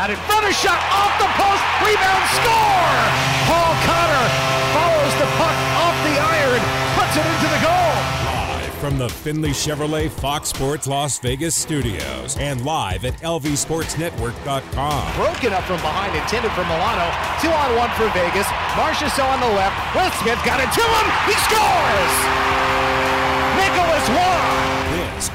Out 0.00 0.08
in 0.08 0.16
front 0.24 0.48
of 0.48 0.54
shot 0.56 0.80
off 0.96 1.12
the 1.20 1.28
post. 1.36 1.60
Rebound 1.84 2.24
score. 2.32 2.96
Paul 3.44 3.76
Cotter 3.84 4.26
follows 4.72 5.12
the 5.20 5.28
puck 5.36 5.52
off 5.76 5.92
the 6.08 6.16
iron, 6.16 6.62
puts 6.96 7.20
it 7.20 7.26
into 7.28 7.48
the 7.52 7.60
goal. 7.60 7.92
Live 8.24 8.72
from 8.80 8.96
the 8.96 9.10
Findlay 9.10 9.50
Chevrolet 9.50 10.08
Fox 10.08 10.48
Sports 10.48 10.86
Las 10.86 11.18
Vegas 11.18 11.54
studios 11.54 12.38
and 12.38 12.64
live 12.64 13.04
at 13.04 13.12
lvsportsnetwork.com. 13.20 15.16
Broken 15.16 15.52
up 15.52 15.64
from 15.64 15.76
behind, 15.84 16.16
intended 16.16 16.50
for 16.52 16.64
Milano. 16.64 17.04
Two 17.42 17.52
on 17.52 17.76
one 17.76 17.90
for 18.00 18.08
Vegas. 18.16 18.46
Marchessault 18.80 19.28
on 19.28 19.40
the 19.40 19.52
left. 19.52 19.76
Smith 20.22 20.40
got 20.46 20.60
it 20.64 20.72
to 20.72 20.80
him. 20.80 21.06
He 21.28 21.34
scores. 21.44 22.89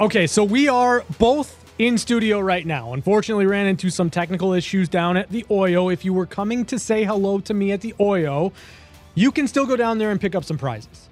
Okay, 0.00 0.26
so 0.26 0.42
we 0.42 0.68
are 0.68 1.04
both 1.20 1.72
in 1.78 1.98
studio 1.98 2.40
right 2.40 2.66
now. 2.66 2.94
Unfortunately, 2.94 3.46
ran 3.46 3.66
into 3.66 3.90
some 3.90 4.10
technical 4.10 4.52
issues 4.52 4.88
down 4.88 5.16
at 5.16 5.30
the 5.30 5.44
Oyo. 5.44 5.92
If 5.92 6.04
you 6.04 6.12
were 6.12 6.26
coming 6.26 6.64
to 6.64 6.80
say 6.80 7.04
hello 7.04 7.38
to 7.38 7.54
me 7.54 7.70
at 7.70 7.80
the 7.80 7.94
Oyo, 8.00 8.52
you 9.14 9.30
can 9.30 9.46
still 9.46 9.66
go 9.66 9.76
down 9.76 9.98
there 9.98 10.10
and 10.10 10.20
pick 10.20 10.34
up 10.34 10.42
some 10.42 10.58
prizes. 10.58 11.08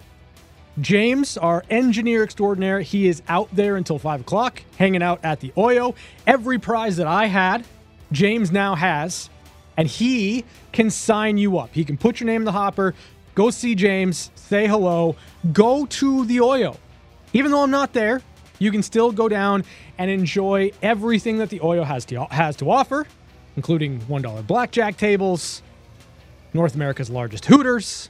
James, 0.80 1.38
our 1.38 1.62
engineer 1.70 2.24
extraordinaire, 2.24 2.80
he 2.80 3.06
is 3.06 3.22
out 3.28 3.48
there 3.54 3.76
until 3.76 4.00
5 4.00 4.22
o'clock, 4.22 4.62
hanging 4.78 5.02
out 5.02 5.20
at 5.22 5.38
the 5.38 5.50
Oyo. 5.50 5.94
Every 6.26 6.58
prize 6.58 6.96
that 6.96 7.06
I 7.06 7.26
had, 7.26 7.64
James 8.10 8.50
now 8.50 8.74
has, 8.74 9.30
and 9.76 9.86
he 9.86 10.44
can 10.72 10.90
sign 10.90 11.38
you 11.38 11.56
up. 11.56 11.70
He 11.72 11.84
can 11.84 11.96
put 11.96 12.18
your 12.18 12.26
name 12.26 12.40
in 12.40 12.46
the 12.46 12.52
hopper, 12.52 12.96
go 13.36 13.50
see 13.50 13.76
James, 13.76 14.32
say 14.34 14.66
hello, 14.66 15.14
go 15.52 15.86
to 15.86 16.24
the 16.24 16.38
Oyo. 16.38 16.76
Even 17.32 17.52
though 17.52 17.62
I'm 17.62 17.70
not 17.70 17.92
there, 17.92 18.22
you 18.62 18.70
can 18.70 18.82
still 18.82 19.12
go 19.12 19.28
down 19.28 19.64
and 19.98 20.10
enjoy 20.10 20.70
everything 20.82 21.38
that 21.38 21.50
the 21.50 21.58
Oyo 21.60 21.84
has 21.84 22.04
to, 22.06 22.24
has 22.30 22.56
to 22.56 22.70
offer, 22.70 23.06
including 23.56 24.00
$1 24.02 24.46
blackjack 24.46 24.96
tables, 24.96 25.62
North 26.54 26.74
America's 26.74 27.10
largest 27.10 27.44
Hooters, 27.46 28.08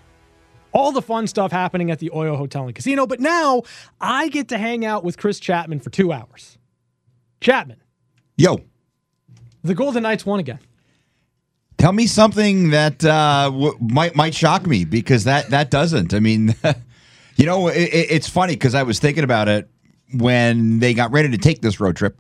all 0.72 0.92
the 0.92 1.02
fun 1.02 1.26
stuff 1.26 1.52
happening 1.52 1.90
at 1.90 1.98
the 1.98 2.10
Oyo 2.14 2.36
Hotel 2.36 2.64
and 2.66 2.74
Casino. 2.74 3.06
But 3.06 3.20
now 3.20 3.62
I 4.00 4.28
get 4.28 4.48
to 4.48 4.58
hang 4.58 4.84
out 4.84 5.04
with 5.04 5.16
Chris 5.18 5.38
Chapman 5.40 5.80
for 5.80 5.90
two 5.90 6.12
hours. 6.12 6.58
Chapman, 7.40 7.78
Yo, 8.36 8.60
the 9.62 9.74
Golden 9.74 10.02
Knights 10.04 10.24
won 10.24 10.38
again. 10.40 10.58
tell 11.76 11.92
me 11.92 12.06
something 12.06 12.70
that 12.70 13.04
uh, 13.04 13.50
w- 13.50 13.76
might 13.80 14.14
might 14.16 14.34
shock 14.34 14.66
me 14.66 14.84
because 14.84 15.24
that 15.24 15.50
that 15.50 15.70
doesn't. 15.70 16.14
I 16.14 16.20
mean, 16.20 16.54
you 17.36 17.46
know, 17.46 17.68
it, 17.68 17.76
it- 17.92 18.10
it's 18.10 18.28
funny 18.28 18.54
because 18.54 18.74
I 18.74 18.82
was 18.84 18.98
thinking 19.00 19.24
about 19.24 19.48
it 19.48 19.68
when 20.14 20.78
they 20.80 20.94
got 20.94 21.10
ready 21.12 21.30
to 21.30 21.38
take 21.38 21.60
this 21.62 21.80
road 21.80 21.96
trip, 21.96 22.18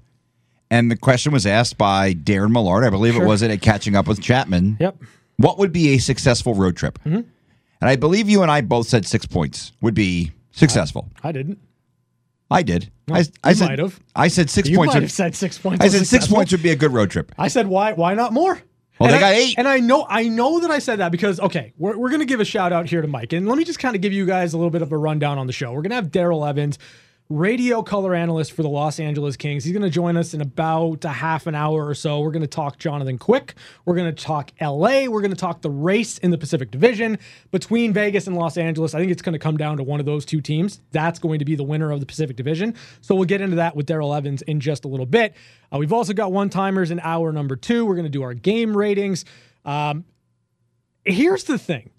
and 0.70 0.90
the 0.90 0.96
question 0.96 1.32
was 1.32 1.46
asked 1.46 1.76
by 1.78 2.14
Darren 2.14 2.50
Millard, 2.52 2.84
I 2.84 2.90
believe 2.90 3.14
Sure. 3.14 3.24
it 3.24 3.26
was 3.26 3.42
it 3.42 3.50
at 3.50 3.60
catching 3.62 3.94
up 3.96 4.06
with 4.06 4.20
Chapman. 4.20 4.76
Yep. 4.80 4.96
What 5.36 5.58
would 5.58 5.72
be 5.72 5.94
a 5.94 5.98
successful 5.98 6.54
road 6.54 6.76
trip? 6.76 6.98
Mm-hmm. 7.00 7.16
And 7.16 7.90
I 7.90 7.96
believe 7.96 8.28
you 8.28 8.42
and 8.42 8.50
I 8.50 8.60
both 8.60 8.86
said 8.86 9.06
six 9.06 9.26
points 9.26 9.72
would 9.80 9.94
be 9.94 10.32
successful. 10.52 11.08
I 11.22 11.32
didn't. 11.32 11.58
I 12.50 12.62
did. 12.62 12.90
I, 13.10 13.24
I 13.42 13.54
said 13.54 13.66
might 13.68 13.78
have. 13.78 13.98
I 14.14 14.28
said 14.28 14.50
six 14.50 14.68
You 14.68 14.76
points. 14.76 14.92
might 14.94 14.98
would- 15.00 15.02
have 15.04 15.12
said 15.12 15.34
six 15.34 15.58
points. 15.58 15.84
I 15.84 15.88
said 15.88 16.06
six 16.06 16.28
points 16.28 16.52
would 16.52 16.62
be 16.62 16.70
a 16.70 16.76
good 16.76 16.92
road 16.92 17.10
trip. 17.10 17.32
I 17.38 17.48
said 17.48 17.66
why 17.66 17.92
why 17.94 18.14
not 18.14 18.32
more? 18.32 18.60
Well, 19.00 19.08
And 19.08 19.14
they 19.14 19.16
I- 19.16 19.20
got 19.20 19.32
eight. 19.34 19.54
And 19.58 19.66
I 19.66 19.80
know 19.80 20.06
I 20.08 20.28
know 20.28 20.60
that 20.60 20.70
I 20.70 20.78
said 20.78 21.00
that 21.00 21.10
because 21.12 21.40
okay, 21.40 21.72
we're, 21.78 21.96
we're 21.96 22.10
gonna 22.10 22.24
give 22.26 22.40
a 22.40 22.44
shout 22.44 22.72
out 22.72 22.88
here 22.88 23.00
to 23.02 23.08
Mike. 23.08 23.32
And 23.32 23.48
let 23.48 23.56
me 23.58 23.64
just 23.64 23.78
kind 23.78 23.96
of 23.96 24.02
give 24.02 24.12
you 24.12 24.26
guys 24.26 24.52
a 24.52 24.58
little 24.58 24.70
bit 24.70 24.82
of 24.82 24.92
a 24.92 24.96
rundown 24.98 25.38
on 25.38 25.46
the 25.46 25.52
show. 25.52 25.72
We're 25.72 25.82
gonna 25.82 25.94
have 25.96 26.08
Daryl 26.08 26.46
Evans, 26.48 26.78
radio 27.32 27.82
color 27.82 28.14
analyst 28.14 28.52
for 28.52 28.62
the 28.62 28.68
Los 28.68 29.00
Angeles 29.00 29.36
Kings. 29.36 29.64
He's 29.64 29.72
gonna 29.72 29.90
join 29.90 30.16
us 30.16 30.34
in 30.34 30.40
about 30.40 31.04
a 31.04 31.08
half 31.08 31.46
an 31.46 31.54
hour 31.54 31.86
or 31.86 31.94
so. 31.94 32.20
We're 32.20 32.30
gonna 32.30 32.46
talk 32.46 32.78
Jonathan 32.78 33.18
Quick. 33.18 33.54
We're 33.84 33.96
gonna 33.96 34.12
talk 34.12 34.52
LA. 34.60 35.06
We're 35.06 35.22
gonna 35.22 35.34
talk 35.34 35.62
the 35.62 35.70
race 35.70 36.18
in 36.18 36.30
the 36.30 36.38
Pacific 36.38 36.70
Division 36.70 37.18
between 37.50 37.92
Vegas 37.92 38.26
and 38.26 38.36
Los 38.36 38.56
Angeles. 38.56 38.94
I 38.94 38.98
think 38.98 39.10
it's 39.10 39.22
gonna 39.22 39.38
come 39.38 39.56
down 39.56 39.78
to 39.78 39.82
one 39.82 40.00
of 40.00 40.06
those 40.06 40.24
two 40.24 40.40
teams. 40.40 40.80
That's 40.90 41.18
going 41.18 41.38
to 41.38 41.44
be 41.44 41.54
the 41.54 41.64
winner 41.64 41.90
of 41.90 42.00
the 42.00 42.06
Pacific 42.06 42.36
Division. 42.36 42.74
So 43.00 43.14
we'll 43.14 43.24
get 43.24 43.40
into 43.40 43.56
that 43.56 43.74
with 43.74 43.86
Daryl 43.86 44.16
Evans 44.16 44.42
in 44.42 44.60
just 44.60 44.84
a 44.84 44.88
little 44.88 45.06
bit. 45.06 45.34
Uh, 45.72 45.78
we've 45.78 45.92
also 45.92 46.12
got 46.12 46.32
one 46.32 46.50
timers 46.50 46.90
in 46.90 47.00
hour 47.00 47.32
number 47.32 47.56
two. 47.56 47.86
We're 47.86 47.96
gonna 47.96 48.08
do 48.08 48.22
our 48.22 48.34
game 48.34 48.76
ratings. 48.76 49.24
Um, 49.64 50.04
here's 51.04 51.44
the 51.44 51.58
thing 51.58 51.90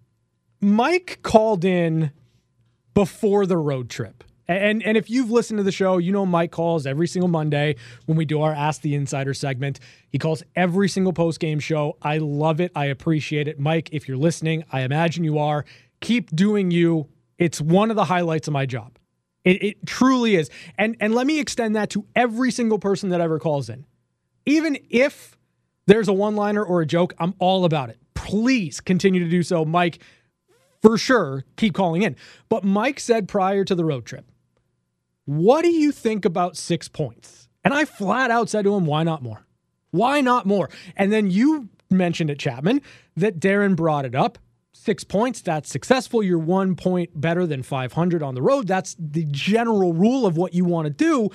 Mike 0.62 1.20
called 1.24 1.66
in 1.66 2.12
before 2.94 3.46
the 3.46 3.58
road 3.58 3.90
trip. 3.90 4.24
And 4.58 4.84
and 4.84 4.98
if 4.98 5.10
you've 5.10 5.32
listened 5.32 5.58
to 5.58 5.64
the 5.64 5.72
show, 5.72 5.98
you 5.98 6.12
know 6.12 6.26
Mike 6.26 6.52
calls 6.52 6.86
every 6.86 7.08
single 7.08 7.30
Monday 7.30 7.76
when 8.06 8.18
we 8.18 8.26
do 8.26 8.42
our 8.42 8.54
Ask 8.54 8.82
the 8.82 8.96
Insider 8.96 9.34
segment. 9.34 9.80
He 10.10 10.18
calls 10.18 10.44
every 10.56 10.90
single 10.90 11.14
post 11.14 11.40
game 11.40 11.60
show. 11.60 11.98
I 12.02 12.18
love 12.18 12.60
it. 12.60 12.72
I 12.76 12.86
appreciate 12.86 13.48
it. 13.48 13.60
Mike, 13.60 13.90
if 13.92 14.08
you're 14.08 14.18
listening, 14.18 14.64
I 14.72 14.82
imagine 14.82 15.24
you 15.24 15.40
are. 15.40 15.66
Keep 16.02 16.36
doing 16.36 16.72
you. 16.72 17.10
It's 17.38 17.62
one 17.62 17.90
of 17.90 17.96
the 17.96 18.06
highlights 18.06 18.48
of 18.48 18.54
my 18.54 18.66
job. 18.66 18.98
It, 19.44 19.64
it 19.64 19.86
truly 19.86 20.36
is. 20.36 20.50
And 20.78 20.96
and 21.00 21.14
let 21.14 21.28
me 21.28 21.40
extend 21.40 21.76
that 21.76 21.90
to 21.92 22.06
every 22.16 22.52
single 22.52 22.80
person 22.80 23.10
that 23.10 23.22
ever 23.22 23.40
calls 23.40 23.70
in. 23.70 23.86
Even 24.46 24.78
if 24.90 25.38
there's 25.86 26.08
a 26.08 26.14
one 26.14 26.36
liner 26.36 26.64
or 26.64 26.82
a 26.82 26.86
joke, 26.86 27.14
I'm 27.20 27.34
all 27.40 27.66
about 27.66 27.90
it. 27.90 28.00
Please 28.14 28.80
continue 28.80 29.24
to 29.24 29.30
do 29.30 29.44
so, 29.44 29.66
Mike. 29.66 30.00
For 30.82 30.98
sure, 30.98 31.46
keep 31.56 31.74
calling 31.74 32.02
in. 32.02 32.18
But 32.50 32.66
Mike 32.66 33.00
said 33.00 33.30
prior 33.30 33.64
to 33.64 33.74
the 33.74 33.86
road 33.86 34.06
trip, 34.06 34.30
What 35.26 35.64
do 35.64 35.70
you 35.70 35.92
think 35.92 36.26
about 36.26 36.58
six 36.58 36.88
points? 36.88 37.48
And 37.64 37.74
I 37.74 37.86
flat 37.86 38.30
out 38.30 38.50
said 38.50 38.64
to 38.66 38.76
him, 38.76 38.86
Why 38.86 39.04
not 39.04 39.24
more? 39.24 39.46
Why 39.92 40.22
not 40.22 40.46
more? 40.46 40.70
And 40.96 41.14
then 41.14 41.30
you 41.30 41.70
mentioned 41.90 42.30
it, 42.30 42.40
Chapman, 42.40 42.82
that 43.16 43.40
Darren 43.40 43.76
brought 43.76 44.06
it 44.06 44.16
up. 44.16 44.40
Six 44.74 45.04
points, 45.04 45.40
that's 45.42 45.70
successful. 45.70 46.24
You're 46.24 46.40
one 46.40 46.76
point 46.76 47.20
better 47.20 47.46
than 47.46 47.62
500 47.62 48.24
on 48.24 48.34
the 48.34 48.42
road. 48.42 48.68
That's 48.68 48.96
the 49.00 49.26
general 49.30 49.94
rule 49.94 50.26
of 50.26 50.36
what 50.36 50.56
you 50.56 50.66
want 50.66 50.88
to 50.88 50.90
do. 50.90 51.30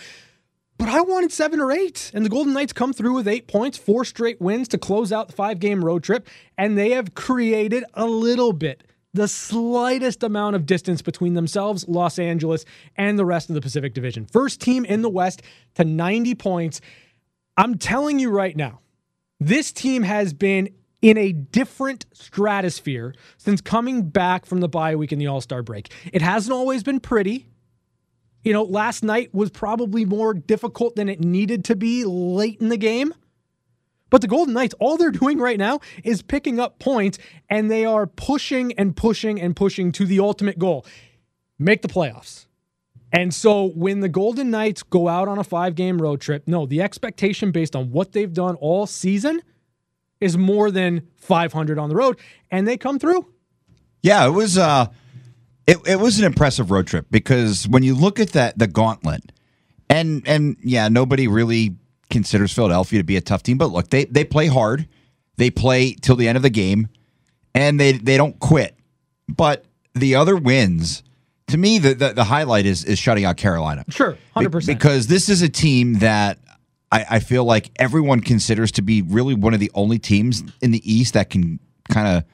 But 0.76 0.88
I 0.88 1.00
wanted 1.00 1.32
seven 1.32 1.60
or 1.60 1.70
eight. 1.70 2.10
And 2.12 2.25
the 2.25 2.31
Golden 2.31 2.53
Knights 2.53 2.72
come 2.72 2.93
through 2.93 3.15
with 3.15 3.28
eight 3.28 3.47
points, 3.47 3.78
four 3.78 4.05
straight 4.05 4.41
wins 4.41 4.69
to 4.69 4.78
close 4.78 5.12
out 5.12 5.28
the 5.28 5.34
five 5.34 5.60
game 5.60 5.84
road 5.84 6.03
trip. 6.03 6.28
And 6.56 6.76
they 6.76 6.91
have 6.91 7.15
created 7.15 7.84
a 7.94 8.06
little 8.06 8.53
bit, 8.53 8.84
the 9.19 9.29
slightest 9.29 10.23
amount 10.23 10.55
of 10.55 10.65
distance 10.65 11.03
between 11.03 11.34
themselves, 11.34 11.87
Los 11.89 12.19
Angeles, 12.19 12.65
and 12.97 13.19
the 13.19 13.25
rest 13.25 13.49
of 13.51 13.55
the 13.55 13.61
Pacific 13.61 13.93
Division. 13.93 14.27
First 14.27 14.61
team 14.61 14.84
in 14.84 15.03
the 15.03 15.09
West 15.09 15.43
to 15.75 15.84
90 15.84 16.37
points. 16.37 16.81
I'm 17.56 17.79
telling 17.79 18.21
you 18.21 18.31
right 18.31 18.56
now, 18.56 18.81
this 19.41 19.73
team 19.73 20.05
has 20.05 20.33
been 20.33 20.69
in 21.03 21.19
a 21.19 21.33
different 21.33 22.06
stratosphere 22.12 23.15
since 23.37 23.61
coming 23.61 24.09
back 24.09 24.47
from 24.47 24.61
the 24.61 24.69
bye 24.69 24.95
week 24.95 25.12
in 25.12 25.19
the 25.19 25.27
All 25.27 25.41
Star 25.41 25.62
break. 25.62 25.93
It 26.12 26.23
hasn't 26.23 26.53
always 26.53 26.85
been 26.85 27.00
pretty. 27.00 27.49
You 28.45 28.53
know, 28.53 28.62
last 28.62 29.03
night 29.03 29.35
was 29.35 29.50
probably 29.50 30.05
more 30.05 30.33
difficult 30.33 30.95
than 30.95 31.09
it 31.09 31.21
needed 31.21 31.65
to 31.67 31.77
be 31.77 32.05
late 32.05 32.61
in 32.61 32.69
the 32.69 32.77
game. 32.77 33.12
But 34.11 34.23
the 34.23 34.29
Golden 34.29 34.55
Knights, 34.55 34.75
all 34.79 34.97
they're 34.97 35.11
doing 35.11 35.38
right 35.38 35.59
now 35.59 35.81
is 36.03 36.23
picking 36.23 36.59
up 36.59 36.79
points 36.79 37.19
and 37.50 37.71
they 37.71 37.85
are 37.85 38.06
pushing 38.06 38.73
and 38.75 38.97
pushing 38.97 39.41
and 39.41 39.55
pushing 39.55 39.93
to 39.93 40.06
the 40.06 40.21
ultimate 40.21 40.59
goal 40.59 40.87
make 41.59 41.82
the 41.82 41.88
playoffs. 41.88 42.47
And 43.12 43.32
so 43.32 43.71
when 43.71 44.00
the 44.00 44.09
Golden 44.09 44.50
Knights 44.50 44.82
go 44.82 45.09
out 45.09 45.29
on 45.29 45.38
a 45.38 45.44
five 45.44 45.75
game 45.75 46.00
road 46.00 46.21
trip, 46.21 46.44
no, 46.47 46.67
the 46.67 46.82
expectation 46.82 47.53
based 47.53 47.75
on 47.75 47.91
what 47.91 48.12
they've 48.12 48.32
done 48.32 48.55
all 48.56 48.87
season 48.87 49.41
is 50.21 50.37
more 50.37 50.71
than 50.71 51.09
500 51.17 51.79
on 51.79 51.88
the 51.88 51.94
road, 51.94 52.19
and 52.50 52.67
they 52.67 52.77
come 52.77 52.99
through. 52.99 53.27
Yeah, 54.03 54.27
it 54.27 54.31
was 54.31 54.59
uh 54.59 54.87
it, 55.67 55.79
it 55.87 56.00
was 56.00 56.19
an 56.19 56.25
impressive 56.25 56.71
road 56.71 56.87
trip 56.87 57.06
because 57.11 57.69
when 57.69 57.82
you 57.82 57.94
look 57.94 58.21
at 58.21 58.31
that 58.31 58.59
the 58.59 58.67
gauntlet 58.67 59.32
and 59.88 60.23
and 60.27 60.56
yeah, 60.62 60.88
nobody 60.88 61.29
really 61.29 61.77
considers 62.10 62.52
Philadelphia 62.52 63.00
to 63.00 63.05
be 63.05 63.16
a 63.16 63.20
tough 63.20 63.43
team, 63.43 63.58
but 63.58 63.66
look, 63.66 63.90
they 63.90 64.05
they 64.06 64.25
play 64.25 64.46
hard. 64.46 64.88
They 65.37 65.50
play 65.50 65.93
till 65.93 66.16
the 66.16 66.26
end 66.26 66.37
of 66.37 66.43
the 66.43 66.50
game 66.50 66.88
and 67.55 67.78
they 67.78 67.93
they 67.93 68.16
don't 68.16 68.38
quit. 68.38 68.76
But 69.28 69.64
the 69.94 70.14
other 70.14 70.37
wins, 70.37 71.02
to 71.49 71.58
me 71.58 71.78
the 71.78 71.94
the, 71.94 72.12
the 72.12 72.25
highlight 72.25 72.66
is 72.66 72.84
is 72.84 72.99
shutting 72.99 73.25
out 73.25 73.37
Carolina. 73.37 73.84
Sure, 73.88 74.16
100%. 74.37 74.66
Because 74.66 75.06
this 75.06 75.28
is 75.28 75.43
a 75.43 75.49
team 75.49 75.94
that 75.94 76.38
I, 76.90 77.05
I 77.10 77.19
feel 77.20 77.44
like 77.44 77.70
everyone 77.76 78.20
considers 78.20 78.72
to 78.72 78.82
be 78.82 79.02
really 79.02 79.34
one 79.34 79.55
of 79.55 79.60
the 79.60 79.70
only 79.75 79.99
teams 79.99 80.43
in 80.62 80.70
the 80.70 80.90
East 80.90 81.14
that 81.14 81.31
can 81.31 81.58
kind 81.90 82.08
of 82.08 82.25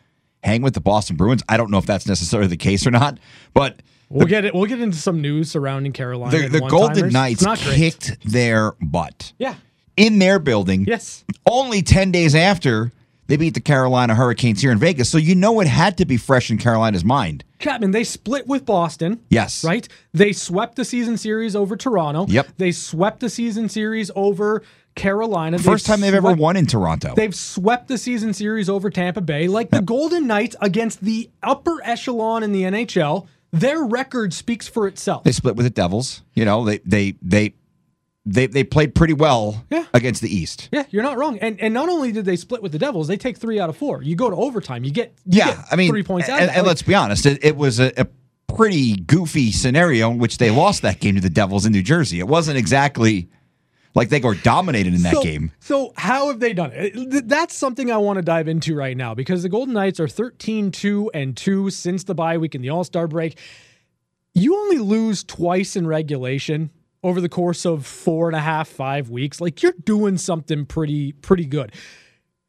hang 0.42 0.62
with 0.62 0.74
the 0.74 0.80
Boston 0.80 1.16
Bruins. 1.16 1.42
I 1.48 1.56
don't 1.56 1.70
know 1.70 1.78
if 1.78 1.86
that's 1.86 2.06
necessarily 2.06 2.48
the 2.48 2.56
case 2.56 2.86
or 2.86 2.90
not, 2.90 3.18
but 3.54 3.80
We'll 4.08 4.26
get 4.26 4.44
it. 4.44 4.54
We'll 4.54 4.66
get 4.66 4.80
into 4.80 4.96
some 4.98 5.20
news 5.20 5.50
surrounding 5.50 5.92
Carolina. 5.92 6.36
the, 6.38 6.48
the 6.48 6.60
Golden. 6.60 7.08
Knights 7.10 7.40
It's 7.40 7.42
not 7.42 7.60
great. 7.60 7.76
kicked 7.76 8.16
their 8.30 8.72
butt 8.80 9.32
Yeah. 9.38 9.54
in 9.96 10.18
their 10.18 10.38
building. 10.38 10.84
Yes. 10.86 11.24
Only 11.46 11.82
10 11.82 12.12
days 12.12 12.34
after 12.34 12.92
they 13.26 13.36
beat 13.36 13.54
the 13.54 13.60
Carolina 13.60 14.14
Hurricanes 14.14 14.60
here 14.60 14.70
in 14.70 14.78
Vegas. 14.78 15.08
So 15.08 15.18
you 15.18 15.34
know 15.34 15.58
it 15.60 15.66
had 15.66 15.96
to 15.98 16.04
be 16.04 16.16
fresh 16.16 16.50
in 16.50 16.58
Carolina's 16.58 17.04
mind. 17.04 17.42
Chapman, 17.58 17.92
they 17.92 18.04
split 18.04 18.46
with 18.46 18.66
Boston. 18.66 19.20
Yes. 19.30 19.64
Right? 19.64 19.88
They 20.12 20.32
swept 20.32 20.76
the 20.76 20.84
season 20.84 21.16
series 21.16 21.56
over 21.56 21.76
Toronto. 21.76 22.26
Yep. 22.28 22.48
They 22.58 22.70
swept 22.72 23.20
the 23.20 23.30
season 23.30 23.68
series 23.70 24.10
over 24.14 24.62
Carolina. 24.94 25.58
First 25.58 25.86
time 25.86 26.00
they've 26.00 26.14
ever 26.14 26.34
won 26.34 26.56
in 26.56 26.66
Toronto. 26.66 27.14
They've 27.16 27.34
swept 27.34 27.88
the 27.88 27.98
season 27.98 28.32
series 28.32 28.68
over 28.68 28.90
Tampa 28.90 29.20
Bay. 29.22 29.48
Like 29.48 29.70
the 29.70 29.80
Golden 29.82 30.26
Knights 30.26 30.54
against 30.60 31.00
the 31.00 31.30
upper 31.42 31.80
echelon 31.82 32.42
in 32.42 32.52
the 32.52 32.62
NHL, 32.62 33.26
their 33.54 33.82
record 33.84 34.32
speaks 34.34 34.66
for 34.68 34.86
itself. 34.86 35.24
They 35.24 35.32
split 35.32 35.56
with 35.56 35.64
the 35.64 35.70
Devils. 35.70 36.22
You 36.34 36.44
know, 36.44 36.64
they 36.64 36.78
they 36.78 37.14
they 37.22 37.54
they 38.26 38.46
they 38.46 38.64
played 38.64 38.94
pretty 38.94 39.12
well 39.14 39.64
Yeah. 39.70 39.84
against 39.94 40.22
the 40.22 40.34
East. 40.34 40.68
yeah, 40.72 40.84
you're 40.90 41.02
not 41.02 41.16
wrong. 41.18 41.38
And 41.38 41.60
and 41.60 41.72
not 41.74 41.88
only 41.88 42.10
did 42.12 42.24
they 42.24 42.36
split 42.36 42.62
with 42.62 42.72
the 42.72 42.78
Devils, 42.78 43.06
they 43.08 43.16
take 43.16 43.38
three 43.38 43.60
out 43.60 43.68
of 43.68 43.76
four. 43.76 44.02
You 44.02 44.16
go 44.16 44.30
to 44.30 44.36
overtime, 44.36 44.84
you 44.84 44.90
get 44.90 45.14
you 45.26 45.38
Yeah, 45.38 45.54
get 45.54 45.64
I 45.70 45.76
mean, 45.76 45.90
three 45.90 46.02
points 46.02 46.28
out. 46.28 46.40
and, 46.40 46.48
and 46.50 46.58
Like, 46.58 46.66
let's 46.66 46.82
be 46.82 46.94
honest, 46.94 47.26
it, 47.26 47.44
it 47.44 47.56
was 47.56 47.80
a, 47.80 47.92
a 48.00 48.06
pretty 48.52 48.96
goofy 48.96 49.52
scenario 49.52 50.10
in 50.10 50.18
which 50.18 50.38
they 50.38 50.50
lost 50.50 50.82
that 50.82 51.00
game 51.00 51.14
to 51.16 51.20
the 51.20 51.30
Devils 51.30 51.66
in 51.66 51.72
New 51.72 51.82
Jersey. 51.82 52.18
It 52.18 52.26
wasn't 52.28 52.56
exactly 52.58 53.28
like 53.94 54.08
they 54.08 54.20
were 54.20 54.34
dominated 54.34 54.94
in 54.94 55.02
that 55.02 55.14
so, 55.14 55.22
game. 55.22 55.52
So 55.60 55.92
how 55.96 56.28
have 56.28 56.40
they 56.40 56.52
done 56.52 56.72
it? 56.74 57.28
That's 57.28 57.54
something 57.54 57.90
I 57.90 57.96
want 57.96 58.16
to 58.16 58.22
dive 58.22 58.48
into 58.48 58.74
right 58.74 58.96
now 58.96 59.14
because 59.14 59.42
the 59.42 59.48
Golden 59.48 59.74
Knights 59.74 60.00
are 60.00 60.06
13-2 60.06 61.08
and 61.14 61.36
2 61.36 61.70
since 61.70 62.04
the 62.04 62.14
bye 62.14 62.38
week 62.38 62.54
and 62.54 62.64
the 62.64 62.70
All-Star 62.70 63.06
break. 63.06 63.38
You 64.34 64.56
only 64.56 64.78
lose 64.78 65.22
twice 65.22 65.76
in 65.76 65.86
regulation 65.86 66.70
over 67.04 67.20
the 67.20 67.28
course 67.28 67.64
of 67.64 67.86
four 67.86 68.28
and 68.28 68.36
a 68.36 68.40
half, 68.40 68.66
five 68.66 69.10
weeks. 69.10 69.40
Like 69.40 69.62
you're 69.62 69.74
doing 69.84 70.18
something 70.18 70.66
pretty, 70.66 71.12
pretty 71.12 71.46
good. 71.46 71.72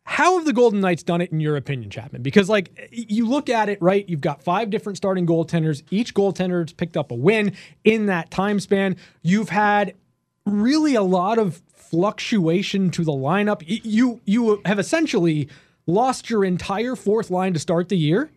How 0.08 0.38
have 0.38 0.46
the 0.46 0.54
Golden 0.54 0.82
Knights 0.82 1.04
done 1.04 1.20
it 1.20 1.32
in 1.32 1.40
your 1.40 1.58
opinion, 1.58 1.90
Chapman? 1.90 2.22
Because 2.22 2.48
like 2.48 2.90
you 2.92 3.28
look 3.28 3.50
at 3.50 3.70
it, 3.70 3.82
right? 3.82 4.08
You've 4.08 4.22
got 4.22 4.42
five 4.44 4.70
different 4.70 4.98
starting 4.98 5.26
goaltenders. 5.26 5.84
Each 5.90 6.14
goaltender's 6.14 6.74
picked 6.74 6.96
up 6.96 7.12
a 7.12 7.16
win 7.16 7.54
in 7.84 8.06
that 8.06 8.32
time 8.32 8.60
span. 8.60 8.98
You've 9.24 9.50
had 9.50 9.96
really 10.46 10.96
a 10.96 11.04
lot 11.04 11.38
of 11.38 11.62
fluctuation 11.76 12.90
to 12.92 13.04
the 13.04 13.12
lineup. 13.12 13.64
You 13.66 14.22
you 14.26 14.62
have 14.66 14.80
essentially 14.80 15.50
lost 15.88 16.30
your 16.30 16.44
entire 16.44 16.96
fourth 16.96 17.30
line 17.30 17.54
to 17.54 17.60
start 17.60 17.90
the 17.90 17.98
year 17.98 18.30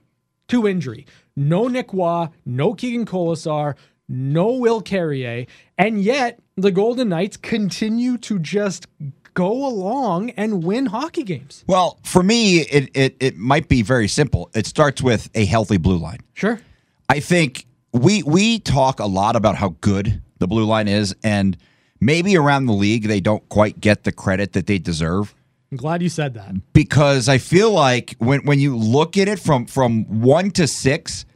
to 0.49 0.67
injury. 0.67 1.07
No 1.37 1.69
Nick 1.69 1.93
Roy, 1.93 2.29
no 2.45 2.75
Keegan 2.75 3.07
Kolesar, 3.07 3.75
no 4.09 4.53
Will 4.53 4.81
Carrier, 4.81 5.47
and 5.77 6.03
yet 6.03 6.41
the 6.57 6.71
Golden 6.71 7.11
Knights 7.11 7.37
continue 7.37 8.19
to 8.19 8.39
just 8.39 8.87
go 9.35 9.67
along 9.67 10.31
and 10.31 10.65
win 10.65 10.87
hockey 10.87 11.23
games. 11.23 11.65
Well, 11.69 12.01
for 12.03 12.23
me, 12.23 12.61
it, 12.61 12.91
it 12.95 13.17
it 13.21 13.37
might 13.37 13.69
be 13.69 13.83
very 13.83 14.09
simple. 14.09 14.51
It 14.55 14.67
starts 14.67 15.01
with 15.01 15.31
a 15.35 15.45
healthy 15.45 15.77
blue 15.77 15.99
line. 15.99 16.19
Sure. 16.35 16.61
I 17.09 17.21
think 17.21 17.67
we 17.93 18.23
we 18.23 18.59
talk 18.59 18.99
a 19.01 19.07
lot 19.07 19.37
about 19.37 19.57
how 19.57 19.77
good 19.81 20.23
the 20.39 20.49
blue 20.49 20.65
line 20.65 20.89
is, 20.89 21.15
and 21.23 21.57
maybe 22.01 22.37
around 22.37 22.67
the 22.67 22.73
league 22.73 23.05
they 23.05 23.21
don't 23.21 23.47
quite 23.49 23.81
get 23.81 24.05
the 24.05 24.13
credit 24.13 24.53
that 24.53 24.67
they 24.67 24.79
deserve. 24.79 25.35
I'm 25.71 25.77
glad 25.77 26.03
you 26.03 26.09
said 26.09 26.35
that. 26.35 26.55
because 26.73 27.29
I 27.29 27.39
feel 27.39 27.71
like 27.71 28.15
when 28.19 28.45
when 28.45 28.59
you 28.59 28.77
look 28.77 29.17
at 29.19 29.29
it 29.29 29.39
from 29.39 29.67
from 29.67 30.05
one 30.23 30.51
to 30.53 30.67
six, 30.67 31.27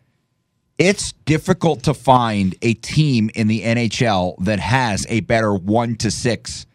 it's 0.78 1.12
difficult 1.26 1.82
to 1.84 1.94
find 1.94 2.54
a 2.62 2.74
team 2.74 3.30
in 3.34 3.46
the 3.46 3.60
NHL 3.62 4.42
that 4.44 4.58
has 4.58 5.06
a 5.10 5.20
better 5.20 5.54
one 5.54 5.96
to 5.96 6.10
six 6.10 6.66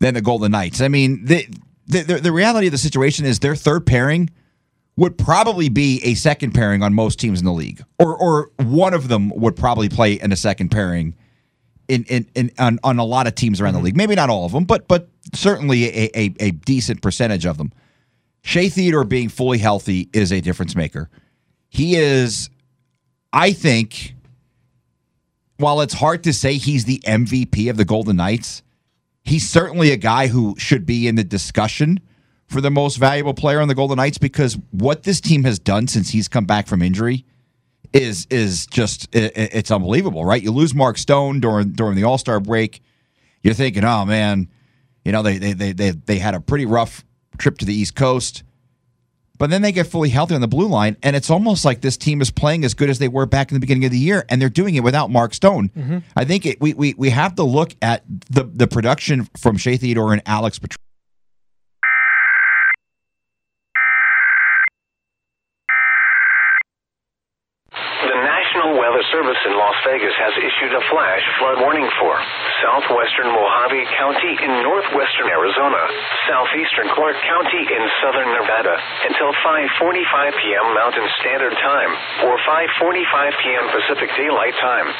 than 0.00 0.12
the 0.14 0.20
Golden 0.20 0.52
Knights. 0.52 0.82
I 0.82 0.88
mean, 0.88 1.24
the 1.24 1.46
the, 1.86 2.02
the, 2.02 2.14
the 2.16 2.32
reality 2.32 2.66
of 2.66 2.72
the 2.72 2.78
situation 2.78 3.24
is 3.24 3.40
their 3.40 3.56
third 3.56 3.86
pairing 3.86 4.30
would 4.96 5.18
probably 5.18 5.68
be 5.68 6.00
a 6.04 6.14
second 6.14 6.52
pairing 6.52 6.82
on 6.82 6.94
most 6.94 7.18
teams 7.18 7.40
in 7.40 7.46
the 7.46 7.52
league, 7.52 7.82
or 7.98 8.14
or 8.14 8.50
one 8.58 8.92
of 8.92 9.08
them 9.08 9.30
would 9.30 9.56
probably 9.56 9.88
play 9.88 10.12
in 10.14 10.32
a 10.32 10.36
second 10.36 10.68
pairing 10.70 11.14
in 11.88 12.04
in, 12.04 12.26
in 12.34 12.50
on, 12.58 12.78
on 12.82 12.98
a 12.98 13.04
lot 13.04 13.26
of 13.26 13.34
teams 13.34 13.60
around 13.60 13.74
the 13.74 13.78
mm-hmm. 13.78 13.86
league. 13.86 13.96
Maybe 13.96 14.14
not 14.14 14.30
all 14.30 14.44
of 14.44 14.52
them, 14.52 14.64
but 14.64 14.88
but 14.88 15.08
certainly 15.32 15.84
a, 15.86 16.10
a, 16.14 16.34
a 16.40 16.50
decent 16.50 17.02
percentage 17.02 17.46
of 17.46 17.58
them. 17.58 17.72
Shea 18.42 18.68
Theodore 18.68 19.04
being 19.04 19.28
fully 19.28 19.58
healthy 19.58 20.10
is 20.12 20.30
a 20.30 20.40
difference 20.40 20.76
maker. 20.76 21.08
He 21.70 21.96
is, 21.96 22.50
I 23.32 23.52
think, 23.52 24.14
while 25.56 25.80
it's 25.80 25.94
hard 25.94 26.22
to 26.24 26.32
say 26.32 26.54
he's 26.54 26.84
the 26.84 27.00
MVP 27.06 27.70
of 27.70 27.78
the 27.78 27.86
Golden 27.86 28.16
Knights, 28.16 28.62
he's 29.22 29.48
certainly 29.48 29.92
a 29.92 29.96
guy 29.96 30.26
who 30.26 30.54
should 30.58 30.84
be 30.84 31.08
in 31.08 31.14
the 31.14 31.24
discussion 31.24 32.00
for 32.46 32.60
the 32.60 32.70
most 32.70 32.96
valuable 32.96 33.34
player 33.34 33.60
on 33.60 33.68
the 33.68 33.74
Golden 33.74 33.96
Knights 33.96 34.18
because 34.18 34.58
what 34.70 35.04
this 35.04 35.20
team 35.20 35.44
has 35.44 35.58
done 35.58 35.88
since 35.88 36.10
he's 36.10 36.28
come 36.28 36.44
back 36.44 36.66
from 36.66 36.82
injury 36.82 37.24
is 37.94 38.26
is 38.28 38.66
just 38.66 39.08
i- 39.16 39.20
i- 39.20 39.30
it's 39.52 39.70
unbelievable, 39.70 40.24
right? 40.24 40.42
You 40.42 40.50
lose 40.50 40.74
Mark 40.74 40.98
Stone 40.98 41.40
during 41.40 41.70
during 41.70 41.94
the 41.96 42.04
All 42.04 42.18
Star 42.18 42.40
break. 42.40 42.82
You're 43.42 43.54
thinking, 43.54 43.84
oh 43.84 44.04
man, 44.04 44.48
you 45.04 45.12
know 45.12 45.22
they 45.22 45.38
they 45.38 45.52
they 45.54 45.72
they 45.72 45.90
they 45.92 46.18
had 46.18 46.34
a 46.34 46.40
pretty 46.40 46.66
rough 46.66 47.04
trip 47.38 47.56
to 47.58 47.64
the 47.64 47.74
East 47.74 47.94
Coast, 47.94 48.42
but 49.38 49.50
then 49.50 49.62
they 49.62 49.70
get 49.72 49.86
fully 49.86 50.08
healthy 50.08 50.34
on 50.34 50.40
the 50.40 50.48
blue 50.48 50.66
line, 50.68 50.96
and 51.02 51.14
it's 51.14 51.30
almost 51.30 51.64
like 51.64 51.80
this 51.80 51.96
team 51.96 52.20
is 52.20 52.30
playing 52.30 52.64
as 52.64 52.74
good 52.74 52.90
as 52.90 52.98
they 52.98 53.08
were 53.08 53.26
back 53.26 53.50
in 53.50 53.54
the 53.54 53.60
beginning 53.60 53.84
of 53.84 53.90
the 53.92 53.98
year, 53.98 54.24
and 54.28 54.40
they're 54.42 54.48
doing 54.48 54.74
it 54.74 54.82
without 54.82 55.10
Mark 55.10 55.32
Stone. 55.34 55.68
Mm-hmm. 55.76 55.98
I 56.16 56.24
think 56.24 56.46
it, 56.46 56.60
we 56.60 56.74
we 56.74 56.94
we 56.98 57.10
have 57.10 57.34
to 57.36 57.44
look 57.44 57.74
at 57.80 58.02
the 58.30 58.44
the 58.44 58.66
production 58.66 59.28
from 59.36 59.56
Shea 59.56 59.76
Theodore 59.76 60.12
and 60.12 60.22
Alex 60.26 60.58
Petr- 60.58 60.76
The 67.72 68.12
Weather 68.74 69.06
Service 69.14 69.38
in 69.46 69.54
Las 69.54 69.78
Vegas 69.86 70.14
has 70.18 70.34
issued 70.34 70.74
a 70.74 70.82
flash 70.90 71.22
flood 71.38 71.62
warning 71.62 71.86
for 72.02 72.18
southwestern 72.58 73.30
Mohave 73.30 73.86
County 73.94 74.34
in 74.34 74.50
northwestern 74.66 75.30
Arizona, 75.30 75.78
southeastern 76.26 76.90
Clark 76.90 77.14
County 77.22 77.62
in 77.70 77.82
southern 78.02 78.34
Nevada 78.34 78.74
until 79.06 79.30
5:45 79.46 80.42
p.m. 80.42 80.66
Mountain 80.74 81.06
Standard 81.22 81.54
Time 81.54 81.92
or 82.26 82.34
5:45 82.42 83.42
p.m. 83.46 83.64
Pacific 83.70 84.10
Daylight 84.18 84.58
Time. 84.58 84.90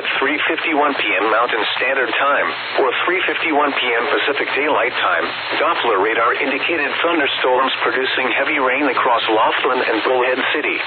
At 0.00 0.04
3:51 0.16 0.96
p.m. 0.96 1.24
Mountain 1.28 1.64
Standard 1.76 2.08
Time 2.16 2.48
or 2.80 2.88
3:51 3.04 3.76
p.m. 3.76 4.04
Pacific 4.08 4.48
Daylight 4.56 4.96
Time, 4.96 5.28
Doppler 5.60 6.00
radar 6.00 6.32
indicated 6.32 6.88
thunderstorms 7.04 7.76
producing 7.84 8.32
heavy 8.32 8.56
rain 8.56 8.88
across 8.88 9.20
Laughlin 9.28 9.84
and 9.84 10.00
Bullhead 10.00 10.40
City. 10.56 10.80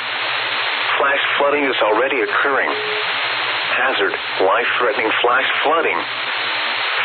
Flash 0.98 1.24
flooding 1.38 1.66
is 1.66 1.80
already 1.82 2.22
occurring. 2.22 2.70
Hazard, 2.70 4.14
life-threatening 4.46 5.10
flash 5.26 5.50
flooding. 5.66 5.98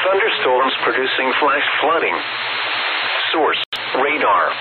Thunderstorms 0.04 0.74
producing 0.84 1.28
flash 1.40 1.64
flooding. 1.80 2.16
Source, 3.32 3.60
radar. 3.96 4.52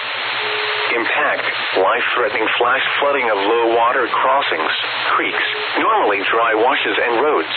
Impact, 0.95 1.43
life-threatening 1.75 2.47
flash 2.57 2.85
flooding 2.99 3.27
of 3.27 3.37
low 3.37 3.75
water 3.75 4.07
crossings, 4.07 4.71
creeks, 5.11 5.47
normally 5.83 6.23
dry 6.31 6.55
washes 6.55 6.95
and 6.95 7.19
roads. 7.19 7.53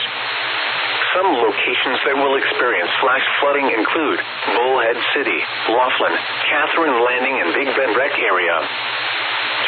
Some 1.14 1.26
locations 1.42 1.98
that 2.06 2.14
will 2.18 2.38
experience 2.38 2.90
flash 3.02 3.26
flooding 3.42 3.66
include 3.66 4.18
Bullhead 4.54 4.98
City, 5.14 5.38
Laughlin, 5.70 6.14
Katherine 6.46 6.98
Landing, 7.02 7.34
and 7.42 7.50
Big 7.54 7.66
Bend 7.74 7.94
Rec 7.98 8.14
area. 8.18 8.54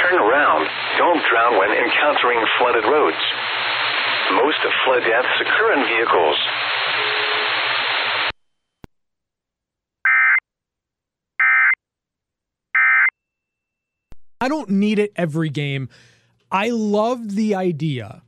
Turn 0.03 0.19
around. 0.19 0.69
Don't 0.99 1.23
drown 1.31 1.59
when 1.59 1.71
encountering 1.71 2.45
flooded 2.59 2.85
roads. 2.85 3.23
Most 4.33 4.59
of 4.65 4.73
flood 4.85 5.03
deaths 5.07 5.41
occur 5.41 5.73
in 5.75 5.87
vehicles. 5.87 6.37
I 14.41 14.49
don't 14.49 14.71
need 14.71 14.99
it 14.99 15.13
every 15.15 15.51
game. 15.51 15.89
I 16.51 16.71
love 16.71 17.37
the 17.37 17.55
idea 17.55 18.23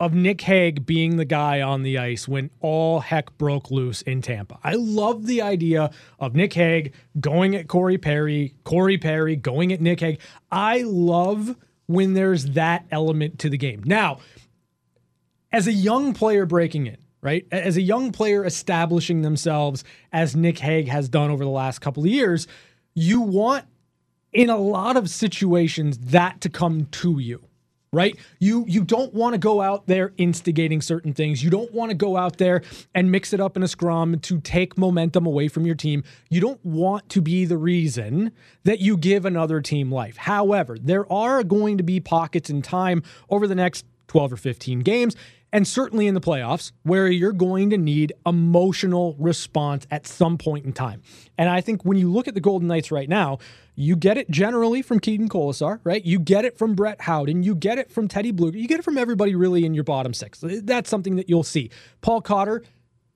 of 0.00 0.12
Nick 0.12 0.40
Hague 0.42 0.84
being 0.84 1.16
the 1.16 1.24
guy 1.24 1.60
on 1.60 1.82
the 1.82 1.98
ice 1.98 2.26
when 2.26 2.50
all 2.60 3.00
heck 3.00 3.36
broke 3.38 3.70
loose 3.70 4.02
in 4.02 4.22
Tampa. 4.22 4.58
I 4.62 4.74
love 4.74 5.26
the 5.26 5.40
idea 5.40 5.90
of 6.18 6.34
Nick 6.34 6.52
Hague 6.54 6.92
going 7.20 7.54
at 7.54 7.68
Corey 7.68 7.98
Perry, 7.98 8.54
Corey 8.64 8.98
Perry 8.98 9.36
going 9.36 9.72
at 9.72 9.80
Nick 9.80 10.00
Hague. 10.00 10.20
I 10.50 10.82
love 10.82 11.56
when 11.86 12.14
there's 12.14 12.46
that 12.50 12.86
element 12.90 13.38
to 13.40 13.48
the 13.48 13.58
game. 13.58 13.82
Now, 13.84 14.18
as 15.52 15.66
a 15.68 15.72
young 15.72 16.12
player 16.12 16.46
breaking 16.46 16.86
in, 16.86 16.96
right? 17.20 17.46
As 17.52 17.76
a 17.76 17.82
young 17.82 18.10
player 18.10 18.44
establishing 18.44 19.22
themselves 19.22 19.84
as 20.12 20.34
Nick 20.34 20.58
Hague 20.58 20.88
has 20.88 21.08
done 21.08 21.30
over 21.30 21.44
the 21.44 21.50
last 21.50 21.80
couple 21.80 22.02
of 22.02 22.10
years, 22.10 22.48
you 22.94 23.20
want 23.20 23.64
in 24.32 24.50
a 24.50 24.58
lot 24.58 24.96
of 24.96 25.08
situations 25.08 25.96
that 25.98 26.40
to 26.40 26.48
come 26.48 26.86
to 26.86 27.20
you 27.20 27.44
right? 27.94 28.16
You 28.38 28.64
you 28.68 28.84
don't 28.84 29.14
want 29.14 29.34
to 29.34 29.38
go 29.38 29.60
out 29.60 29.86
there 29.86 30.12
instigating 30.16 30.82
certain 30.82 31.12
things. 31.12 31.42
You 31.42 31.50
don't 31.50 31.72
want 31.72 31.90
to 31.90 31.94
go 31.94 32.16
out 32.16 32.38
there 32.38 32.62
and 32.94 33.10
mix 33.10 33.32
it 33.32 33.40
up 33.40 33.56
in 33.56 33.62
a 33.62 33.68
scrum 33.68 34.18
to 34.20 34.40
take 34.40 34.76
momentum 34.76 35.26
away 35.26 35.48
from 35.48 35.64
your 35.64 35.74
team. 35.74 36.04
You 36.28 36.40
don't 36.40 36.64
want 36.64 37.08
to 37.10 37.22
be 37.22 37.44
the 37.44 37.56
reason 37.56 38.32
that 38.64 38.80
you 38.80 38.96
give 38.96 39.24
another 39.24 39.60
team 39.60 39.92
life. 39.92 40.16
However 40.16 40.76
there 40.78 41.10
are 41.12 41.42
going 41.42 41.78
to 41.78 41.84
be 41.84 42.00
pockets 42.00 42.50
in 42.50 42.62
time 42.62 43.02
over 43.30 43.46
the 43.46 43.54
next 43.54 43.84
12 44.08 44.32
or 44.32 44.36
15 44.36 44.80
games 44.80 45.16
and 45.52 45.68
certainly 45.68 46.08
in 46.08 46.14
the 46.14 46.20
playoffs 46.20 46.72
where 46.82 47.08
you're 47.08 47.32
going 47.32 47.70
to 47.70 47.78
need 47.78 48.12
emotional 48.26 49.14
response 49.18 49.86
at 49.90 50.06
some 50.06 50.38
point 50.38 50.64
in 50.64 50.72
time 50.72 51.02
and 51.38 51.48
i 51.48 51.60
think 51.60 51.84
when 51.84 51.96
you 51.96 52.10
look 52.10 52.28
at 52.28 52.34
the 52.34 52.40
golden 52.40 52.68
knights 52.68 52.90
right 52.90 53.08
now 53.08 53.38
you 53.76 53.96
get 53.96 54.16
it 54.16 54.30
generally 54.30 54.82
from 54.82 55.00
Keegan 55.00 55.28
Kolesar, 55.28 55.80
right? 55.82 56.04
You 56.04 56.18
get 56.18 56.44
it 56.44 56.56
from 56.56 56.74
Brett 56.74 57.00
Howden. 57.00 57.42
You 57.42 57.54
get 57.54 57.78
it 57.78 57.90
from 57.90 58.06
Teddy 58.06 58.32
Blueger. 58.32 58.54
You 58.54 58.68
get 58.68 58.78
it 58.78 58.84
from 58.84 58.96
everybody 58.96 59.34
really 59.34 59.64
in 59.64 59.74
your 59.74 59.84
bottom 59.84 60.14
six. 60.14 60.42
That's 60.42 60.88
something 60.88 61.16
that 61.16 61.28
you'll 61.28 61.42
see. 61.42 61.70
Paul 62.00 62.20
Cotter, 62.20 62.62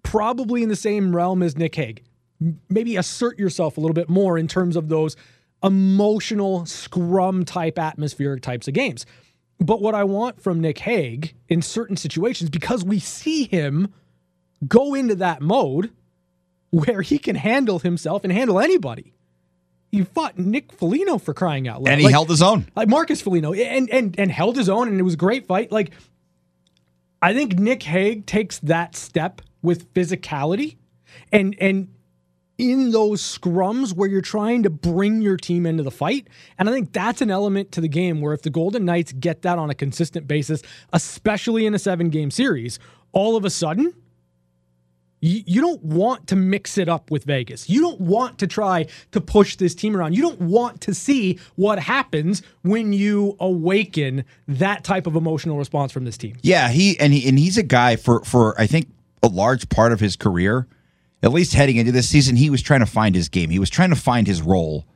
probably 0.03 0.63
in 0.63 0.69
the 0.69 0.77
same 0.77 1.15
realm 1.15 1.43
as 1.43 1.57
Nick 1.57 1.75
Hague. 1.75 2.03
Maybe 2.69 2.97
assert 2.97 3.39
yourself 3.39 3.77
a 3.77 3.81
little 3.81 3.95
bit 3.95 4.09
more 4.09 4.39
in 4.39 4.49
terms 4.49 4.77
of 4.77 4.89
those 4.89 5.17
emotional 5.63 6.67
scrum 6.67 7.45
type 7.45 7.79
atmospheric 7.79 8.43
types 8.43 8.69
of 8.69 8.75
games. 8.75 9.07
But 9.61 9.81
what 9.81 9.95
I 9.95 10.05
want 10.05 10.41
from 10.41 10.61
Nick 10.61 10.79
Hague 10.79 11.35
in 11.49 11.63
certain 11.63 11.97
situations, 11.97 12.51
because 12.51 12.85
we 12.85 13.01
see 13.01 13.45
him 13.45 13.93
go 14.67 14.95
into 14.95 15.15
that 15.17 15.41
mode 15.43 15.91
where 16.71 17.03
he 17.03 17.19
can 17.19 17.37
handle 17.37 17.79
himself 17.79 18.25
and 18.25 18.33
handle 18.33 18.61
anybody 18.61 19.15
he 19.91 20.03
fought 20.03 20.39
Nick 20.39 20.73
Foligno 20.73 21.19
for 21.19 21.33
crying 21.33 21.67
out 21.67 21.83
loud, 21.83 21.93
and 21.93 22.01
he 22.01 22.07
like, 22.07 22.13
held 22.13 22.29
his 22.29 22.43
own. 22.43 22.67
Like 22.77 22.89
Marcus 22.89 23.21
Foligno, 23.23 23.53
and 23.55 23.89
and 23.91 24.19
and 24.19 24.31
held 24.31 24.57
his 24.57 24.69
own, 24.69 24.89
and 24.89 25.01
it 25.01 25.03
was 25.03 25.15
a 25.15 25.19
great 25.19 25.47
fight. 25.47 25.73
Like 25.73 25.93
I 27.23 27.33
think 27.33 27.59
Nick 27.59 27.83
Hague 27.83 28.27
takes 28.27 28.59
that 28.61 28.95
step 28.95 29.41
with 29.63 29.93
physicality, 29.95 30.77
and 31.33 31.57
and 31.59 31.89
in 32.59 32.91
those 32.91 33.23
scrums 33.23 33.95
where 33.95 34.09
you're 34.09 34.21
trying 34.21 34.65
to 34.65 34.71
bring 34.71 35.23
your 35.23 35.37
team 35.37 35.65
into 35.65 35.83
the 35.83 35.91
fight. 35.91 36.29
And 36.59 36.69
I 36.69 36.73
think 36.73 36.93
that's 36.93 37.23
an 37.23 37.31
element 37.31 37.73
to 37.73 37.81
the 37.81 37.89
game 37.89 38.21
where 38.21 38.35
if 38.35 38.43
the 38.43 38.51
Golden 38.51 38.85
Knights 38.85 39.13
get 39.13 39.43
that 39.43 39.59
on 39.59 39.71
a 39.71 39.75
consistent 39.75 40.27
basis, 40.27 40.63
especially 40.93 41.67
in 41.67 41.75
a 41.75 41.79
seven 41.79 42.11
game 42.11 42.31
series, 42.31 42.79
all 43.13 43.37
of 43.37 43.45
a 43.45 43.51
sudden 43.51 43.95
you, 45.21 45.61
don't 45.61 45.83
want 45.83 46.29
to 46.29 46.37
mix 46.37 46.79
it 46.79 46.89
up 46.89 47.11
with 47.11 47.25
Vegas. 47.25 47.69
You 47.69 47.81
don't 47.81 48.01
want 48.01 48.39
to 48.39 48.47
try 48.47 48.87
to 49.13 49.21
push 49.21 49.57
this 49.57 49.75
team 49.75 49.97
around. 49.97 50.15
You 50.15 50.23
don't 50.23 50.41
want 50.41 50.81
to 50.83 50.95
see 50.95 51.39
what 51.57 51.79
happens 51.79 52.43
when 52.63 52.93
you 52.93 53.37
awaken 53.41 54.25
that 54.47 54.85
type 54.85 55.07
of 55.07 55.17
emotional 55.17 55.59
response 55.59 55.93
from 55.93 56.05
this 56.05 56.17
team. 56.17 56.37
Yeah, 56.43 56.69
he 56.69 56.99
and 57.01 57.13
he 57.13 57.29
and 57.29 57.39
he's 57.39 57.59
a 57.59 57.63
guy 57.63 57.97
for 57.97 58.25
for 58.25 58.59
I 58.61 58.67
think 58.67 58.89
a 59.23 59.29
large 59.29 59.69
part 59.69 59.93
of 59.93 60.01
his 60.01 60.15
career, 60.15 60.69
at 61.23 61.33
least 61.33 61.55
heading 61.55 61.77
into 61.77 61.93
this 61.93 62.09
season, 62.09 62.37
he 62.37 62.51
was 62.51 62.63
trying 62.63 62.81
to 62.81 62.87
find 62.87 63.15
his 63.15 63.29
game. 63.29 63.51
He 63.51 63.59
was 63.59 63.71
trying 63.71 63.91
to 63.91 63.97
find 63.97 64.27
his 64.27 64.41
role. 64.41 64.87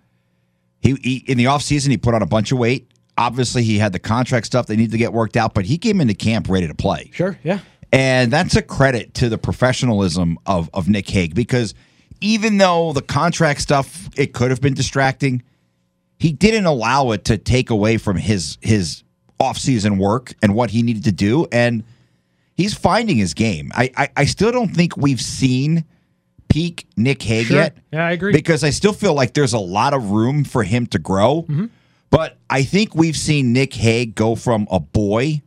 He, 0.80 0.94
he 1.02 1.16
in 1.28 1.38
the 1.38 1.44
offseason, 1.44 1.90
he 1.90 1.96
put 1.96 2.14
on 2.14 2.22
a 2.22 2.26
bunch 2.26 2.52
of 2.52 2.58
weight. 2.58 2.88
Obviously, 3.18 3.62
he 3.62 3.78
had 3.78 3.92
the 3.92 3.98
contract 3.98 4.46
stuff 4.46 4.66
they 4.66 4.76
needed 4.76 4.92
to 4.92 4.98
get 4.98 5.12
worked 5.12 5.36
out, 5.36 5.54
but 5.54 5.64
he 5.64 5.78
came 5.78 6.00
into 6.00 6.14
camp 6.14 6.48
ready 6.48 6.66
to 6.66 6.74
play. 6.74 7.10
Sure, 7.12 7.38
yeah. 7.42 7.60
And 7.92 8.32
that's 8.32 8.56
a 8.56 8.62
credit 8.62 9.14
to 9.14 9.28
the 9.28 9.36
professionalism 9.36 10.38
of, 10.46 10.70
of 10.72 10.88
Nick 10.88 11.08
Hague 11.10 11.34
because 11.34 11.74
even 12.22 12.56
though 12.56 12.92
the 12.92 13.02
contract 13.02 13.60
stuff 13.60 14.08
it 14.16 14.32
could 14.32 14.50
have 14.50 14.62
been 14.62 14.74
distracting, 14.74 15.42
he 16.18 16.32
didn't 16.32 16.64
allow 16.64 17.10
it 17.10 17.24
to 17.26 17.36
take 17.36 17.68
away 17.68 17.98
from 17.98 18.16
his 18.16 18.56
his 18.62 19.02
offseason 19.40 19.98
work 19.98 20.34
and 20.40 20.54
what 20.54 20.70
he 20.70 20.82
needed 20.82 21.04
to 21.04 21.12
do. 21.12 21.46
And 21.52 21.84
he's 22.54 22.74
finding 22.74 23.16
his 23.16 23.34
game. 23.34 23.72
I, 23.74 23.90
I, 23.96 24.08
I 24.18 24.24
still 24.24 24.52
don't 24.52 24.74
think 24.74 24.96
we've 24.96 25.20
seen 25.20 25.84
peak 26.52 26.86
Nick 26.96 27.22
Hague 27.22 27.46
Sure. 27.46 27.56
yet. 27.56 27.76
Yeah, 27.92 28.06
I 28.06 28.12
agree. 28.12 28.32
Because 28.32 28.62
I 28.62 28.70
still 28.70 28.92
feel 28.92 29.14
like 29.14 29.34
there's 29.34 29.52
a 29.54 29.58
lot 29.58 29.94
of 29.94 30.10
room 30.10 30.44
for 30.44 30.62
him 30.62 30.86
to 30.88 30.98
grow. 30.98 31.42
Mm-hmm. 31.42 31.66
But 32.10 32.36
I 32.50 32.62
think 32.62 32.94
we've 32.94 33.16
seen 33.16 33.52
Nick 33.52 33.72
Hague 33.74 34.14
go 34.14 34.34
from 34.34 34.68
a 34.70 34.78
boy 34.78 35.40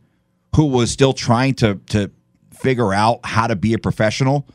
who 0.56 0.66
was 0.66 0.90
still 0.90 1.12
trying 1.12 1.54
to 1.56 1.76
to 1.90 2.10
figure 2.52 2.92
out 2.92 3.20
how 3.24 3.46
to 3.46 3.54
be 3.54 3.72
a 3.74 3.78
professional. 3.78 4.46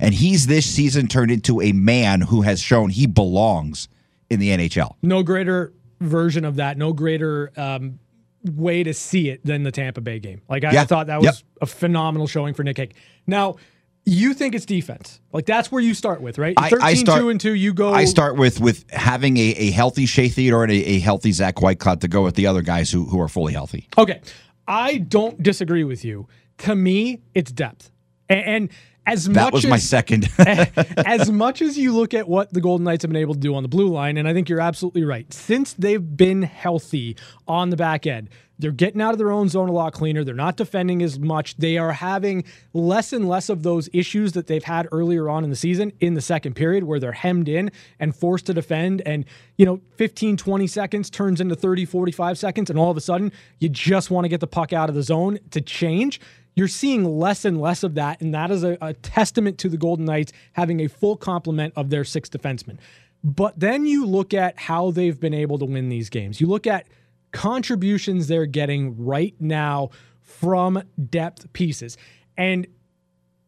And 0.00 0.14
he's 0.14 0.46
this 0.46 0.64
season 0.66 1.06
turned 1.08 1.30
into 1.30 1.60
a 1.60 1.72
man 1.72 2.22
who 2.22 2.40
has 2.42 2.60
shown 2.60 2.88
he 2.90 3.06
belongs 3.06 3.86
in 4.30 4.40
the 4.40 4.48
NHL. 4.48 4.96
No 5.02 5.22
greater 5.22 5.72
version 6.00 6.44
of 6.46 6.56
that, 6.56 6.78
no 6.78 6.92
greater 6.94 7.52
um, 7.56 7.98
way 8.44 8.82
to 8.82 8.94
see 8.94 9.28
it 9.28 9.44
than 9.44 9.62
the 9.62 9.70
Tampa 9.70 10.00
Bay 10.00 10.18
game. 10.18 10.40
Like 10.48 10.64
I, 10.64 10.72
Yeah. 10.72 10.84
Thought 10.86 11.08
that 11.08 11.18
was 11.20 11.26
Yep. 11.26 11.34
a 11.62 11.66
phenomenal 11.66 12.26
showing 12.26 12.54
for 12.54 12.64
Nick 12.64 12.78
Hague. 12.78 12.94
Now, 13.26 13.56
you 14.04 14.34
think 14.34 14.54
it's 14.54 14.64
defense. 14.66 15.20
Like 15.32 15.46
that's 15.46 15.70
where 15.70 15.82
you 15.82 15.94
start 15.94 16.20
with, 16.20 16.38
right? 16.38 16.54
I- 16.56 16.70
13 16.70 16.84
I 16.86 16.94
start- 16.94 17.20
2 17.20 17.28
and 17.30 17.40
2, 17.40 17.54
you 17.54 17.72
go 17.74 17.92
I 17.92 18.04
start 18.06 18.36
with 18.36 18.60
with 18.60 18.88
having 18.90 19.36
a, 19.36 19.40
a 19.50 19.70
healthy 19.70 20.06
Shea 20.06 20.28
Theodore 20.28 20.64
and 20.64 20.72
a, 20.72 20.76
a 20.76 20.98
healthy 21.00 21.32
Zach 21.32 21.56
Whitecloud 21.56 22.00
to 22.00 22.08
go 22.08 22.22
with 22.22 22.34
the 22.34 22.46
other 22.46 22.62
guys 22.62 22.90
who, 22.90 23.04
who 23.04 23.20
are 23.20 23.28
fully 23.28 23.52
healthy. 23.52 23.88
Okay. 23.98 24.20
I 24.66 24.98
don't 24.98 25.42
disagree 25.42 25.84
with 25.84 26.04
you. 26.04 26.28
To 26.58 26.74
me, 26.74 27.20
it's 27.34 27.50
depth. 27.52 27.90
A- 28.28 28.34
And, 28.34 28.70
as 29.06 29.24
That 29.24 29.44
much 29.46 29.52
was 29.54 29.64
as, 29.64 29.70
my 29.70 29.78
second. 29.78 30.28
as 30.38 31.30
much 31.30 31.62
as 31.62 31.76
you 31.78 31.96
look 31.96 32.12
at 32.14 32.28
what 32.28 32.52
the 32.52 32.60
Golden 32.60 32.84
Knights 32.84 33.02
have 33.02 33.10
been 33.10 33.20
able 33.20 33.32
to 33.34 33.40
do 33.40 33.54
on 33.54 33.62
the 33.62 33.68
blue 33.68 33.88
line, 33.88 34.18
and 34.18 34.28
I 34.28 34.34
think 34.34 34.48
you're 34.48 34.60
absolutely 34.60 35.04
right. 35.04 35.32
Since 35.32 35.72
they've 35.72 36.16
been 36.16 36.42
healthy 36.42 37.16
on 37.48 37.70
the 37.70 37.76
back 37.76 38.06
end, 38.06 38.28
they're 38.60 38.70
getting 38.70 39.00
out 39.00 39.12
of 39.12 39.18
their 39.18 39.32
own 39.32 39.48
zone 39.48 39.68
a 39.68 39.72
lot 39.72 39.92
cleaner. 39.92 40.22
They're 40.22 40.34
not 40.34 40.56
defending 40.56 41.02
as 41.02 41.18
much. 41.18 41.56
They 41.56 41.78
are 41.78 41.92
having 41.92 42.44
less 42.72 43.12
and 43.12 43.28
less 43.28 43.48
of 43.48 43.62
those 43.62 43.88
issues 43.92 44.32
that 44.32 44.46
they've 44.46 44.62
had 44.62 44.86
earlier 44.92 45.28
on 45.28 45.44
in 45.44 45.50
the 45.50 45.56
season 45.56 45.92
in 46.00 46.14
the 46.14 46.20
second 46.20 46.54
period 46.54 46.84
where 46.84 47.00
they're 47.00 47.12
hemmed 47.12 47.48
in 47.48 47.70
and 47.98 48.14
forced 48.14 48.46
to 48.46 48.54
defend. 48.54 49.02
And, 49.06 49.24
you 49.56 49.66
know, 49.66 49.80
15, 49.96 50.36
20 50.36 50.66
seconds 50.66 51.10
turns 51.10 51.40
into 51.40 51.56
30, 51.56 51.84
45 51.86 52.38
seconds. 52.38 52.70
And 52.70 52.78
all 52.78 52.90
of 52.90 52.96
a 52.96 53.00
sudden, 53.00 53.32
you 53.58 53.68
just 53.68 54.10
want 54.10 54.24
to 54.24 54.28
get 54.28 54.40
the 54.40 54.46
puck 54.46 54.72
out 54.72 54.88
of 54.88 54.94
the 54.94 55.02
zone 55.02 55.38
to 55.50 55.60
change 55.60 56.20
you're 56.56 56.68
seeing 56.68 57.04
less 57.04 57.44
and 57.44 57.60
less 57.60 57.84
of 57.84 57.94
that, 57.94 58.20
and 58.20 58.34
that 58.34 58.50
is 58.50 58.64
a, 58.64 58.76
a 58.82 58.92
testament 58.92 59.56
to 59.58 59.68
the 59.68 59.76
Golden 59.76 60.04
Knights 60.04 60.32
having 60.52 60.80
a 60.80 60.88
full 60.88 61.16
complement 61.16 61.72
of 61.76 61.90
their 61.90 62.04
six 62.04 62.28
defensemen. 62.28 62.76
But 63.22 63.58
then 63.58 63.86
you 63.86 64.06
look 64.06 64.34
at 64.34 64.58
how 64.58 64.90
they've 64.90 65.18
been 65.18 65.34
able 65.34 65.58
to 65.58 65.64
win 65.64 65.88
these 65.88 66.10
games. 66.10 66.40
You 66.40 66.46
look 66.46 66.66
at 66.66 66.86
contributions 67.32 68.26
they're 68.26 68.46
getting 68.46 69.04
right 69.04 69.34
now 69.38 69.90
from 70.20 70.82
depth 71.10 71.52
pieces. 71.52 71.96
And 72.36 72.66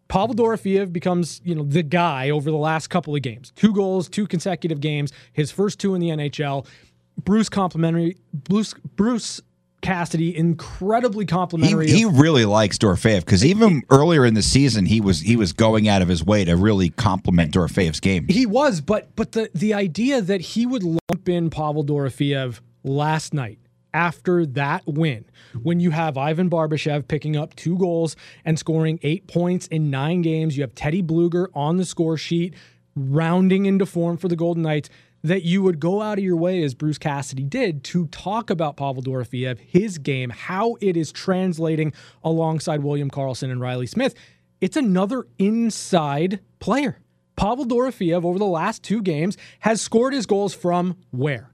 Pavel 0.09 0.35
Dorofeev 0.35 0.93
becomes, 0.93 1.41
you 1.43 1.55
know, 1.55 1.63
the 1.63 1.83
guy 1.83 2.31
over 2.31 2.51
the 2.51 2.57
last 2.57 2.89
couple 2.89 3.17
of 3.17 3.23
games. 3.23 3.53
Two 3.57 3.73
goals, 3.73 4.09
two 4.09 4.27
consecutive 4.27 4.81
games, 4.81 5.11
his 5.33 5.51
first 5.51 5.81
two 5.81 5.95
in 5.95 6.01
the 6.01 6.11
NHL. 6.11 6.67
Bruce 7.25 7.49
complimentary 7.49 8.17
Bruce 8.33 8.75
Bruce 8.97 9.41
Cassidy 9.83 10.37
incredibly 10.37 11.27
complimentary. 11.27 11.91
he 11.91 12.05
really 12.05 12.45
likes 12.45 12.79
Dorfeev 12.79 13.21
because 13.25 13.45
even 13.45 13.83
earlier 13.91 14.25
in 14.25 14.35
the 14.35 14.43
season 14.43 14.87
he 14.87 15.01
was 15.01 15.21
he 15.21 15.35
was 15.35 15.53
going 15.53 15.89
out 15.89 16.03
of 16.03 16.09
his 16.09 16.25
way 16.25 16.45
to 16.45 16.57
really 16.57 16.91
compliment 16.91 17.53
Dorfeev's 17.53 18.01
game. 18.01 18.27
He 18.29 18.47
was, 18.47 18.81
but 18.81 19.15
but 19.17 19.33
the 19.33 19.51
the 19.55 19.75
idea 19.75 20.21
that 20.23 20.41
he 20.41 20.67
would 20.67 20.83
lump 20.83 21.29
in 21.29 21.51
Pavel 21.51 21.85
Dorofeev 21.85 22.61
last 22.85 23.35
night 23.35 23.59
after 23.95 24.47
that 24.47 24.83
win, 24.87 25.25
when 25.63 25.81
you 25.81 25.91
have 25.91 26.17
Ivan 26.17 26.49
Barbashev 26.49 27.09
picking 27.09 27.37
up 27.37 27.55
two 27.57 27.77
goals 27.77 28.17
and 28.45 28.59
scoring 28.59 28.99
eight 29.03 29.27
points 29.27 29.67
in 29.69 29.91
nine 29.91 30.23
games, 30.23 30.57
you 30.57 30.63
have 30.63 30.75
Teddy 30.75 31.03
Blueger 31.03 31.49
on 31.55 31.77
the 31.77 31.85
score 31.85 32.17
sheet, 32.17 32.55
rounding 32.95 33.67
into 33.67 33.87
form 33.87 34.17
for 34.17 34.29
the 34.29 34.37
Golden 34.37 34.63
Knights. 34.63 34.89
That 35.25 35.45
you 35.45 35.63
would 35.63 35.79
go 35.79 36.03
out 36.03 36.19
of 36.19 36.25
your 36.25 36.37
way, 36.37 36.65
as 36.65 36.75
Bruce 36.75 36.99
Cassidy 36.99 37.45
did, 37.45 37.85
to 37.85 38.09
talk 38.09 38.51
about 38.51 38.77
Pavel 38.77 39.05
Dorofeev, 39.05 39.61
his 39.61 39.99
game, 39.99 40.31
how 40.31 40.77
it 40.81 40.97
is 40.97 41.13
translating 41.13 41.93
alongside 42.25 42.83
William 42.83 43.09
Karlsson 43.09 43.53
and 43.53 43.61
Reilly 43.61 43.87
Smith. 43.87 44.17
It's 44.61 44.77
another 44.77 45.29
inside 45.39 46.41
player. 46.59 46.99
Pavel 47.37 47.67
Dorofeev 47.67 48.25
over 48.25 48.37
the 48.37 48.45
last 48.45 48.83
two 48.83 49.01
games 49.01 49.37
has 49.61 49.81
scored 49.81 50.13
his 50.13 50.27
goals 50.27 50.55
from 50.55 50.97
where? 51.13 51.52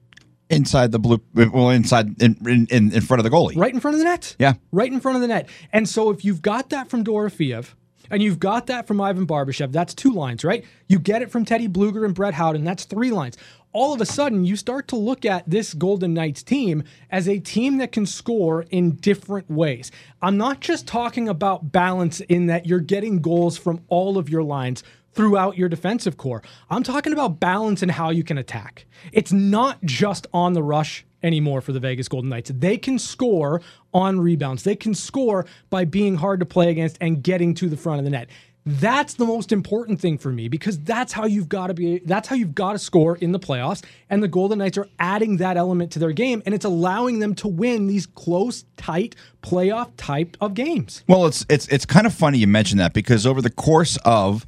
Inside 0.51 0.93
the 0.93 0.99
blue, 0.99 1.21
well, 1.35 1.71
inside 1.71 2.23
in, 2.23 2.67
in 2.71 2.93
in 2.93 3.01
front 3.03 3.21
of 3.21 3.25
the 3.25 3.31
goalie. 3.31 3.55
Right 3.57 3.75
in 3.75 3.81
front 3.81 3.97
of 3.97 3.99
the 3.99 4.05
net. 4.05 4.35
Yeah. 4.39 4.55
Right 4.73 4.91
in 4.91 4.99
front 4.99 5.17
of 5.17 5.23
the 5.23 5.29
net. 5.29 5.49
And 5.73 5.87
so 5.87 6.11
if 6.11 6.25
you've 6.25 6.41
got 6.41 6.71
that 6.71 6.89
from 6.89 7.05
Dorofeev 7.05 7.75
and 8.11 8.23
you've 8.23 8.39
got 8.39 8.67
that 8.69 8.87
from 8.87 8.99
Ivan 8.99 9.27
Barbashev, 9.27 9.73
that's 9.73 9.93
two 9.93 10.11
lines, 10.11 10.45
right? 10.45 10.65
You 10.89 10.99
get 10.99 11.21
it 11.21 11.31
from 11.31 11.45
Teddy 11.45 11.69
Blueger 11.69 12.03
and 12.05 12.15
Brett 12.15 12.33
Howden, 12.33 12.65
that's 12.65 12.85
three 12.85 13.11
lines. 13.11 13.37
all 13.73 13.93
of 13.93 14.01
a 14.01 14.07
sudden 14.07 14.45
you 14.45 14.57
start 14.57 14.89
to 14.89 14.97
look 14.97 15.25
at 15.25 15.49
this 15.49 15.75
Golden 15.75 16.15
Knights 16.15 16.43
team 16.43 16.83
as 17.11 17.29
a 17.29 17.39
team 17.39 17.79
that 17.79 17.93
can 17.93 18.07
score 18.07 18.63
in 18.71 18.93
different 18.97 19.51
ways. 19.51 19.91
I'm 20.23 20.37
not 20.37 20.61
just 20.61 20.87
talking 20.87 21.29
about 21.29 21.71
balance 21.71 22.21
in 22.21 22.47
that 22.47 22.67
you're 22.67 22.81
getting 22.81 23.21
goals 23.21 23.59
from 23.59 23.83
all 23.89 24.17
of 24.19 24.29
your 24.31 24.43
lines 24.43 24.83
throughout 25.19 25.59
your 25.59 25.69
defensive 25.69 26.17
core. 26.17 26.45
I'm 26.71 26.85
talking 26.85 27.13
about 27.13 27.41
balance 27.41 27.83
and 27.83 27.91
how 27.91 28.11
you 28.11 28.23
can 28.23 28.39
attack. 28.39 28.87
It's 29.11 29.33
not 29.33 29.83
just 29.83 30.29
on 30.33 30.53
the 30.53 30.63
rush 30.63 31.05
anymore 31.25 31.61
for 31.61 31.73
the 31.73 31.81
Vegas 31.81 32.07
Golden 32.07 32.31
Knights. 32.31 32.53
They 32.55 32.79
can 32.79 33.01
score 33.01 33.61
on 33.93 34.21
rebounds. 34.21 34.63
They 34.63 34.77
can 34.77 34.95
score 34.95 35.45
by 35.71 35.87
being 35.87 36.15
hard 36.15 36.39
to 36.39 36.47
play 36.47 36.71
against 36.71 36.99
and 37.01 37.21
getting 37.21 37.53
to 37.55 37.69
the 37.69 37.77
front 37.77 37.99
of 37.99 38.05
the 38.05 38.13
net. 38.13 38.29
That's 38.65 39.15
the 39.15 39.25
most 39.25 39.51
important 39.51 40.01
thing 40.01 40.19
for 40.19 40.31
me 40.31 40.47
because 40.47 40.79
that's 40.79 41.13
how 41.13 41.25
you've 41.25 41.49
got 41.49 41.67
to 41.67 41.75
be 41.75 41.99
that's 42.05 42.29
how 42.29 42.37
you've 42.37 42.55
got 42.55 42.75
to 42.75 42.79
score 42.79 43.17
in 43.17 43.33
the 43.33 43.41
playoffs 43.41 43.83
and 44.11 44.23
the 44.23 44.29
Golden 44.29 44.59
Knights 44.59 44.79
are 44.79 44.87
adding 45.01 45.39
that 45.39 45.57
element 45.57 45.91
to 45.93 45.99
their 45.99 46.13
game 46.13 46.45
and 46.47 46.55
it's 46.55 46.67
allowing 46.67 47.19
them 47.19 47.35
to 47.37 47.49
win 47.49 47.89
these 47.89 48.07
close 48.07 48.67
tight 48.77 49.17
playoff 49.43 49.91
type 49.97 50.37
of 50.41 50.55
games. 50.55 51.03
Well, 51.09 51.27
it's 51.27 51.45
it's 51.49 51.67
it's 51.69 51.87
kind 51.87 52.07
of 52.07 52.15
funny 52.15 52.39
you 52.39 52.47
mentioned 52.47 52.79
that 52.79 52.93
because 52.93 53.27
over 53.27 53.43
the 53.43 53.51
course 53.51 53.97
of 54.05 54.47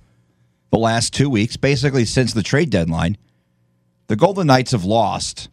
the 0.71 0.79
last 0.79 1.13
2 1.15 1.29
weeks, 1.29 1.57
basically 1.57 2.05
since 2.05 2.33
the 2.33 2.43
trade 2.43 2.71
deadline, 2.71 3.17
the 4.07 4.17
Golden 4.17 4.47
Knights 4.47 4.73
have 4.73 4.85
lost 4.85 5.49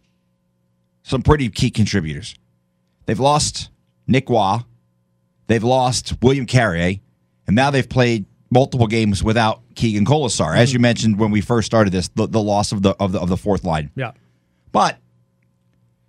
some 1.04 1.22
pretty 1.22 1.50
key 1.50 1.70
contributors. 1.70 2.36
They've 3.06 3.20
lost 3.20 3.70
Nick 4.08 4.30
Roy, 4.30 4.58
they've 5.48 5.64
lost 5.64 6.16
William 6.22 6.46
Carrier, 6.46 7.00
and 7.48 7.56
now 7.56 7.72
they've 7.72 7.88
played 7.88 8.26
multiple 8.50 8.88
games 8.88 9.24
without 9.24 9.62
Keegan 9.76 10.06
Kolesar. 10.06 10.56
As 10.56 10.74
you 10.74 10.80
mm. 10.80 10.84
mentioned 10.84 11.20
when 11.20 11.32
we 11.32 11.42
first 11.42 11.66
started 11.66 11.94
this, 11.94 12.10
the, 12.10 12.28
the 12.28 12.42
loss 12.42 12.72
of 12.72 12.82
the 12.82 12.92
of 13.00 13.12
the 13.12 13.20
of 13.20 13.30
the 13.30 13.38
fourth 13.38 13.64
line. 13.64 13.92
Yeah. 13.96 14.12
But 14.72 14.98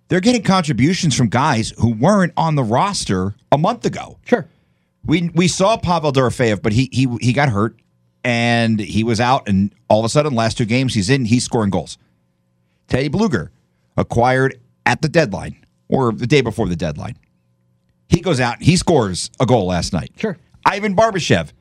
they're 0.07 0.19
getting 0.19 0.43
contributions 0.43 1.15
from 1.15 1.29
guys 1.29 1.73
who 1.77 1.93
weren't 1.93 2.33
on 2.35 2.55
the 2.55 2.63
roster 2.63 3.35
a 3.51 3.57
month 3.57 3.85
ago. 3.85 4.17
Sure. 4.25 4.47
We 5.05 5.29
we 5.33 5.47
saw 5.47 5.77
Pavel 5.77 6.11
Dorofeyev, 6.11 6.61
but 6.61 6.73
he 6.73 6.89
he 6.91 7.07
he 7.21 7.33
got 7.33 7.49
hurt 7.49 7.79
and 8.23 8.79
he 8.79 9.03
was 9.03 9.19
out, 9.19 9.47
and 9.47 9.73
all 9.87 9.99
of 9.99 10.05
a 10.05 10.09
sudden, 10.09 10.33
last 10.33 10.57
two 10.57 10.65
games 10.65 10.93
he's 10.93 11.09
in, 11.09 11.25
he's 11.25 11.45
scoring 11.45 11.69
goals. 11.69 11.97
Teddy 12.87 13.09
Blueger, 13.09 13.49
acquired 13.97 14.59
at 14.85 15.01
the 15.01 15.09
deadline 15.09 15.63
or 15.87 16.11
the 16.11 16.27
day 16.27 16.41
before 16.41 16.67
the 16.67 16.75
deadline, 16.75 17.17
he 18.07 18.21
goes 18.21 18.39
out, 18.39 18.61
he 18.61 18.75
scores 18.75 19.29
a 19.39 19.45
goal 19.45 19.67
last 19.67 19.93
night. 19.93 20.11
Sure. 20.17 20.37
Ivan 20.65 20.95
Barbashev. 20.95 21.51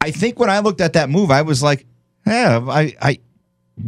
I 0.00 0.10
think 0.10 0.38
when 0.38 0.50
I 0.50 0.60
looked 0.60 0.80
at 0.80 0.94
that 0.94 1.10
move, 1.10 1.30
I 1.30 1.42
was 1.42 1.62
like, 1.62 1.86
yeah, 2.26 2.64
I 2.68 2.96
I 3.00 3.18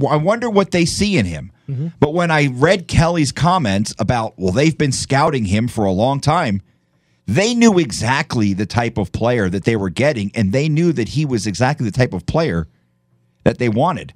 I 0.08 0.16
wonder 0.16 0.48
what 0.50 0.70
they 0.70 0.84
see 0.84 1.16
in 1.16 1.26
him. 1.26 1.52
Mm-hmm. 1.68 1.88
But 1.98 2.14
when 2.14 2.30
I 2.30 2.48
read 2.48 2.88
Kelly's 2.88 3.32
comments 3.32 3.94
about, 3.98 4.34
well, 4.38 4.52
they've 4.52 4.76
been 4.76 4.92
scouting 4.92 5.46
him 5.46 5.66
for 5.68 5.84
a 5.84 5.92
long 5.92 6.20
time, 6.20 6.62
they 7.26 7.54
knew 7.54 7.78
exactly 7.78 8.52
the 8.52 8.66
type 8.66 8.98
of 8.98 9.12
player 9.12 9.48
that 9.48 9.64
they 9.64 9.76
were 9.76 9.90
getting, 9.90 10.30
and 10.34 10.52
they 10.52 10.68
knew 10.68 10.92
that 10.92 11.10
he 11.10 11.24
was 11.24 11.46
exactly 11.46 11.86
the 11.88 11.96
type 11.96 12.12
of 12.12 12.26
player 12.26 12.68
that 13.44 13.58
they 13.58 13.68
wanted. 13.68 14.12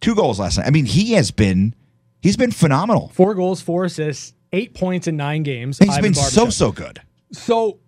Two 0.00 0.14
goals 0.14 0.40
last 0.40 0.58
night. 0.58 0.66
I 0.66 0.70
mean, 0.70 0.86
he 0.86 1.12
has 1.12 1.30
been 1.30 1.74
he's 2.20 2.36
been 2.36 2.50
phenomenal. 2.50 3.08
Four 3.14 3.34
goals, 3.34 3.60
four 3.60 3.84
assists, 3.84 4.34
eight 4.52 4.74
points 4.74 5.06
in 5.06 5.16
nine 5.16 5.42
games. 5.42 5.78
He's 5.78 5.90
Ivan 5.90 6.02
been 6.02 6.14
so 6.14 6.50
so 6.50 6.72
good. 6.72 7.00
So 7.30 7.78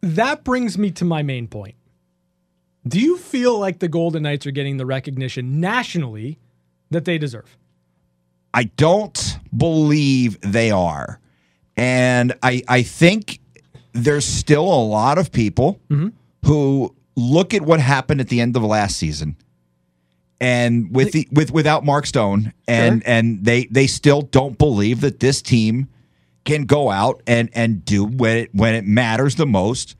that 0.00 0.44
brings 0.44 0.78
me 0.78 0.90
to 0.92 1.04
my 1.04 1.22
main 1.22 1.46
point. 1.46 1.74
Do 2.86 3.00
you 3.00 3.16
feel 3.16 3.58
like 3.58 3.78
the 3.78 3.88
Golden 3.88 4.22
Knights 4.22 4.46
are 4.46 4.50
getting 4.50 4.76
the 4.76 4.86
recognition 4.86 5.60
nationally 5.60 6.38
that 6.90 7.04
they 7.04 7.18
deserve? 7.18 7.56
I 8.52 8.64
don't 8.64 9.38
believe 9.56 10.40
they 10.40 10.70
are. 10.70 11.20
And 11.76 12.34
I 12.42 12.62
I 12.68 12.82
think 12.82 13.40
there's 13.94 14.24
still 14.24 14.64
a 14.64 14.82
lot 14.84 15.16
of 15.16 15.32
people 15.32 15.80
mm-hmm. 15.88 16.08
who 16.44 16.94
look 17.16 17.54
at 17.54 17.62
what 17.62 17.80
happened 17.80 18.20
at 18.20 18.28
the 18.28 18.40
end 18.40 18.56
of 18.56 18.62
last 18.62 18.96
season 18.96 19.36
and 20.40 20.94
with 20.94 21.12
the 21.12 21.28
with 21.32 21.50
without 21.52 21.84
Mark 21.84 22.06
Stone 22.06 22.52
and 22.68 23.02
Sure. 23.02 23.12
and 23.12 23.44
they 23.44 23.66
they 23.66 23.86
still 23.86 24.22
don't 24.22 24.58
believe 24.58 25.00
that 25.00 25.20
this 25.20 25.40
team 25.40 25.88
can 26.44 26.64
go 26.64 26.90
out 26.90 27.22
and 27.26 27.48
and 27.54 27.84
do 27.84 28.04
when 28.04 28.36
it 28.36 28.54
when 28.54 28.74
it 28.74 28.84
matters 28.84 29.36
the 29.36 29.46
most 29.46 29.96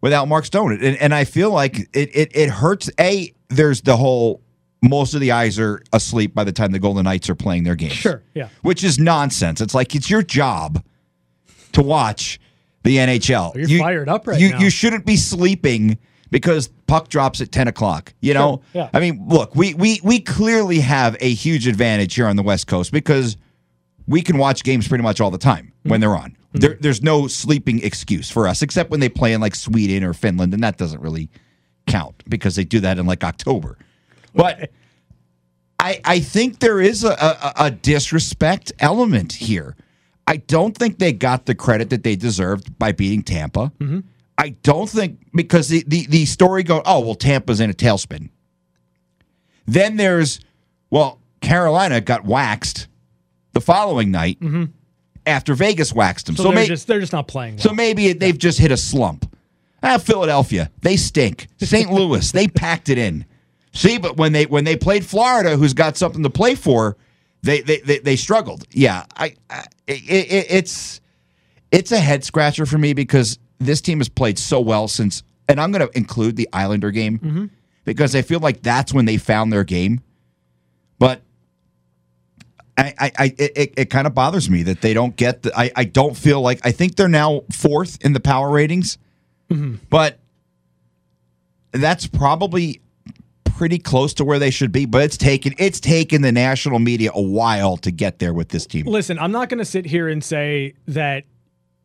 without 0.00 0.28
Mark 0.28 0.44
Stone. 0.44 0.72
And, 0.72 0.96
and 0.98 1.14
I 1.14 1.24
feel 1.24 1.50
like 1.50 1.78
it, 1.92 2.10
it 2.14 2.36
it 2.36 2.50
hurts. 2.50 2.90
A 3.00 3.32
there's 3.48 3.80
the 3.80 3.96
whole 3.96 4.42
most 4.82 5.14
of 5.14 5.20
the 5.20 5.32
eyes 5.32 5.58
are 5.58 5.82
asleep 5.92 6.34
by 6.34 6.44
the 6.44 6.52
time 6.52 6.72
the 6.72 6.78
Golden 6.78 7.04
Knights 7.04 7.30
are 7.30 7.34
playing 7.34 7.64
their 7.64 7.76
games. 7.76 7.94
Sure, 7.94 8.22
yeah. 8.34 8.48
Which 8.62 8.84
is 8.84 8.98
nonsense. 8.98 9.60
It's 9.60 9.74
like 9.74 9.94
it's 9.94 10.10
your 10.10 10.22
job 10.22 10.84
to 11.72 11.82
watch 11.82 12.38
the 12.82 12.96
NHL. 12.96 13.52
Oh, 13.54 13.58
you're 13.58 13.78
fired 13.78 14.08
up 14.08 14.26
right 14.26 14.40
you, 14.40 14.50
now. 14.50 14.58
You 14.58 14.70
shouldn't 14.70 15.06
be 15.06 15.16
sleeping 15.16 15.98
because 16.30 16.68
puck 16.86 17.08
drops 17.08 17.40
at 17.40 17.52
ten 17.52 17.68
o'clock. 17.68 18.12
You 18.20 18.34
know. 18.34 18.62
Sure, 18.72 18.82
yeah. 18.82 18.90
I 18.92 19.00
mean, 19.00 19.24
look, 19.28 19.54
we 19.54 19.74
we 19.74 20.00
we 20.02 20.20
clearly 20.20 20.80
have 20.80 21.16
a 21.20 21.32
huge 21.32 21.66
advantage 21.66 22.14
here 22.14 22.26
on 22.26 22.36
the 22.36 22.42
West 22.42 22.66
Coast 22.66 22.92
because 22.92 23.36
we 24.06 24.22
can 24.22 24.38
watch 24.38 24.64
games 24.64 24.88
pretty 24.88 25.02
much 25.02 25.20
all 25.20 25.30
the 25.30 25.38
time 25.38 25.66
mm-hmm. 25.66 25.90
when 25.90 26.00
they're 26.00 26.16
on. 26.16 26.30
Mm-hmm. 26.30 26.58
There, 26.58 26.76
there's 26.80 27.02
no 27.02 27.28
sleeping 27.28 27.82
excuse 27.82 28.30
for 28.30 28.46
us, 28.48 28.62
except 28.62 28.90
when 28.90 29.00
they 29.00 29.08
play 29.08 29.32
in 29.32 29.40
like 29.40 29.54
Sweden 29.54 30.04
or 30.04 30.12
Finland, 30.12 30.52
and 30.54 30.62
that 30.62 30.76
doesn't 30.76 31.00
really 31.00 31.30
count 31.86 32.22
because 32.28 32.56
they 32.56 32.64
do 32.64 32.80
that 32.80 32.98
in 32.98 33.06
like 33.06 33.24
October. 33.24 33.78
But 34.34 34.70
I, 35.78 36.00
I 36.04 36.20
think 36.20 36.60
there 36.60 36.80
is 36.80 37.04
a, 37.04 37.10
a, 37.10 37.52
a 37.66 37.70
disrespect 37.70 38.72
element 38.78 39.32
here. 39.32 39.76
I 40.26 40.36
don't 40.36 40.76
think 40.76 40.98
they 40.98 41.12
got 41.12 41.46
the 41.46 41.54
credit 41.54 41.90
that 41.90 42.02
they 42.04 42.16
deserved 42.16 42.78
by 42.78 42.92
beating 42.92 43.22
Tampa. 43.22 43.72
I 44.38 44.50
don't 44.62 44.88
think 44.88 45.18
because 45.34 45.68
the, 45.68 45.84
the, 45.86 46.06
the 46.06 46.24
story 46.26 46.62
go, 46.62 46.80
oh, 46.86 47.00
well, 47.00 47.14
Tampa's 47.14 47.60
in 47.60 47.70
a 47.70 47.74
tailspin. 47.74 48.30
Then 49.66 49.96
there's, 49.96 50.40
well, 50.90 51.20
Carolina 51.40 52.00
got 52.00 52.24
waxed 52.24 52.88
the 53.52 53.60
following 53.60 54.10
night 54.10 54.38
after 55.26 55.54
Vegas 55.54 55.92
waxed 55.92 56.26
them. 56.26 56.36
So, 56.36 56.44
So, 56.44 56.48
they're 56.50 56.56
may- 56.58 56.66
just 56.68 56.86
they're 56.86 57.00
just 57.00 57.12
not 57.12 57.28
playing. 57.28 57.56
Well. 57.56 57.64
so 57.64 57.72
maybe 57.72 58.12
they've 58.12 58.38
just 58.38 58.58
hit 58.58 58.70
a 58.72 58.76
slump. 58.76 59.28
Ah, 59.82 59.98
Philadelphia, 59.98 60.70
they 60.82 60.96
stink. 60.96 61.48
St. 61.58 61.90
Louis, 61.92 62.30
they 62.32 62.46
packed 62.48 62.88
it 62.88 62.98
in. 62.98 63.24
See, 63.72 63.98
but 63.98 64.16
when 64.16 64.32
they 64.32 64.46
when 64.46 64.64
they 64.64 64.76
played 64.76 65.04
Florida, 65.04 65.56
who's 65.56 65.74
got 65.74 65.96
something 65.96 66.22
to 66.22 66.30
play 66.30 66.54
for, 66.54 66.96
they 67.42 67.60
they 67.62 67.78
they, 67.78 67.98
they 67.98 68.16
struggled. 68.16 68.64
Yeah, 68.70 69.04
I, 69.16 69.34
I 69.50 69.64
it, 69.86 70.02
it, 70.08 70.46
it's 70.50 71.00
it's 71.70 71.90
a 71.90 71.98
head 71.98 72.24
scratcher 72.24 72.66
for 72.66 72.78
me 72.78 72.92
because 72.92 73.38
this 73.58 73.80
team 73.80 73.98
has 73.98 74.08
played 74.08 74.38
so 74.38 74.60
well 74.60 74.88
since, 74.88 75.22
and 75.48 75.60
I'm 75.60 75.72
going 75.72 75.86
to 75.86 75.96
include 75.96 76.36
the 76.36 76.48
Islander 76.52 76.90
game 76.90 77.18
mm-hmm. 77.18 77.46
because 77.84 78.14
I 78.14 78.22
feel 78.22 78.40
like 78.40 78.62
that's 78.62 78.92
when 78.92 79.06
they 79.06 79.16
found 79.16 79.52
their 79.52 79.64
game. 79.64 80.00
But 80.98 81.22
I, 82.76 82.94
I, 82.98 83.12
I 83.18 83.34
it, 83.38 83.74
it, 83.76 83.90
kind 83.90 84.06
of 84.06 84.14
bothers 84.14 84.48
me 84.50 84.62
that 84.64 84.82
they 84.82 84.94
don't 84.94 85.16
get 85.16 85.42
the. 85.42 85.58
I, 85.58 85.72
I 85.74 85.84
don't 85.84 86.16
feel 86.16 86.40
like 86.40 86.60
I 86.64 86.72
think 86.72 86.96
they're 86.96 87.08
now 87.08 87.42
fourth 87.50 87.98
in 88.04 88.12
the 88.12 88.20
power 88.20 88.50
ratings, 88.50 88.98
mm-hmm. 89.50 89.76
but 89.88 90.18
that's 91.72 92.06
probably 92.06 92.81
pretty 93.62 93.78
close 93.78 94.12
to 94.12 94.24
where 94.24 94.40
they 94.40 94.50
should 94.50 94.72
be. 94.72 94.86
But 94.86 95.04
it's 95.04 95.16
taken 95.16 95.54
it's 95.56 95.78
taken 95.78 96.22
the 96.22 96.32
national 96.32 96.80
media 96.80 97.12
a 97.14 97.22
while 97.22 97.76
to 97.76 97.92
get 97.92 98.18
there 98.18 98.34
with 98.34 98.48
this 98.48 98.66
team. 98.66 98.86
Listen, 98.86 99.20
I'm 99.20 99.30
not 99.30 99.48
going 99.48 99.60
to 99.60 99.64
sit 99.64 99.86
here 99.86 100.08
and 100.08 100.24
say 100.24 100.74
that 100.88 101.22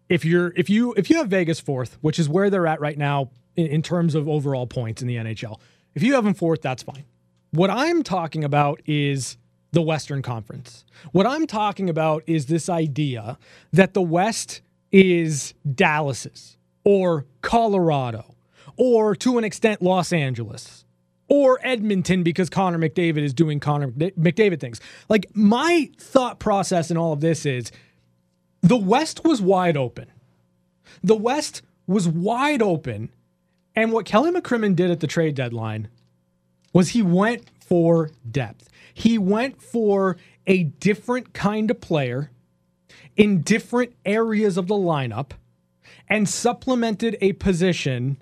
if 0.09 0.25
you're 0.25 0.51
if 0.55 0.71
you 0.71 0.95
if 0.97 1.11
you 1.11 1.17
have 1.17 1.27
Vegas 1.27 1.59
fourth, 1.59 1.99
which 2.01 2.17
is 2.17 2.27
where 2.27 2.49
they're 2.49 2.65
at 2.65 2.81
right 2.81 2.97
now 2.97 3.29
in, 3.55 3.67
in 3.67 3.81
terms 3.83 4.15
of 4.15 4.27
overall 4.27 4.65
points 4.65 5.03
in 5.03 5.07
the 5.07 5.17
NHL, 5.17 5.59
if 5.93 6.01
you 6.01 6.15
have 6.15 6.23
them 6.23 6.33
fourth, 6.33 6.63
that's 6.63 6.81
fine. 6.81 7.03
What 7.51 7.69
I'm 7.69 8.01
talking 8.01 8.43
about 8.43 8.81
is 8.87 9.37
the 9.71 9.83
Western 9.83 10.23
Conference. 10.23 10.83
What 11.11 11.27
I'm 11.27 11.45
talking 11.45 11.91
about 11.91 12.23
is 12.25 12.47
this 12.47 12.69
idea 12.69 13.37
that 13.71 13.93
the 13.93 14.01
West 14.01 14.61
is 14.91 15.53
Dallas's 15.75 16.57
or 16.83 17.27
Colorado 17.43 18.33
or 18.77 19.15
to 19.17 19.37
an 19.37 19.43
extent 19.43 19.83
Los 19.83 20.11
Angeles 20.11 20.85
or 21.29 21.59
Edmonton 21.61 22.23
because 22.23 22.49
Connor 22.49 22.77
McDavid 22.77 23.23
is 23.23 23.33
doing 23.33 23.59
Connor 23.59 23.89
McDavid 23.89 24.59
things. 24.59 24.79
Like 25.09 25.27
my 25.33 25.89
thought 25.97 26.39
process 26.39 26.89
in 26.89 26.97
all 26.97 27.13
of 27.13 27.21
this 27.21 27.45
is 27.45 27.71
the 28.61 28.77
West 28.77 29.23
was 29.23 29.41
wide 29.41 29.77
open. 29.77 30.11
The 31.03 31.15
West 31.15 31.61
was 31.85 32.07
wide 32.07 32.61
open. 32.61 33.11
And 33.75 33.91
what 33.91 34.05
Kelly 34.05 34.31
McCrimmon 34.31 34.75
did 34.75 34.89
at 34.89 34.99
the 34.99 35.07
trade 35.07 35.35
deadline 35.35 35.89
was 36.73 36.89
he 36.89 37.01
went 37.01 37.49
for 37.59 38.11
depth. 38.29 38.69
He 38.93 39.17
went 39.17 39.61
for 39.61 40.17
a 40.47 40.63
different 40.63 41.33
kind 41.33 41.69
of 41.69 41.81
player 41.81 42.31
in 43.15 43.41
different 43.41 43.93
areas 44.05 44.57
of 44.57 44.67
the 44.67 44.75
lineup 44.75 45.31
and 46.09 46.27
supplemented 46.27 47.17
a 47.21 47.33
position 47.33 48.17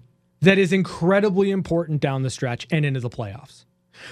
that 0.46 0.58
is 0.58 0.72
incredibly 0.72 1.52
important 1.52 2.00
down 2.02 2.24
the 2.24 2.30
stretch 2.30 2.68
and 2.72 2.86
into 2.86 3.00
the 3.00 3.10
playoffs. 3.10 3.65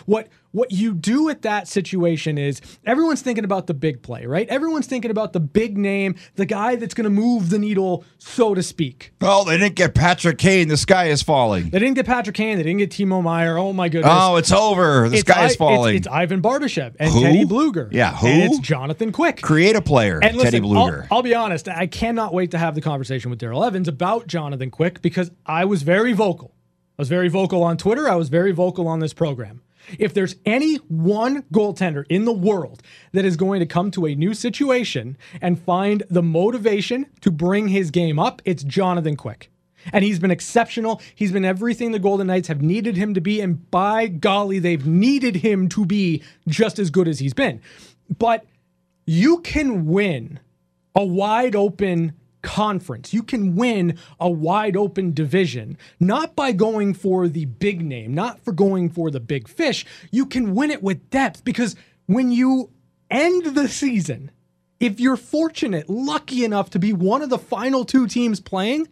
What 0.06 0.28
what 0.52 0.72
you 0.72 0.94
do 0.94 1.30
at 1.30 1.42
that 1.42 1.68
situation 1.68 2.38
is 2.38 2.62
everyone's 2.86 3.24
thinking 3.24 3.44
about 3.44 3.66
the 3.66 3.74
big 3.74 4.04
play, 4.04 4.26
right? 4.28 4.48
Everyone's 4.50 4.86
thinking 4.86 5.10
about 5.10 5.34
the 5.34 5.40
big 5.40 5.78
name, 5.80 6.14
the 6.36 6.46
guy 6.46 6.76
that's 6.76 6.94
going 6.94 7.06
to 7.06 7.10
move 7.10 7.50
the 7.50 7.58
needle, 7.58 8.04
so 8.20 8.54
to 8.54 8.62
speak. 8.62 9.14
Oh, 9.22 9.44
they 9.46 9.58
didn't 9.58 9.74
get 9.76 9.96
Patrick 9.96 10.38
Kane. 10.38 10.68
The 10.68 10.78
sky 10.78 11.06
is 11.06 11.24
falling. 11.24 11.70
They 11.72 11.80
didn't 11.80 11.96
get 11.96 12.06
Patrick 12.06 12.36
Kane. 12.36 12.58
They 12.58 12.64
didn't 12.64 12.78
get 12.80 12.92
Timo 12.92 13.24
Meier. 13.24 13.58
Oh 13.58 13.74
my 13.74 13.90
goodness! 13.90 14.14
Oh, 14.16 14.36
it's 14.36 14.52
over. 14.52 15.10
The 15.10 15.18
It's 15.18 15.30
sky 15.30 15.42
I- 15.42 15.46
is 15.48 15.56
falling. 15.56 15.96
It's, 15.96 16.06
it's 16.06 16.14
Ivan 16.16 16.42
Barbashev 16.42 16.96
and 17.00 17.12
Who? 17.12 17.22
Teddy 17.22 17.46
Blueger. 17.46 17.90
Yeah, 17.92 18.16
who? 18.16 18.28
And 18.28 18.44
it's 18.44 18.60
Jonathan 18.60 19.12
Quick. 19.12 19.42
Create 19.42 19.76
a 19.76 19.82
player, 19.82 20.20
And 20.22 20.38
Teddy 20.40 20.60
Blueger. 20.60 21.04
I'll, 21.10 21.18
I'll 21.18 21.24
be 21.24 21.34
honest. 21.34 21.68
I 21.68 21.88
cannot 21.88 22.34
wait 22.34 22.52
to 22.52 22.58
have 22.60 22.76
the 22.76 22.82
conversation 22.82 23.32
with 23.32 23.40
Daryl 23.40 23.66
Evans 23.66 23.88
about 23.88 24.28
Jonathan 24.28 24.70
Quick 24.70 25.02
because 25.02 25.32
I 25.46 25.66
was 25.66 25.82
very 25.82 26.14
vocal. 26.14 26.54
I 26.98 27.02
was 27.02 27.10
very 27.10 27.28
vocal 27.28 27.64
on 27.64 27.78
Twitter. 27.78 28.08
I 28.08 28.16
was 28.16 28.30
very 28.30 28.52
vocal 28.52 28.88
on 28.88 29.00
this 29.00 29.14
program. 29.14 29.62
If 30.00 30.14
there's 30.14 30.36
any 30.46 30.76
one 30.76 31.44
goaltender 31.54 32.06
in 32.10 32.26
the 32.26 32.34
world 32.34 32.82
that 33.12 33.26
is 33.26 33.36
going 33.36 33.60
to 33.60 33.66
come 33.66 33.92
to 33.92 34.06
a 34.06 34.16
new 34.16 34.34
situation 34.34 35.18
and 35.42 35.60
find 35.60 36.04
the 36.10 36.24
motivation 36.24 37.08
to 37.22 37.32
bring 37.32 37.68
his 37.68 37.92
game 37.92 38.20
up, 38.20 38.42
it's 38.46 38.64
Jonathan 38.64 39.16
Quick. 39.16 39.50
And 39.92 40.04
he's 40.04 40.20
been 40.20 40.32
exceptional. 40.32 41.02
He's 41.14 41.32
been 41.32 41.44
everything 41.44 41.92
the 41.92 42.00
Golden 42.00 42.28
Knights 42.28 42.48
have 42.48 42.62
needed 42.62 42.96
him 42.96 43.14
to 43.14 43.22
be. 43.22 43.42
And 43.42 43.70
by 43.70 44.08
golly, 44.08 44.60
they've 44.60 44.86
needed 44.86 45.38
him 45.38 45.68
to 45.70 45.86
be 45.86 46.24
just 46.48 46.80
as 46.80 46.90
good 46.90 47.08
as 47.08 47.20
he's 47.20 47.34
been. 47.34 47.62
But 48.18 48.46
you 49.06 49.40
can 49.40 49.86
win 49.86 50.40
a 50.96 51.04
wide 51.04 51.56
open 51.56 52.14
conference. 52.44 53.14
You 53.14 53.24
can 53.24 53.56
win 53.56 53.98
a 54.20 54.30
wide 54.30 54.78
open 54.78 55.14
division, 55.14 55.78
not 56.00 56.36
by 56.36 56.52
going 56.52 56.94
for 56.94 57.28
the 57.28 57.46
big 57.46 57.84
name, 57.84 58.14
not 58.14 58.40
for 58.44 58.52
going 58.52 58.90
for 58.90 59.10
the 59.10 59.20
big 59.20 59.48
fish. 59.48 59.86
You 60.12 60.28
can 60.28 60.54
win 60.54 60.70
it 60.70 60.84
with 60.84 61.10
depth 61.10 61.44
because 61.44 61.76
when 62.06 62.32
you 62.32 62.70
end 63.10 63.56
the 63.56 63.68
season, 63.68 64.30
if 64.80 65.00
you're 65.00 65.18
fortunate, 65.18 65.90
lucky 65.90 66.44
enough 66.44 66.70
to 66.72 66.80
be 66.80 66.94
one 66.94 67.22
of 67.22 67.30
the 67.30 67.40
final 67.40 67.86
two 67.86 68.06
teams 68.06 68.40
playing, 68.40 68.88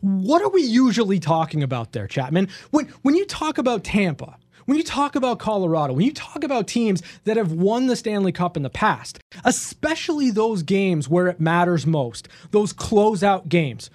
what 0.00 0.42
are 0.42 0.50
we 0.50 0.62
usually 0.62 1.18
talking 1.18 1.62
about 1.62 1.92
there, 1.92 2.06
Chapman? 2.06 2.48
When 2.70 2.86
when 3.02 3.16
you 3.16 3.26
talk 3.26 3.58
about 3.58 3.82
Tampa, 3.82 4.36
when 4.66 4.76
you 4.76 4.84
talk 4.84 5.16
about 5.16 5.38
Colorado, 5.38 5.94
when 5.94 6.06
you 6.06 6.12
talk 6.12 6.44
about 6.44 6.66
teams 6.66 7.02
that 7.24 7.36
have 7.36 7.52
won 7.52 7.86
the 7.86 7.96
Stanley 7.96 8.32
Cup 8.32 8.56
in 8.56 8.62
the 8.62 8.70
past, 8.70 9.18
especially 9.44 10.30
those 10.30 10.62
games 10.62 11.08
where 11.08 11.28
it 11.28 11.40
matters 11.40 11.86
most, 11.86 12.28
those 12.50 12.72
closeout 12.72 13.48
games, 13.48 13.90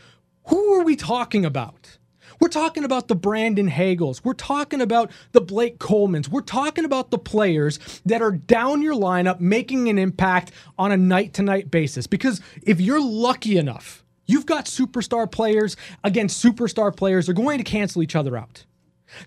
who 0.45 0.73
are 0.73 0.83
we 0.83 0.95
talking 0.95 1.45
about? 1.45 1.97
We're 2.39 2.49
talking 2.49 2.83
about 2.83 3.07
the 3.07 3.15
Brandon 3.15 3.69
Hagels. 3.69 4.21
We're 4.23 4.33
talking 4.33 4.79
about 4.81 5.11
the 5.31 5.41
Blake 5.41 5.79
Colemans. 5.79 6.29
We're 6.29 6.41
talking 6.41 6.85
about 6.85 7.09
the 7.09 7.17
players 7.17 7.79
that 8.05 8.21
are 8.21 8.31
down 8.31 8.81
your 8.81 8.93
lineup 8.93 9.39
making 9.39 9.89
an 9.89 9.97
impact 9.97 10.51
on 10.77 10.91
a 10.91 10.97
night 10.97 11.33
to 11.35 11.41
night 11.41 11.71
basis. 11.71 12.05
Because 12.05 12.41
if 12.61 12.79
you're 12.79 13.01
lucky 13.01 13.57
enough, 13.57 14.03
you've 14.27 14.45
got 14.45 14.65
superstar 14.65 15.29
players 15.29 15.75
against 16.03 16.43
superstar 16.43 16.95
players, 16.95 17.25
they're 17.25 17.35
going 17.35 17.57
to 17.57 17.63
cancel 17.63 18.03
each 18.03 18.15
other 18.15 18.37
out. 18.37 18.65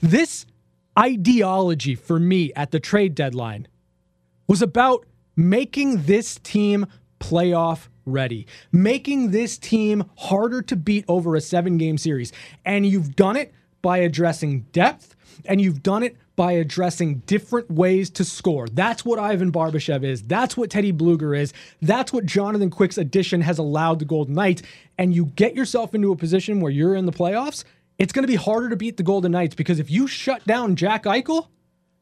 This 0.00 0.46
ideology 0.98 1.94
for 1.94 2.18
me 2.18 2.52
at 2.54 2.70
the 2.70 2.80
trade 2.80 3.14
deadline 3.14 3.68
was 4.46 4.62
about 4.62 5.06
making 5.36 6.02
this 6.02 6.38
team 6.42 6.86
playoff 7.20 7.88
ready, 8.06 8.46
making 8.72 9.30
this 9.30 9.58
team 9.58 10.04
harder 10.16 10.62
to 10.62 10.76
beat 10.76 11.04
over 11.08 11.36
a 11.36 11.40
seven 11.40 11.78
game 11.78 11.98
series. 11.98 12.32
And 12.64 12.86
you've 12.86 13.14
done 13.14 13.36
it 13.36 13.52
by 13.82 13.98
addressing 13.98 14.62
depth 14.72 15.14
and 15.46 15.60
you've 15.60 15.82
done 15.82 16.02
it 16.02 16.16
by 16.36 16.52
addressing 16.52 17.16
different 17.26 17.70
ways 17.70 18.08
to 18.10 18.24
score. 18.24 18.66
That's 18.68 19.04
what 19.04 19.18
Ivan 19.18 19.52
Barbashev 19.52 20.04
is. 20.04 20.22
That's 20.22 20.56
what 20.56 20.70
Teddy 20.70 20.92
Blueger 20.92 21.38
is. 21.38 21.52
That's 21.82 22.12
what 22.12 22.24
Jonathan 22.24 22.70
Quick's 22.70 22.98
addition 22.98 23.42
has 23.42 23.58
allowed 23.58 23.98
the 23.98 24.04
Golden 24.04 24.34
Knights. 24.34 24.62
And 24.96 25.14
you 25.14 25.26
get 25.26 25.54
yourself 25.54 25.94
into 25.94 26.12
a 26.12 26.16
position 26.16 26.60
where 26.60 26.72
you're 26.72 26.94
in 26.94 27.06
the 27.06 27.12
playoffs, 27.12 27.64
it's 28.00 28.12
going 28.12 28.24
to 28.24 28.28
be 28.28 28.34
harder 28.36 28.68
to 28.70 28.76
beat 28.76 28.96
the 28.96 29.02
Golden 29.04 29.30
Knights 29.30 29.54
because 29.54 29.78
if 29.78 29.88
you 29.90 30.08
shut 30.08 30.44
down 30.46 30.74
Jack 30.74 31.04
Eichel, 31.04 31.46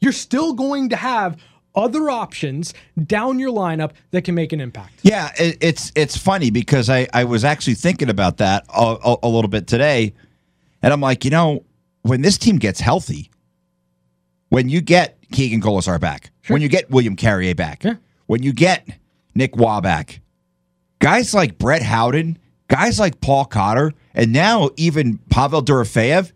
you're 0.01 0.13
still 0.13 0.55
going 0.55 0.89
to 0.91 0.97
have 0.97 1.37
other 1.75 2.09
options 2.09 2.73
down 3.07 3.39
your 3.39 3.53
lineup 3.53 3.91
that 4.13 4.23
can 4.23 4.35
make 4.35 4.53
an 4.53 4.61
impact. 4.61 4.95
Yeah, 5.03 5.31
it, 5.39 5.59
it's 5.61 5.93
it's 5.95 6.17
funny 6.17 6.51
because 6.51 6.89
I, 6.89 7.07
I 7.13 7.25
was 7.25 7.45
actually 7.45 7.75
thinking 7.75 8.09
about 8.09 8.39
that 8.39 8.65
a, 8.75 8.97
a, 9.05 9.17
a 9.25 9.29
little 9.29 9.51
bit 9.51 9.67
today, 9.67 10.15
and 10.83 10.93
I'm 10.93 11.01
like, 11.01 11.25
you 11.25 11.31
know, 11.31 11.65
when 12.03 12.23
this 12.23 12.39
team 12.39 12.57
gets 12.57 12.81
healthy, 12.81 13.31
when 14.49 14.69
you 14.69 14.81
get 14.81 15.19
Keegan 15.33 15.61
Kolesar 15.61 16.01
back, 16.01 16.31
when 16.47 16.63
you 16.63 16.69
get 16.69 16.91
William 16.91 17.17
Carrier 17.17 17.55
back, 17.55 17.83
Sure. 17.83 17.99
when 18.27 18.43
you 18.43 18.53
get 18.53 18.89
Nick 19.35 19.55
Roy 19.57 19.81
back, 19.81 20.21
guys 21.01 21.35
like 21.35 21.59
Brett 21.59 21.83
Howden, 21.83 22.39
guys 22.69 22.99
like 23.01 23.21
Paul 23.21 23.45
Cotter, 23.45 23.93
and 24.15 24.33
now 24.33 24.71
even 24.77 25.19
Pavel 25.31 25.63
Dorofeyev, 25.63 26.33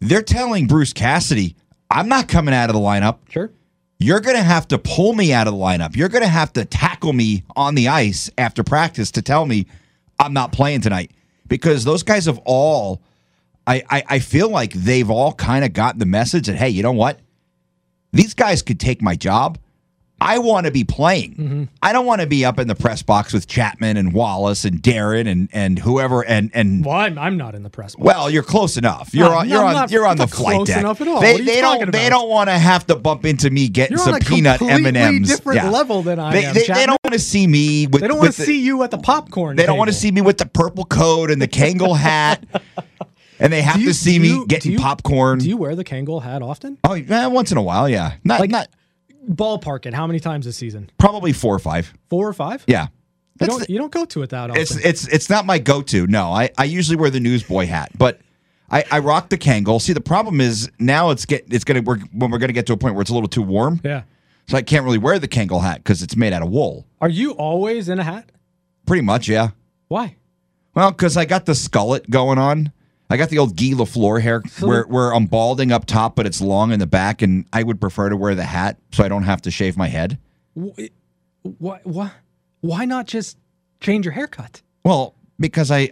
they're 0.00 0.22
telling 0.22 0.66
Bruce 0.66 0.92
Cassidy, 0.92 1.56
I'm 1.90 2.08
not 2.08 2.28
coming 2.28 2.54
out 2.54 2.68
of 2.70 2.74
the 2.74 2.80
lineup 2.80 3.18
Sure. 3.28 3.50
you're 3.98 4.20
going 4.20 4.36
to 4.36 4.42
have 4.42 4.68
to 4.68 4.78
pull 4.78 5.12
me 5.12 5.32
out 5.32 5.46
of 5.46 5.54
the 5.54 5.58
lineup. 5.60 5.96
You're 5.96 6.08
going 6.08 6.22
to 6.24 6.28
have 6.28 6.52
to 6.54 6.64
tackle 6.64 7.12
me 7.12 7.44
on 7.54 7.74
the 7.74 7.88
ice 7.88 8.30
after 8.36 8.62
practice 8.64 9.10
to 9.12 9.22
tell 9.22 9.46
me 9.46 9.66
I'm 10.18 10.32
not 10.32 10.52
playing 10.52 10.80
tonight. 10.82 11.12
Because 11.48 11.84
those 11.84 12.02
guys 12.02 12.26
have 12.26 12.40
all, 12.44 13.00
I, 13.66 13.82
I, 13.88 14.02
I 14.08 14.18
feel 14.18 14.48
like 14.50 14.72
they've 14.72 15.08
all 15.08 15.32
kind 15.32 15.64
of 15.64 15.72
gotten 15.72 16.00
the 16.00 16.06
message 16.06 16.46
that, 16.46 16.56
hey, 16.56 16.68
you 16.70 16.82
know 16.82 16.92
what? 16.92 17.20
These 18.12 18.34
guys 18.34 18.62
could 18.62 18.80
take 18.80 19.00
my 19.00 19.14
job. 19.14 19.58
I 20.26 20.38
want 20.38 20.66
to 20.66 20.72
be 20.72 20.82
playing. 20.84 21.34
Mm-hmm. 21.36 21.64
I 21.82 21.92
don't 21.92 22.04
want 22.04 22.20
to 22.20 22.26
be 22.26 22.44
up 22.44 22.58
in 22.58 22.66
the 22.68 22.74
press 22.74 23.02
box 23.02 23.32
with 23.32 23.46
Chapman 23.46 23.96
and 23.96 24.12
Wallace 24.12 24.64
and 24.64 24.82
Darren 24.82 25.26
and, 25.30 25.48
and 25.52 25.78
whoever 25.78 26.24
and 26.24 26.50
and 26.52 26.84
Well, 26.84 26.96
I'm, 26.96 27.18
I'm 27.18 27.36
not 27.36 27.54
in 27.54 27.62
the 27.62 27.70
press. 27.70 27.94
box. 27.94 28.04
well, 28.04 28.28
you're 28.28 28.42
close 28.42 28.76
enough. 28.76 29.10
You're 29.14 29.28
No, 29.28 29.36
on. 29.38 29.48
You're 29.48 29.60
I'm 29.60 29.66
on. 29.68 29.72
not- 29.74 29.90
you're 29.90 30.06
on 30.06 30.16
the 30.16 30.26
flight 30.26 30.56
close 30.56 30.68
deck. 30.68 30.78
enough 30.78 31.00
at 31.00 31.08
all. 31.08 31.20
They, 31.20 31.32
What 31.32 31.40
are 31.40 31.44
you 31.44 31.50
they 31.50 31.60
don't. 31.60 31.92
They 31.92 32.08
don't 32.08 32.28
want 32.28 32.48
to 32.50 32.58
have 32.58 32.86
to 32.88 32.96
bump 32.96 33.24
into 33.24 33.50
me 33.50 33.68
getting 33.68 33.96
You're 33.96 34.04
some 34.04 34.14
on 34.14 34.22
a 34.22 34.24
peanut 34.24 34.60
M 34.60 34.84
and 34.86 34.96
M's. 34.96 35.28
different 35.28 35.70
level 35.70 36.02
than 36.02 36.18
I 36.18 36.32
they, 36.32 36.44
am, 36.44 36.54
They, 36.54 36.66
they 36.66 36.86
don't 36.86 36.98
want 37.04 37.12
to 37.14 37.18
see 37.20 37.46
me 37.46 37.86
with. 37.86 38.02
they 38.02 38.08
don't 38.08 38.18
want 38.18 38.34
to 38.34 38.42
see 38.42 38.60
you 38.60 38.82
at 38.82 38.90
the 38.90 38.98
popcorn. 38.98 39.56
They 39.56 39.64
don't 39.66 39.78
want 39.78 39.88
to 39.88 39.94
see 39.94 40.10
me 40.10 40.20
with 40.22 40.38
the 40.38 40.46
purple 40.46 40.84
coat 40.84 41.30
and 41.30 41.40
the 41.40 41.48
Kangol 41.48 41.96
hat, 41.96 42.44
and 43.38 43.52
they 43.52 43.62
have 43.62 43.80
you- 43.80 43.88
to 43.88 43.94
see 43.94 44.18
me 44.18 44.28
you- 44.28 44.40
do 44.40 44.46
getting 44.46 44.72
you- 44.72 44.78
popcorn. 44.80 45.38
Do 45.38 45.48
you 45.48 45.56
wear 45.56 45.74
the 45.76 45.84
Kangol 45.84 46.22
hat 46.22 46.42
often? 46.42 46.78
oh, 46.84 46.94
yeah, 46.94 47.26
once 47.28 47.52
in 47.52 47.58
a 47.58 47.62
while, 47.62 47.88
yeah. 47.88 48.14
Not 48.24 48.40
Like- 48.40 48.50
not 48.50 48.68
Ballpark 49.28 49.86
it. 49.86 49.94
How 49.94 50.06
many 50.06 50.20
times 50.20 50.44
this 50.46 50.56
season? 50.56 50.90
probably 50.98 51.32
four 51.32 51.54
or 51.54 51.58
five. 51.58 51.92
Four 52.08 52.28
or 52.28 52.32
five? 52.32 52.64
Yeah. 52.66 52.88
You 53.40 53.46
don't, 53.48 53.60
the- 53.66 53.72
you 53.72 53.78
don't 53.78 53.92
go 53.92 54.04
to 54.06 54.22
it 54.22 54.30
that 54.30 54.50
often. 54.50 54.62
It's 54.62 54.74
it's 54.76 55.06
it's 55.08 55.28
not 55.30 55.44
my 55.44 55.58
go-to. 55.58 56.06
No, 56.06 56.32
I, 56.32 56.50
I 56.56 56.64
usually 56.64 56.96
wear 56.96 57.10
the 57.10 57.20
newsboy 57.20 57.66
hat, 57.66 57.90
but 57.98 58.20
I, 58.70 58.84
I 58.90 58.98
rock 59.00 59.28
the 59.28 59.36
Kangol. 59.36 59.80
See, 59.80 59.92
the 59.92 60.00
problem 60.00 60.40
is 60.40 60.70
now 60.78 61.10
it's 61.10 61.26
get 61.26 61.44
it's 61.50 61.64
gonna 61.64 61.82
work 61.82 62.00
when 62.12 62.30
we're 62.30 62.38
gonna 62.38 62.54
get 62.54 62.66
to 62.68 62.72
a 62.72 62.76
point 62.78 62.94
where 62.94 63.02
it's 63.02 63.10
a 63.10 63.14
little 63.14 63.28
too 63.28 63.42
warm, 63.42 63.80
yeah. 63.84 64.04
so 64.48 64.56
I 64.56 64.62
can't 64.62 64.84
really 64.84 64.96
wear 64.98 65.18
the 65.18 65.28
Kangol 65.28 65.60
hat 65.62 65.84
because 65.84 66.02
it's 66.02 66.16
made 66.16 66.32
out 66.32 66.40
of 66.42 66.48
wool. 66.48 66.86
Are 67.00 67.10
you 67.10 67.32
always 67.32 67.90
in 67.90 67.98
a 67.98 68.04
hat? 68.04 68.32
Pretty 68.86 69.02
much, 69.02 69.28
yeah. 69.28 69.50
Why? 69.88 70.16
Well, 70.72 70.90
because 70.90 71.16
I 71.18 71.26
got 71.26 71.44
the 71.44 71.52
skullet 71.52 72.08
going 72.08 72.38
on. 72.38 72.72
I 73.08 73.16
got 73.16 73.28
the 73.30 73.38
old 73.38 73.56
Guy 73.56 73.66
Lafleur 73.72 74.20
hair 74.20 74.42
where, 74.60 74.84
where 74.84 75.14
I'm 75.14 75.26
balding 75.26 75.72
up 75.72 75.86
top, 75.86 76.16
but 76.16 76.26
it's 76.26 76.40
long 76.40 76.72
in 76.72 76.80
the 76.80 76.86
back, 76.86 77.22
and 77.22 77.46
I 77.52 77.62
would 77.62 77.80
prefer 77.80 78.08
to 78.08 78.16
wear 78.16 78.34
the 78.34 78.44
hat 78.44 78.78
so 78.92 79.04
I 79.04 79.08
don't 79.08 79.24
have 79.24 79.42
to 79.42 79.50
shave 79.50 79.76
my 79.76 79.88
head. 79.88 80.18
Why? 80.54 81.80
Why? 81.84 82.10
Why 82.60 82.84
not 82.84 83.06
just 83.06 83.38
change 83.80 84.04
your 84.04 84.12
haircut? 84.12 84.62
Well, 84.84 85.14
because 85.38 85.70
I 85.70 85.90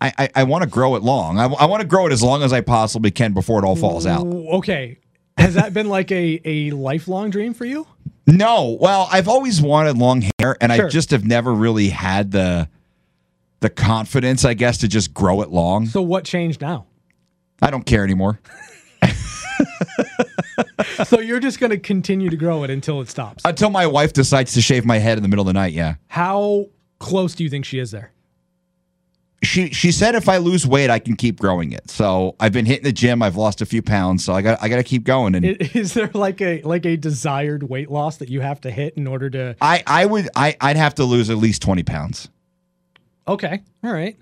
I, 0.00 0.12
I, 0.18 0.30
I 0.36 0.42
want 0.44 0.62
to 0.64 0.68
grow 0.68 0.94
it 0.96 1.02
long. 1.02 1.38
I, 1.38 1.44
I 1.44 1.66
want 1.66 1.82
to 1.82 1.86
grow 1.86 2.06
it 2.06 2.12
as 2.12 2.22
long 2.22 2.42
as 2.42 2.52
I 2.52 2.62
possibly 2.62 3.10
can 3.10 3.32
before 3.32 3.62
it 3.62 3.66
all 3.66 3.76
falls 3.76 4.06
out. 4.06 4.26
Okay. 4.26 4.98
Has 5.36 5.54
that 5.54 5.74
been 5.74 5.88
like 5.88 6.10
a, 6.10 6.40
a 6.44 6.70
lifelong 6.70 7.30
dream 7.30 7.54
for 7.54 7.64
you? 7.64 7.86
No, 8.26 8.78
well, 8.80 9.08
I've 9.10 9.28
always 9.28 9.60
wanted 9.60 9.98
long 9.98 10.22
hair, 10.38 10.56
and 10.60 10.72
Sure. 10.72 10.86
I 10.86 10.88
just 10.88 11.10
have 11.10 11.24
never 11.24 11.52
really 11.52 11.88
had 11.88 12.30
the 12.30 12.68
the 13.60 13.70
confidence, 13.70 14.44
I 14.44 14.54
guess, 14.54 14.78
to 14.78 14.88
just 14.88 15.14
grow 15.14 15.42
it 15.42 15.50
long. 15.50 15.86
So 15.86 16.02
what 16.02 16.24
changed 16.24 16.60
now? 16.60 16.86
I 17.62 17.70
don't 17.70 17.84
care 17.84 18.04
anymore. 18.04 18.40
so 21.04 21.20
you're 21.20 21.40
just 21.40 21.60
going 21.60 21.70
to 21.70 21.78
continue 21.78 22.30
to 22.30 22.36
grow 22.36 22.64
it 22.64 22.70
until 22.70 23.00
it 23.00 23.08
stops. 23.08 23.44
Until 23.44 23.70
my 23.70 23.86
wife 23.86 24.12
decides 24.12 24.54
to 24.54 24.62
shave 24.62 24.84
my 24.84 24.98
head 24.98 25.18
in 25.18 25.22
the 25.22 25.28
middle 25.28 25.42
of 25.42 25.46
the 25.46 25.52
night, 25.52 25.72
yeah. 25.72 25.96
How 26.08 26.66
close 26.98 27.34
do 27.34 27.44
you 27.44 27.50
think 27.50 27.64
she 27.64 27.78
is 27.78 27.90
there? 27.90 28.12
She 29.42 29.70
she 29.70 29.90
said 29.90 30.14
if 30.14 30.28
I 30.28 30.36
lose 30.36 30.66
weight, 30.66 30.90
I 30.90 30.98
can 30.98 31.16
keep 31.16 31.40
growing 31.40 31.72
it. 31.72 31.88
So 31.88 32.36
I've 32.38 32.52
been 32.52 32.66
hitting 32.66 32.84
the 32.84 32.92
gym. 32.92 33.22
I've 33.22 33.36
lost 33.36 33.62
a 33.62 33.66
few 33.66 33.80
pounds, 33.80 34.22
so 34.22 34.34
I 34.34 34.42
got 34.42 34.62
I 34.62 34.68
got 34.68 34.76
to 34.76 34.82
keep 34.82 35.02
going. 35.04 35.34
And 35.34 35.46
Is 35.74 35.94
there 35.94 36.10
like 36.12 36.42
a 36.42 36.60
like 36.60 36.84
a 36.84 36.98
desired 36.98 37.62
weight 37.62 37.90
loss 37.90 38.18
that 38.18 38.28
you 38.28 38.42
have 38.42 38.60
to 38.62 38.70
hit 38.70 38.98
in 38.98 39.06
order 39.06 39.30
to? 39.30 39.56
I 39.62 39.82
I 39.86 40.04
would 40.04 40.28
I 40.36 40.56
I'd 40.60 40.76
have 40.76 40.94
to 40.96 41.04
lose 41.04 41.30
at 41.30 41.38
least 41.38 41.62
twenty 41.62 41.82
pounds. 41.82 42.28
Okay, 43.28 43.62
all 43.84 43.92
right. 43.92 44.16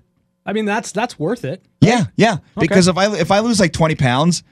I 0.45 0.53
mean 0.53 0.65
that's 0.65 0.91
that's 0.91 1.17
worth 1.19 1.45
it. 1.45 1.63
Yeah, 1.81 2.05
yeah. 2.15 2.37
Because 2.57 2.87
if 2.87 2.97
I 2.97 3.15
if 3.17 3.31
I 3.31 3.39
lose 3.39 3.59
like 3.59 3.73
twenty 3.73 3.95
pounds, 3.95 4.43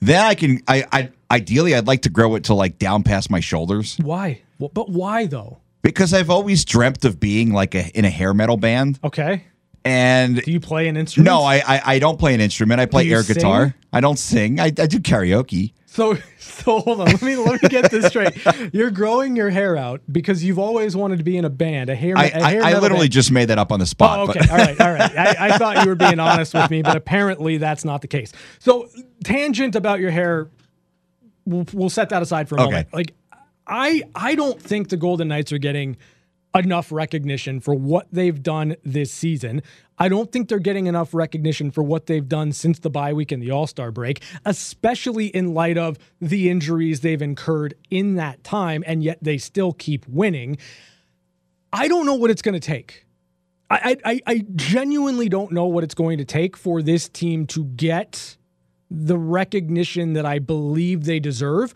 then 0.00 0.24
I 0.24 0.34
can. 0.34 0.60
I, 0.68 0.84
I 0.92 1.10
ideally 1.30 1.74
I'd 1.74 1.86
like 1.86 2.02
to 2.02 2.10
grow 2.10 2.34
it 2.36 2.44
to 2.44 2.54
like 2.54 2.78
down 2.78 3.02
past 3.02 3.30
my 3.30 3.40
shoulders 3.40 3.96
Why? 4.02 4.42
Well, 4.58 4.70
but 4.72 4.88
why 4.88 5.26
though? 5.26 5.58
because 5.82 6.12
I've 6.14 6.30
always 6.30 6.64
dreamt 6.64 7.04
of 7.04 7.20
being 7.20 7.52
like 7.52 7.74
a 7.74 7.88
in 7.96 8.04
a 8.04 8.10
hair 8.10 8.34
metal 8.34 8.56
band. 8.56 8.98
Okay. 9.04 9.44
And 9.84 10.42
Do 10.42 10.50
you 10.50 10.58
play 10.58 10.88
an 10.88 10.96
instrument? 10.96 11.26
no, 11.26 11.42
I, 11.42 11.56
I 11.58 11.80
I 11.84 11.98
don't 12.00 12.18
play 12.18 12.34
an 12.34 12.40
instrument. 12.40 12.80
I 12.80 12.86
play 12.86 13.08
air 13.10 13.22
sing? 13.22 13.34
guitar. 13.36 13.74
I 13.92 14.00
don't 14.00 14.18
sing. 14.18 14.58
I, 14.58 14.64
I 14.66 14.86
do 14.86 14.98
karaoke. 14.98 15.72
So, 15.96 16.16
so 16.38 16.80
hold 16.80 17.00
on. 17.00 17.06
Let 17.06 17.22
me 17.22 17.36
let 17.36 17.62
me 17.62 17.68
get 17.68 17.90
this 17.90 18.06
straight. 18.06 18.36
You're 18.72 18.90
growing 18.90 19.34
your 19.34 19.50
hair 19.50 19.76
out 19.76 20.02
because 20.10 20.44
you've 20.44 20.58
always 20.58 20.94
wanted 20.94 21.18
to 21.18 21.24
be 21.24 21.36
in 21.36 21.44
a 21.44 21.50
band, 21.50 21.88
a 21.90 21.94
hair. 21.94 22.16
I 22.16 22.26
a 22.28 22.40
I, 22.42 22.50
hair 22.50 22.62
I 22.62 22.64
metal 22.66 22.80
literally 22.82 23.04
band. 23.06 23.12
just 23.12 23.30
made 23.32 23.46
that 23.48 23.58
up 23.58 23.72
on 23.72 23.80
the 23.80 23.86
spot. 23.86 24.20
Oh, 24.20 24.26
but- 24.26 24.36
okay. 24.36 24.48
all 24.50 24.56
right. 24.58 24.80
All 24.80 24.92
right. 24.92 25.18
I, 25.18 25.48
I 25.54 25.58
thought 25.58 25.82
you 25.82 25.88
were 25.88 25.96
being 25.96 26.20
honest 26.20 26.52
with 26.54 26.70
me, 26.70 26.82
but 26.82 26.96
apparently 26.96 27.56
that's 27.56 27.84
not 27.84 28.02
the 28.02 28.08
case. 28.08 28.32
So, 28.58 28.88
tangent 29.24 29.74
about 29.74 29.98
your 30.00 30.10
hair, 30.10 30.50
we'll, 31.46 31.66
we'll 31.72 31.90
set 31.90 32.10
that 32.10 32.20
aside 32.22 32.48
for 32.48 32.56
a 32.56 32.60
Okay. 32.62 32.70
moment. 32.70 32.92
Like, 32.92 33.14
I 33.66 34.02
I 34.14 34.34
don't 34.36 34.60
think 34.60 34.90
the 34.90 34.96
Golden 34.96 35.28
Knights 35.28 35.50
are 35.52 35.58
getting 35.58 35.96
enough 36.64 36.90
recognition 36.92 37.60
for 37.60 37.74
what 37.74 38.06
they've 38.12 38.42
done 38.42 38.76
this 38.84 39.12
season. 39.12 39.62
I 39.98 40.08
don't 40.08 40.30
think 40.30 40.48
they're 40.48 40.58
getting 40.58 40.86
enough 40.86 41.14
recognition 41.14 41.70
for 41.70 41.82
what 41.82 42.06
they've 42.06 42.28
done 42.28 42.52
since 42.52 42.78
the 42.78 42.90
bye 42.90 43.12
week 43.12 43.32
and 43.32 43.42
the 43.42 43.50
All 43.50 43.66
Star 43.66 43.90
break, 43.90 44.22
especially 44.44 45.26
in 45.26 45.54
light 45.54 45.78
of 45.78 45.98
the 46.20 46.50
injuries 46.50 47.00
they've 47.00 47.22
incurred 47.22 47.74
in 47.90 48.16
that 48.16 48.44
time, 48.44 48.84
and 48.86 49.02
yet 49.02 49.18
they 49.22 49.38
still 49.38 49.72
keep 49.72 50.06
winning. 50.06 50.58
I 51.72 51.88
don't 51.88 52.06
know 52.06 52.14
what 52.14 52.30
it's 52.30 52.42
going 52.42 52.54
to 52.54 52.60
take. 52.60 53.06
I, 53.68 53.96
I, 54.04 54.20
I 54.26 54.44
genuinely 54.54 55.28
don't 55.28 55.50
know 55.50 55.66
what 55.66 55.82
it's 55.82 55.94
going 55.94 56.18
to 56.18 56.24
take 56.24 56.56
for 56.56 56.82
this 56.82 57.08
team 57.08 57.46
to 57.48 57.64
get 57.64 58.36
the 58.88 59.18
recognition 59.18 60.12
that 60.12 60.24
I 60.24 60.38
believe 60.38 61.04
they 61.04 61.18
deserve 61.18 61.74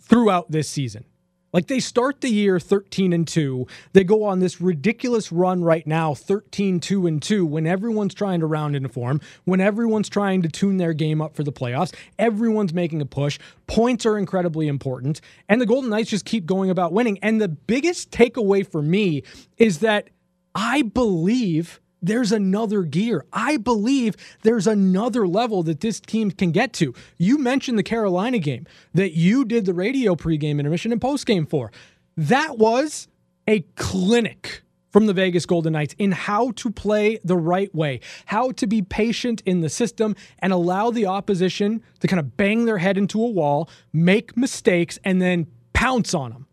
throughout 0.00 0.50
this 0.50 0.68
season. 0.68 1.04
Like 1.52 1.66
they 1.66 1.80
start 1.80 2.20
the 2.20 2.28
year 2.28 2.60
13 2.60 3.12
and 3.12 3.26
2. 3.26 3.66
They 3.92 4.04
go 4.04 4.24
on 4.24 4.40
this 4.40 4.60
ridiculous 4.60 5.32
run 5.32 5.64
right 5.64 5.86
now, 5.86 6.14
13 6.14 6.80
2 6.80 7.06
and 7.06 7.22
2, 7.22 7.46
when 7.46 7.66
everyone's 7.66 8.14
trying 8.14 8.40
to 8.40 8.46
round 8.46 8.76
into 8.76 8.88
form, 8.88 9.20
when 9.44 9.60
everyone's 9.60 10.08
trying 10.08 10.42
to 10.42 10.48
tune 10.48 10.76
their 10.76 10.92
game 10.92 11.22
up 11.22 11.34
for 11.34 11.42
the 11.42 11.52
playoffs, 11.52 11.94
everyone's 12.18 12.74
making 12.74 13.00
a 13.00 13.06
push. 13.06 13.38
Points 13.66 14.04
are 14.04 14.18
incredibly 14.18 14.68
important, 14.68 15.20
and 15.48 15.60
the 15.60 15.66
Golden 15.66 15.90
Knights 15.90 16.10
just 16.10 16.24
keep 16.24 16.44
going 16.46 16.70
about 16.70 16.92
winning. 16.92 17.18
And 17.22 17.40
the 17.40 17.48
biggest 17.48 18.10
takeaway 18.10 18.66
for 18.66 18.82
me 18.82 19.22
is 19.56 19.78
that 19.78 20.10
I 20.54 20.82
believe 20.82 21.80
there's 22.02 22.32
another 22.32 22.82
gear. 22.82 23.24
I 23.32 23.56
believe 23.56 24.16
there's 24.42 24.66
another 24.66 25.26
level 25.26 25.62
that 25.64 25.80
this 25.80 26.00
team 26.00 26.30
can 26.30 26.52
get 26.52 26.72
to. 26.74 26.94
You 27.16 27.38
mentioned 27.38 27.78
the 27.78 27.82
Carolina 27.82 28.38
game 28.38 28.66
that 28.94 29.12
you 29.12 29.44
did 29.44 29.64
the 29.64 29.74
radio 29.74 30.14
pregame 30.14 30.58
intermission 30.58 30.92
and 30.92 31.00
postgame 31.00 31.48
for. 31.48 31.72
That 32.16 32.58
was 32.58 33.08
a 33.46 33.60
clinic 33.76 34.62
from 34.90 35.06
the 35.06 35.12
Vegas 35.12 35.44
Golden 35.44 35.74
Knights 35.74 35.94
in 35.98 36.12
how 36.12 36.52
to 36.52 36.70
play 36.70 37.18
the 37.22 37.36
right 37.36 37.72
way, 37.74 38.00
how 38.26 38.52
to 38.52 38.66
be 38.66 38.80
patient 38.82 39.42
in 39.44 39.60
the 39.60 39.68
system 39.68 40.16
and 40.38 40.52
allow 40.52 40.90
the 40.90 41.06
opposition 41.06 41.82
to 42.00 42.06
kind 42.06 42.20
of 42.20 42.36
bang 42.36 42.64
their 42.64 42.78
head 42.78 42.96
into 42.96 43.22
a 43.22 43.28
wall, 43.28 43.68
make 43.92 44.36
mistakes, 44.36 44.98
and 45.04 45.20
then 45.20 45.46
pounce 45.74 46.14
on 46.14 46.30
them 46.30 46.48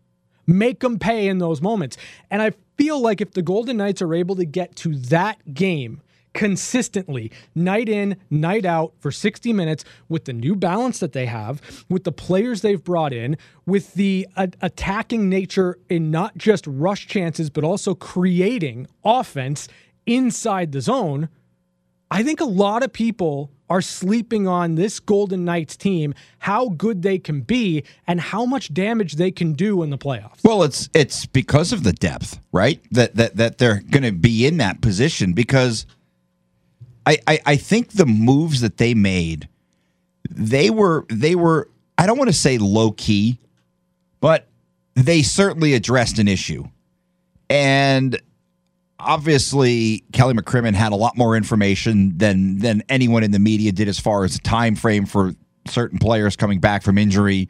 make 0.46 0.80
them 0.80 0.98
pay 0.98 1.28
in 1.28 1.38
those 1.38 1.60
moments. 1.60 1.96
And 2.30 2.42
I 2.42 2.52
feel 2.76 3.00
like 3.00 3.20
if 3.20 3.32
the 3.32 3.42
Golden 3.42 3.78
Knights 3.78 4.02
are 4.02 4.14
able 4.14 4.36
to 4.36 4.44
get 4.44 4.76
to 4.76 4.94
that 4.96 5.54
game 5.54 6.02
consistently, 6.36 7.32
night 7.54 7.88
in, 7.88 8.16
night 8.30 8.66
out 8.66 8.92
for 9.00 9.10
60 9.10 9.52
minutes, 9.54 9.84
with 10.08 10.26
the 10.26 10.32
new 10.32 10.54
balance 10.54 11.00
that 11.00 11.12
they 11.12 11.26
have, 11.26 11.84
with 11.88 12.04
the 12.04 12.12
players 12.12 12.60
they've 12.60 12.84
brought 12.84 13.12
in, 13.12 13.38
with 13.64 13.94
the 13.94 14.28
uh, 14.36 14.46
attacking 14.60 15.28
nature 15.30 15.78
in 15.88 16.10
not 16.10 16.36
just 16.36 16.66
rush 16.66 17.06
chances, 17.06 17.48
but 17.48 17.64
also 17.64 17.94
creating 17.94 18.86
offense 19.04 19.66
inside 20.04 20.72
the 20.72 20.80
zone, 20.80 21.28
I 22.10 22.22
think 22.22 22.40
a 22.40 22.44
lot 22.44 22.82
of 22.82 22.92
people 22.92 23.50
are 23.68 23.82
sleeping 23.82 24.46
on 24.46 24.76
this 24.76 25.00
Golden 25.00 25.44
Knights 25.44 25.76
team, 25.76 26.14
how 26.38 26.68
good 26.68 27.02
they 27.02 27.18
can 27.18 27.40
be, 27.40 27.84
and 28.06 28.20
how 28.20 28.44
much 28.44 28.72
damage 28.72 29.14
they 29.14 29.30
can 29.30 29.54
do 29.54 29.82
in 29.82 29.90
the 29.90 29.98
playoffs. 29.98 30.44
Well, 30.44 30.62
it's 30.62 30.88
it's 30.94 31.26
because 31.26 31.72
of 31.72 31.82
the 31.82 31.92
depth, 31.92 32.38
right? 32.52 32.80
That 32.92 33.16
that 33.16 33.36
that 33.36 33.58
they're 33.58 33.80
going 33.80 34.04
to 34.04 34.12
be 34.12 34.46
in 34.46 34.58
that 34.58 34.80
position 34.80 35.32
because 35.32 35.86
I, 37.04 37.18
I 37.26 37.40
I 37.46 37.56
think 37.56 37.92
the 37.92 38.06
moves 38.06 38.60
that 38.60 38.76
they 38.76 38.94
made, 38.94 39.48
they 40.30 40.70
were 40.70 41.06
they 41.08 41.34
were 41.34 41.68
I 41.98 42.06
don't 42.06 42.18
want 42.18 42.28
to 42.28 42.36
say 42.36 42.58
low 42.58 42.92
key, 42.92 43.38
but 44.20 44.46
they 44.94 45.22
certainly 45.22 45.74
addressed 45.74 46.18
an 46.18 46.28
issue, 46.28 46.64
and 47.50 48.20
obviously 48.98 50.04
Kelly 50.12 50.34
McCrimmon 50.34 50.74
had 50.74 50.92
a 50.92 50.96
lot 50.96 51.16
more 51.16 51.36
information 51.36 52.16
than 52.16 52.58
than 52.58 52.82
anyone 52.88 53.22
in 53.22 53.30
the 53.30 53.38
media 53.38 53.72
did 53.72 53.88
as 53.88 53.98
far 53.98 54.24
as 54.24 54.34
the 54.34 54.40
time 54.40 54.74
frame 54.74 55.06
for 55.06 55.34
certain 55.68 55.98
players 55.98 56.36
coming 56.36 56.60
back 56.60 56.82
from 56.82 56.98
injury. 56.98 57.48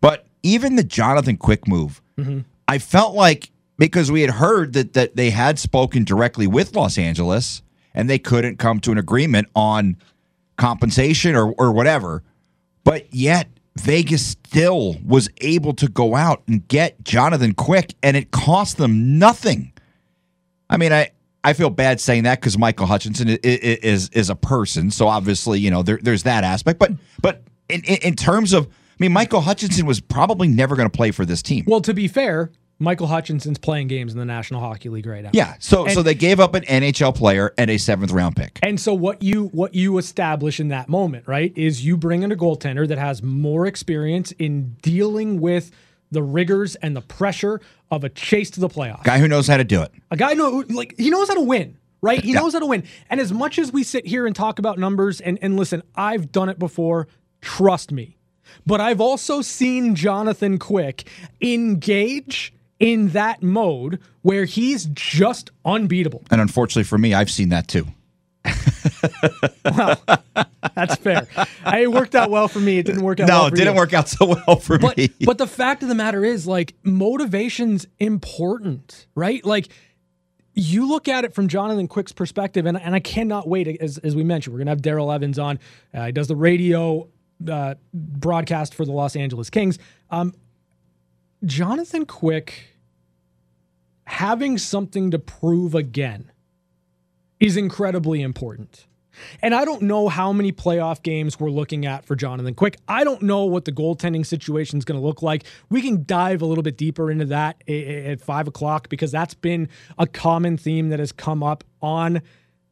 But 0.00 0.26
even 0.42 0.76
the 0.76 0.84
Jonathan 0.84 1.36
Quick 1.36 1.66
move, 1.66 2.00
mm-hmm. 2.18 2.40
I 2.68 2.78
felt 2.78 3.14
like 3.14 3.50
because 3.76 4.10
we 4.10 4.20
had 4.20 4.30
heard 4.30 4.72
that 4.74 4.92
that 4.94 5.16
they 5.16 5.30
had 5.30 5.58
spoken 5.58 6.04
directly 6.04 6.46
with 6.46 6.74
Los 6.74 6.98
Angeles 6.98 7.62
and 7.94 8.08
they 8.08 8.18
couldn't 8.18 8.58
come 8.58 8.80
to 8.80 8.92
an 8.92 8.98
agreement 8.98 9.48
on 9.54 9.96
compensation 10.56 11.34
or 11.34 11.52
or 11.52 11.72
whatever. 11.72 12.22
But 12.84 13.12
yet 13.14 13.48
Vegas 13.76 14.24
still 14.24 14.96
was 15.04 15.28
able 15.40 15.74
to 15.74 15.88
go 15.88 16.14
out 16.14 16.42
and 16.46 16.66
get 16.68 17.02
Jonathan 17.02 17.54
Quick 17.54 17.94
and 18.02 18.16
it 18.16 18.30
cost 18.30 18.76
them 18.76 19.18
nothing. 19.18 19.72
I 20.68 20.76
mean, 20.76 20.92
I 20.92 21.10
I 21.42 21.52
feel 21.52 21.70
bad 21.70 22.00
saying 22.00 22.24
that 22.24 22.40
because 22.40 22.56
Michael 22.56 22.86
Hutchinson 22.86 23.28
is, 23.28 23.38
is 23.38 24.08
is 24.10 24.30
a 24.30 24.34
person, 24.34 24.90
so 24.90 25.08
obviously 25.08 25.60
you 25.60 25.70
know 25.70 25.82
there, 25.82 25.98
there's 26.00 26.22
that 26.22 26.42
aspect. 26.44 26.78
But 26.78 26.92
but 27.20 27.42
in, 27.68 27.82
in 27.84 27.98
in 28.02 28.16
terms 28.16 28.52
of, 28.52 28.66
I 28.66 28.70
mean, 28.98 29.12
Michael 29.12 29.42
Hutchinson 29.42 29.86
was 29.86 30.00
probably 30.00 30.48
never 30.48 30.74
going 30.74 30.88
to 30.88 30.96
play 30.96 31.10
for 31.10 31.26
this 31.26 31.42
team. 31.42 31.64
Well, 31.66 31.82
to 31.82 31.92
be 31.92 32.08
fair, 32.08 32.50
Michael 32.78 33.06
Hutchinson's 33.06 33.58
playing 33.58 33.88
games 33.88 34.12
in 34.12 34.18
the 34.18 34.24
National 34.24 34.60
Hockey 34.60 34.88
League 34.88 35.06
right 35.06 35.22
now. 35.22 35.30
Yeah, 35.32 35.54
so 35.58 35.86
so 35.88 36.02
they 36.02 36.14
gave 36.14 36.40
up 36.40 36.54
an 36.54 36.62
NHL 36.64 37.14
player 37.14 37.52
and 37.58 37.70
a 37.70 37.78
seventh 37.78 38.10
round 38.10 38.36
pick. 38.36 38.58
And 38.62 38.80
so 38.80 38.94
what 38.94 39.22
you 39.22 39.46
what 39.48 39.74
you 39.74 39.98
establish 39.98 40.58
in 40.60 40.68
that 40.68 40.88
moment, 40.88 41.28
right, 41.28 41.52
is 41.56 41.84
you 41.84 41.96
bring 41.96 42.22
in 42.22 42.32
a 42.32 42.36
goaltender 42.36 42.88
that 42.88 42.98
has 42.98 43.22
more 43.22 43.66
experience 43.66 44.32
in 44.32 44.76
dealing 44.82 45.40
with 45.40 45.70
the 46.14 46.22
rigors 46.22 46.74
and 46.76 46.96
the 46.96 47.02
pressure 47.02 47.60
of 47.90 48.02
a 48.04 48.08
chase 48.08 48.50
to 48.52 48.60
the 48.60 48.68
playoffs. 48.68 49.04
Guy 49.04 49.18
who 49.18 49.28
knows 49.28 49.46
how 49.46 49.58
to 49.58 49.64
do 49.64 49.82
it. 49.82 49.92
A 50.10 50.16
guy 50.16 50.32
know 50.34 50.64
like 50.70 50.94
he 50.96 51.10
knows 51.10 51.28
how 51.28 51.34
to 51.34 51.42
win, 51.42 51.76
right? 52.00 52.22
He 52.24 52.32
Yeah. 52.32 52.40
knows 52.40 52.54
how 52.54 52.60
to 52.60 52.66
win. 52.66 52.84
And 53.10 53.20
as 53.20 53.32
much 53.32 53.58
as 53.58 53.72
we 53.72 53.82
sit 53.82 54.06
here 54.06 54.26
and 54.26 54.34
talk 54.34 54.58
about 54.58 54.78
numbers 54.78 55.20
and 55.20 55.38
and 55.42 55.56
listen, 55.58 55.82
I've 55.94 56.32
done 56.32 56.48
it 56.48 56.58
before, 56.58 57.06
trust 57.42 57.92
me. 57.92 58.16
But 58.66 58.80
I've 58.80 59.00
also 59.00 59.42
seen 59.42 59.94
Jonathan 59.94 60.58
Quick 60.58 61.04
engage 61.40 62.52
in 62.78 63.08
that 63.10 63.42
mode 63.42 63.98
where 64.22 64.44
he's 64.44 64.86
just 64.86 65.50
unbeatable. 65.64 66.22
And 66.30 66.40
unfortunately 66.40 66.84
for 66.84 66.98
me, 66.98 67.14
I've 67.14 67.30
seen 67.30 67.48
that 67.50 67.68
too. 67.68 67.86
Well, 69.64 70.00
that's 70.74 70.96
fair. 70.96 71.26
it 71.66 71.90
worked 71.90 72.14
out 72.14 72.30
well 72.30 72.48
for 72.48 72.60
me. 72.60 72.78
It 72.78 72.86
didn't 72.86 73.02
work 73.02 73.20
out 73.20 73.28
No, 73.28 73.38
well 73.40 73.46
it 73.46 73.54
didn't 73.54 73.74
you. 73.74 73.80
work 73.80 73.92
out 73.92 74.08
so 74.08 74.26
well 74.46 74.56
for 74.56 74.78
But 74.78 74.96
me. 74.96 75.10
but 75.24 75.38
the 75.38 75.46
fact 75.46 75.82
of 75.82 75.88
the 75.88 75.94
matter 75.94 76.24
is, 76.24 76.46
like, 76.46 76.74
motivation's 76.82 77.86
important, 77.98 79.06
right? 79.14 79.44
Like, 79.44 79.68
you 80.54 80.88
look 80.88 81.08
at 81.08 81.24
it 81.24 81.34
from 81.34 81.48
Jonathan 81.48 81.88
Quick's 81.88 82.12
perspective, 82.12 82.66
and, 82.66 82.80
and 82.80 82.94
I 82.94 83.00
cannot 83.00 83.48
wait. 83.48 83.66
As, 83.80 83.98
as 83.98 84.14
we 84.14 84.22
mentioned, 84.22 84.54
we're 84.54 84.58
gonna 84.60 84.70
have 84.70 84.82
Daryl 84.82 85.12
Evans 85.14 85.38
on. 85.38 85.58
Uh, 85.92 86.06
he 86.06 86.12
does 86.12 86.28
the 86.28 86.36
radio 86.36 87.08
uh, 87.48 87.74
broadcast 87.92 88.74
for 88.74 88.84
the 88.84 88.92
Los 88.92 89.16
Angeles 89.16 89.50
Kings. 89.50 89.78
Um, 90.10 90.32
Jonathan 91.44 92.06
Quick 92.06 92.68
having 94.06 94.58
something 94.58 95.10
to 95.10 95.18
prove 95.18 95.74
again 95.74 96.30
is 97.44 97.58
incredibly 97.58 98.22
important. 98.22 98.86
And 99.42 99.54
I 99.54 99.66
don't 99.66 99.82
know 99.82 100.08
how 100.08 100.32
many 100.32 100.50
playoff 100.50 101.02
games 101.02 101.38
we're 101.38 101.50
looking 101.50 101.84
at 101.84 102.06
for 102.06 102.16
Jonathan 102.16 102.54
Quick. 102.54 102.78
I 102.88 103.04
don't 103.04 103.22
know 103.22 103.44
what 103.44 103.66
the 103.66 103.70
goaltending 103.70 104.24
situation 104.24 104.78
is 104.78 104.84
going 104.84 104.98
to 104.98 105.06
look 105.06 105.20
like. 105.20 105.44
We 105.68 105.82
can 105.82 106.04
dive 106.04 106.40
a 106.40 106.46
little 106.46 106.64
bit 106.64 106.78
deeper 106.78 107.10
into 107.10 107.26
that 107.26 107.62
at 107.68 108.20
five 108.22 108.48
o'clock 108.48 108.88
because 108.88 109.12
that's 109.12 109.34
been 109.34 109.68
a 109.98 110.06
common 110.06 110.56
theme 110.56 110.88
that 110.88 110.98
has 110.98 111.12
come 111.12 111.42
up 111.42 111.64
on 111.82 112.22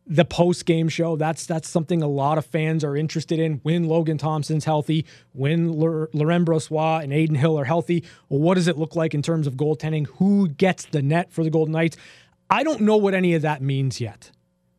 the 0.07 0.25
post 0.25 0.65
game 0.65 0.89
show. 0.89 1.17
That's 1.17 1.45
that's 1.47 1.69
something 1.69 2.03
a 2.03 2.09
lot 2.09 2.39
of 2.39 2.47
fans 2.47 2.83
are 2.83 2.97
interested 2.97 3.39
in. 3.39 3.61
When 3.63 3.85
Logan 3.85 4.17
Thompson's 4.17 4.65
healthy, 4.65 5.05
when 5.33 5.71
Laurent 5.71 6.49
Brossoit 6.49 7.05
and 7.05 7.13
Adin 7.13 7.37
Hill 7.37 7.61
are 7.61 7.67
healthy, 7.67 8.05
what 8.29 8.55
does 8.55 8.69
it 8.69 8.79
look 8.79 8.97
like 8.97 9.15
in 9.15 9.23
terms 9.23 9.47
of 9.47 9.55
goaltending? 9.55 10.07
Who 10.17 10.49
gets 10.49 10.87
the 10.87 11.03
net 11.03 11.31
for 11.31 11.45
the 11.45 11.51
Golden 11.51 11.73
Knights? 11.73 11.99
I 12.51 12.65
don't 12.65 12.81
know 12.81 12.97
what 12.97 13.15
any 13.15 13.35
of 13.35 13.43
that 13.43 13.63
means 13.63 14.01
yet. 14.01 14.33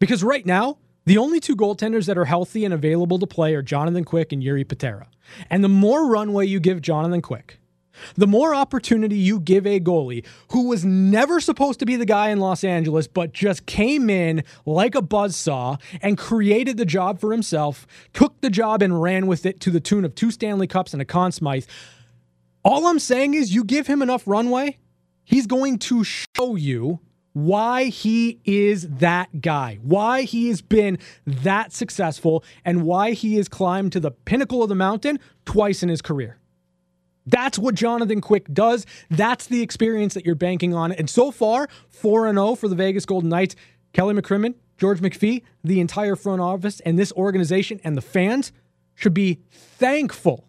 Because 0.03 0.21
right 0.21 0.45
now, 0.45 0.79
The 1.05 1.17
only 1.17 1.39
two 1.39 1.55
goaltenders 1.55 2.05
that 2.05 2.17
are 2.17 2.25
healthy 2.25 2.63
and 2.63 2.73
available 2.73 3.19
to 3.19 3.27
play 3.27 3.53
are 3.55 3.61
Jonathan 3.61 4.05
Quick 4.05 4.31
and 4.31 4.41
Jiri 4.41 4.67
Patera. 4.67 5.07
And 5.49 5.63
the 5.63 5.69
more 5.69 6.07
runway 6.07 6.45
you 6.45 6.59
give 6.61 6.81
Jonathan 6.81 7.21
Quick, 7.21 7.59
the 8.15 8.25
more 8.25 8.55
opportunity 8.55 9.17
you 9.17 9.39
give 9.39 9.67
a 9.67 9.79
goalie 9.79 10.25
who 10.51 10.69
was 10.69 10.85
never 10.85 11.39
supposed 11.39 11.79
to 11.79 11.85
be 11.85 11.97
the 11.97 12.05
guy 12.05 12.29
in 12.29 12.39
Los 12.39 12.63
Angeles, 12.63 13.07
but 13.07 13.33
just 13.33 13.65
came 13.65 14.09
in 14.09 14.43
like 14.65 14.95
a 14.95 15.01
buzzsaw 15.01 15.79
and 16.01 16.17
created 16.17 16.77
the 16.77 16.85
job 16.85 17.19
for 17.19 17.31
himself, 17.33 17.85
took 18.13 18.39
the 18.39 18.49
job 18.49 18.81
and 18.81 19.01
ran 19.01 19.27
with 19.27 19.45
it 19.45 19.59
to 19.59 19.71
the 19.71 19.81
tune 19.81 20.05
of 20.05 20.15
two 20.15 20.31
Stanley 20.31 20.67
Cups 20.67 20.93
and 20.93 21.01
a 21.01 21.05
Conn 21.05 21.33
Smythe. 21.33 21.65
All 22.63 22.87
I'm 22.87 22.99
saying 22.99 23.33
is 23.33 23.53
you 23.53 23.65
give 23.65 23.87
him 23.87 24.01
enough 24.01 24.23
runway, 24.25 24.77
he's 25.25 25.47
going 25.47 25.79
to 25.79 26.05
show 26.05 26.55
you 26.55 27.01
why 27.33 27.85
he 27.85 28.39
is 28.45 28.87
that 28.87 29.41
guy, 29.41 29.79
why 29.81 30.21
he 30.21 30.47
has 30.47 30.61
been 30.61 30.97
that 31.25 31.73
successful, 31.73 32.43
and 32.63 32.83
why 32.83 33.11
he 33.11 33.35
has 33.35 33.49
climbed 33.49 33.91
to 33.91 33.99
the 33.99 34.11
pinnacle 34.11 34.63
of 34.63 34.69
the 34.69 34.75
mountain 34.75 35.19
twice 35.45 35.83
in 35.83 35.89
his 35.89 36.01
career. 36.01 36.37
That's 37.25 37.57
what 37.57 37.75
Jonathan 37.75 38.21
Quick 38.21 38.53
does. 38.53 38.85
That's 39.09 39.47
the 39.47 39.61
experience 39.61 40.13
that 40.13 40.25
you're 40.25 40.35
banking 40.35 40.73
on. 40.73 40.91
And 40.91 41.09
so 41.09 41.31
far, 41.31 41.69
4 41.89 42.31
0 42.31 42.55
for 42.55 42.67
the 42.67 42.75
Vegas 42.75 43.05
Golden 43.05 43.29
Knights. 43.29 43.55
Kelly 43.93 44.15
McCrimmon, 44.15 44.55
George 44.77 45.01
McPhee, 45.01 45.43
the 45.63 45.79
entire 45.79 46.15
front 46.15 46.41
office, 46.41 46.79
and 46.81 46.97
this 46.97 47.13
organization 47.13 47.79
and 47.83 47.95
the 47.95 48.01
fans 48.01 48.51
should 48.95 49.13
be 49.13 49.39
thankful 49.51 50.47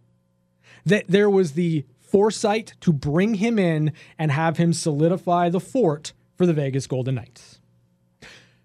that 0.87 1.05
there 1.09 1.29
was 1.29 1.53
the 1.53 1.85
foresight 2.01 2.75
to 2.81 2.92
bring 2.92 3.35
him 3.35 3.59
in 3.59 3.92
and 4.18 4.33
have 4.33 4.57
him 4.57 4.73
solidify 4.73 5.51
the 5.51 5.61
fort 5.61 6.12
for 6.37 6.47
the 6.47 6.53
Vegas 6.53 6.87
Golden 6.87 7.14
Knights. 7.14 7.61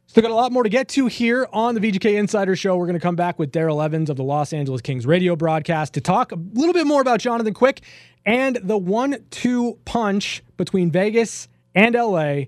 Still 0.07 0.23
got 0.23 0.31
a 0.31 0.35
lot 0.35 0.51
more 0.51 0.63
to 0.63 0.69
get 0.69 0.87
to 0.89 1.05
here 1.05 1.47
on 1.53 1.75
the 1.75 1.81
VGK 1.81 2.17
Insider 2.17 2.55
Show. 2.55 2.75
We're 2.75 2.87
going 2.87 2.95
to 2.95 2.99
come 2.99 3.15
back 3.15 3.37
with 3.37 3.51
Daryl 3.51 3.83
Evans 3.83 4.09
of 4.09 4.17
the 4.17 4.23
Los 4.23 4.53
Angeles 4.53 4.81
Kings 4.81 5.05
radio 5.05 5.35
broadcast 5.35 5.93
to 5.93 6.01
talk 6.01 6.31
a 6.31 6.35
little 6.53 6.73
bit 6.73 6.87
more 6.87 6.99
about 6.99 7.19
Jonathan 7.19 7.53
Quick 7.53 7.81
and 8.25 8.57
the 8.63 8.77
one 8.77 9.17
two 9.29 9.77
punch 9.85 10.43
between 10.57 10.89
Vegas 10.89 11.47
and 11.75 11.93
LA 11.93 12.45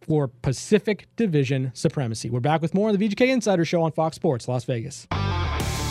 for 0.00 0.26
Pacific 0.26 1.06
Division 1.14 1.70
supremacy. 1.72 2.30
We're 2.30 2.40
back 2.40 2.60
with 2.60 2.74
more 2.74 2.88
on 2.88 2.98
the 2.98 3.08
VGK 3.08 3.28
Insider 3.28 3.64
Show 3.64 3.82
on 3.82 3.92
Fox 3.92 4.16
Sports 4.16 4.48
Las 4.48 4.64
Vegas. 4.64 5.06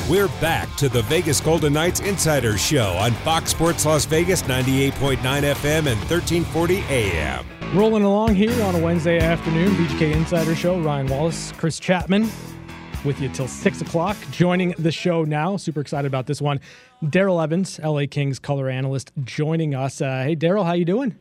We're 0.09 0.27
back 0.41 0.75
to 0.75 0.89
the 0.89 1.03
Vegas 1.03 1.39
Golden 1.39 1.71
Knights 1.71 2.01
Insider 2.01 2.57
Show 2.57 2.91
on 2.97 3.13
Fox 3.13 3.51
Sports 3.51 3.85
Las 3.85 4.03
Vegas 4.03 4.41
98.9 4.41 5.19
FM 5.19 5.87
and 5.87 5.99
1340 6.09 6.79
AM. 6.89 7.45
Rolling 7.73 8.03
along 8.03 8.35
here 8.35 8.61
on 8.65 8.75
a 8.75 8.79
Wednesday 8.79 9.17
afternoon, 9.17 9.69
VGK 9.69 10.13
Insider 10.13 10.55
Show. 10.55 10.79
Ryan 10.79 11.07
Wallace, 11.07 11.51
Chris 11.53 11.79
Chapman, 11.79 12.29
with 13.03 13.19
you 13.19 13.29
till 13.29 13.47
six 13.47 13.81
o'clock. 13.81 14.15
Joining 14.29 14.75
the 14.77 14.91
show 14.91 15.23
now, 15.23 15.57
super 15.57 15.81
excited 15.81 16.05
about 16.05 16.27
this 16.27 16.39
one. 16.39 16.59
Daryl 17.03 17.43
Evans, 17.43 17.79
LA 17.79 18.03
Kings 18.07 18.37
color 18.37 18.69
analyst, 18.69 19.11
joining 19.23 19.73
us. 19.73 20.01
Uh, 20.01 20.21
hey, 20.23 20.35
Daryl, 20.35 20.63
how 20.63 20.73
you 20.73 20.85
doing? 20.85 21.15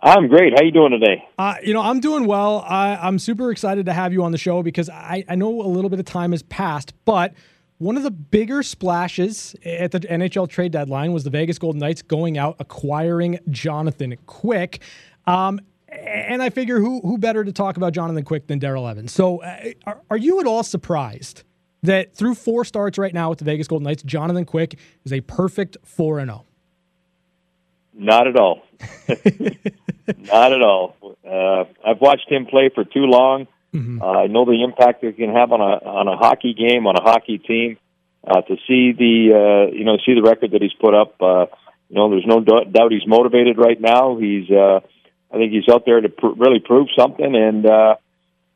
I'm 0.00 0.28
great. 0.28 0.52
How 0.56 0.62
you 0.64 0.70
doing 0.70 0.92
today? 0.92 1.24
Uh, 1.36 1.56
you 1.60 1.74
know, 1.74 1.82
I'm 1.82 1.98
doing 1.98 2.26
well. 2.26 2.64
I, 2.68 2.94
I'm 2.94 3.18
super 3.18 3.50
excited 3.50 3.86
to 3.86 3.92
have 3.92 4.12
you 4.12 4.22
on 4.22 4.30
the 4.30 4.38
show 4.38 4.62
because 4.62 4.88
I, 4.88 5.24
I 5.28 5.34
know 5.34 5.48
a 5.62 5.66
little 5.66 5.90
bit 5.90 5.98
of 5.98 6.06
time 6.06 6.30
has 6.30 6.44
passed, 6.44 6.94
but 7.04 7.34
one 7.78 7.96
of 7.96 8.04
the 8.04 8.12
bigger 8.12 8.62
splashes 8.62 9.56
at 9.64 9.90
the 9.90 9.98
NHL 9.98 10.48
trade 10.48 10.70
deadline 10.70 11.12
was 11.12 11.24
the 11.24 11.30
Vegas 11.30 11.58
Golden 11.58 11.80
Knights 11.80 12.02
going 12.02 12.38
out 12.38 12.54
acquiring 12.60 13.40
Jonathan 13.50 14.16
Quick. 14.26 14.80
Um, 15.26 15.60
and 15.88 16.42
I 16.42 16.50
figure 16.50 16.78
who 16.78 17.00
who 17.00 17.18
better 17.18 17.44
to 17.44 17.52
talk 17.52 17.76
about 17.76 17.92
Jonathan 17.92 18.24
Quick 18.24 18.46
than 18.46 18.60
Daryl 18.60 18.90
Evans. 18.90 19.12
So, 19.12 19.42
uh, 19.42 19.72
are, 19.86 20.00
are 20.10 20.16
you 20.16 20.40
at 20.40 20.46
all 20.46 20.62
surprised 20.62 21.44
that 21.82 22.14
through 22.14 22.34
four 22.34 22.64
starts 22.64 22.98
right 22.98 23.14
now 23.14 23.30
with 23.30 23.38
the 23.38 23.44
Vegas 23.44 23.68
Golden 23.68 23.84
Knights, 23.84 24.02
Jonathan 24.02 24.44
Quick 24.44 24.78
is 25.04 25.12
a 25.12 25.20
perfect 25.22 25.76
four 25.84 26.18
and 26.18 26.28
zero? 26.28 26.44
Oh? 26.44 26.46
Not 27.98 28.26
at 28.26 28.36
all. 28.36 28.62
Not 29.08 30.52
at 30.52 30.62
all. 30.62 30.96
Uh, 31.26 31.64
I've 31.84 32.00
watched 32.00 32.30
him 32.30 32.46
play 32.46 32.70
for 32.74 32.84
too 32.84 33.06
long. 33.06 33.46
Mm-hmm. 33.72 34.02
Uh, 34.02 34.04
I 34.04 34.26
know 34.26 34.44
the 34.44 34.62
impact 34.62 35.02
it 35.02 35.16
can 35.16 35.32
have 35.32 35.50
on 35.50 35.60
a 35.60 35.84
on 35.84 36.08
a 36.08 36.16
hockey 36.16 36.52
game, 36.52 36.86
on 36.86 36.96
a 36.96 37.02
hockey 37.02 37.38
team. 37.38 37.78
Uh, 38.26 38.40
to 38.42 38.56
see 38.66 38.92
the 38.92 39.68
uh, 39.70 39.74
you 39.74 39.84
know 39.84 39.96
see 40.04 40.14
the 40.14 40.22
record 40.22 40.50
that 40.50 40.60
he's 40.60 40.74
put 40.74 40.94
up, 40.94 41.14
uh, 41.22 41.46
you 41.88 41.96
know, 41.96 42.10
there's 42.10 42.26
no 42.26 42.40
doubt 42.40 42.90
he's 42.90 43.06
motivated 43.06 43.58
right 43.58 43.80
now. 43.80 44.16
He's 44.16 44.50
uh, 44.50 44.80
I 45.36 45.38
think 45.38 45.52
he's 45.52 45.68
out 45.68 45.84
there 45.84 46.00
to 46.00 46.08
pr- 46.08 46.36
really 46.36 46.60
prove 46.60 46.88
something, 46.98 47.34
and 47.34 47.66
uh, 47.66 47.96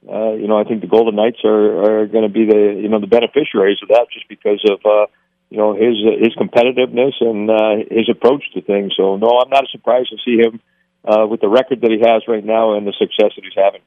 uh, 0.08 0.32
you 0.32 0.48
know 0.48 0.58
I 0.58 0.64
think 0.64 0.80
the 0.80 0.86
Golden 0.86 1.14
Knights 1.14 1.44
are 1.44 2.02
are 2.02 2.06
going 2.06 2.24
to 2.24 2.32
be 2.32 2.46
the 2.46 2.80
you 2.80 2.88
know 2.88 3.00
the 3.00 3.06
beneficiaries 3.06 3.78
of 3.82 3.88
that 3.88 4.06
just 4.10 4.26
because 4.28 4.64
of 4.68 4.80
uh, 4.84 5.06
you 5.50 5.58
know 5.58 5.74
his 5.74 5.96
his 6.18 6.34
competitiveness 6.36 7.12
and 7.20 7.50
uh, 7.50 7.84
his 7.90 8.08
approach 8.08 8.44
to 8.54 8.62
things. 8.62 8.94
So 8.96 9.16
no, 9.16 9.28
I'm 9.28 9.50
not 9.50 9.64
surprised 9.70 10.08
to 10.10 10.16
see 10.24 10.38
him 10.38 10.60
uh, 11.04 11.26
with 11.26 11.42
the 11.42 11.48
record 11.48 11.82
that 11.82 11.90
he 11.90 12.00
has 12.00 12.22
right 12.26 12.44
now 12.44 12.74
and 12.74 12.86
the 12.86 12.94
success 12.98 13.32
that 13.36 13.44
he's 13.44 13.52
having. 13.54 13.82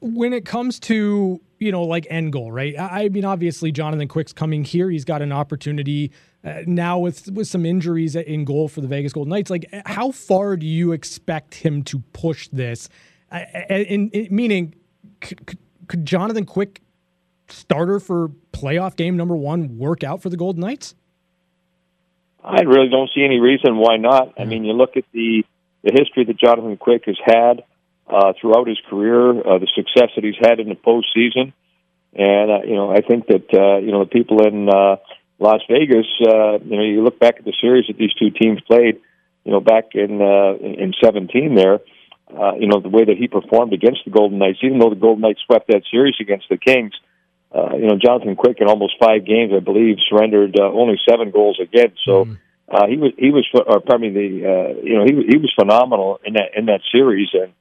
When 0.00 0.32
it 0.32 0.46
comes 0.46 0.80
to 0.80 1.40
you 1.58 1.70
know 1.70 1.82
like 1.82 2.06
end 2.08 2.32
goal, 2.32 2.50
right? 2.50 2.74
I 2.78 3.10
mean, 3.10 3.26
obviously 3.26 3.70
Jonathan 3.72 4.08
Quick's 4.08 4.32
coming 4.32 4.64
here. 4.64 4.88
He's 4.88 5.04
got 5.04 5.20
an 5.20 5.32
opportunity 5.32 6.12
uh, 6.48 6.62
now 6.66 6.98
with 6.98 7.30
with 7.30 7.46
some 7.46 7.66
injuries 7.66 8.16
in 8.16 8.44
goal 8.44 8.68
for 8.68 8.80
the 8.80 8.88
Vegas 8.88 9.12
Golden 9.12 9.30
Knights. 9.30 9.50
Like, 9.50 9.68
how 9.86 10.10
far 10.10 10.56
do 10.56 10.66
you 10.66 10.92
expect 10.92 11.54
him 11.54 11.82
to 11.84 12.00
push 12.12 12.48
this? 12.48 12.88
Uh, 13.30 13.40
in, 13.68 14.10
in, 14.10 14.34
meaning, 14.34 14.74
could, 15.20 15.58
could 15.86 16.06
Jonathan 16.06 16.46
Quick 16.46 16.80
starter 17.48 18.00
for 18.00 18.30
playoff 18.52 18.96
game 18.96 19.16
number 19.16 19.36
one 19.36 19.78
work 19.78 20.02
out 20.02 20.22
for 20.22 20.30
the 20.30 20.36
Golden 20.36 20.60
Knights? 20.60 20.94
I 22.42 22.62
really 22.62 22.88
don't 22.88 23.10
see 23.14 23.24
any 23.24 23.40
reason 23.40 23.76
why 23.76 23.96
not. 23.96 24.34
I 24.38 24.44
mean, 24.44 24.64
you 24.64 24.72
look 24.72 24.96
at 24.96 25.04
the 25.12 25.44
the 25.82 25.92
history 25.92 26.24
that 26.24 26.38
Jonathan 26.38 26.76
Quick 26.76 27.04
has 27.06 27.18
had 27.24 27.62
uh, 28.08 28.32
throughout 28.40 28.66
his 28.66 28.78
career, 28.88 29.30
uh, 29.30 29.58
the 29.58 29.68
success 29.74 30.10
that 30.16 30.24
he's 30.24 30.38
had 30.40 30.60
in 30.60 30.68
the 30.68 30.74
postseason, 30.74 31.52
and 32.14 32.50
uh, 32.50 32.60
you 32.64 32.74
know, 32.74 32.90
I 32.90 33.00
think 33.02 33.26
that 33.26 33.52
uh, 33.52 33.78
you 33.78 33.92
know 33.92 34.04
the 34.04 34.10
people 34.10 34.46
in 34.46 34.68
uh, 34.68 34.96
Las 35.38 35.60
Vegas, 35.70 36.06
uh, 36.26 36.58
you 36.64 36.76
know, 36.76 36.82
you 36.82 37.02
look 37.04 37.18
back 37.18 37.36
at 37.38 37.44
the 37.44 37.54
series 37.60 37.86
that 37.86 37.96
these 37.96 38.12
two 38.14 38.30
teams 38.30 38.60
played, 38.62 39.00
you 39.44 39.52
know, 39.52 39.60
back 39.60 39.94
in 39.94 40.20
uh, 40.20 40.54
in 40.58 40.92
17 41.02 41.54
there, 41.54 41.80
uh, 42.36 42.54
you 42.58 42.66
know, 42.66 42.80
the 42.80 42.88
way 42.88 43.04
that 43.04 43.16
he 43.16 43.28
performed 43.28 43.72
against 43.72 44.00
the 44.04 44.10
Golden 44.10 44.38
Knights, 44.38 44.58
even 44.62 44.78
though 44.78 44.90
the 44.90 44.96
Golden 44.96 45.22
Knights 45.22 45.40
swept 45.46 45.68
that 45.68 45.82
series 45.90 46.16
against 46.20 46.46
the 46.50 46.58
Kings, 46.58 46.92
uh, 47.54 47.76
you 47.76 47.86
know, 47.86 47.96
Jonathan 47.96 48.36
Quick 48.36 48.58
in 48.60 48.68
almost 48.68 48.94
five 49.00 49.24
games, 49.24 49.52
I 49.56 49.60
believe, 49.60 49.96
surrendered 50.08 50.58
uh, 50.58 50.64
only 50.64 50.98
seven 51.08 51.30
goals 51.30 51.58
again. 51.62 51.94
So 52.04 52.24
mm. 52.24 52.38
uh, 52.68 52.86
he 52.88 52.96
was 52.96 53.12
he 53.16 53.30
was, 53.30 53.48
or 53.54 53.80
pardon 53.80 54.12
me, 54.12 54.20
the 54.20 54.44
uh, 54.44 54.82
you 54.82 54.94
know 54.98 55.04
he 55.04 55.12
he 55.28 55.38
was 55.38 55.52
phenomenal 55.58 56.20
in 56.24 56.34
that 56.34 56.50
in 56.56 56.66
that 56.66 56.80
series, 56.92 57.28
and 57.32 57.52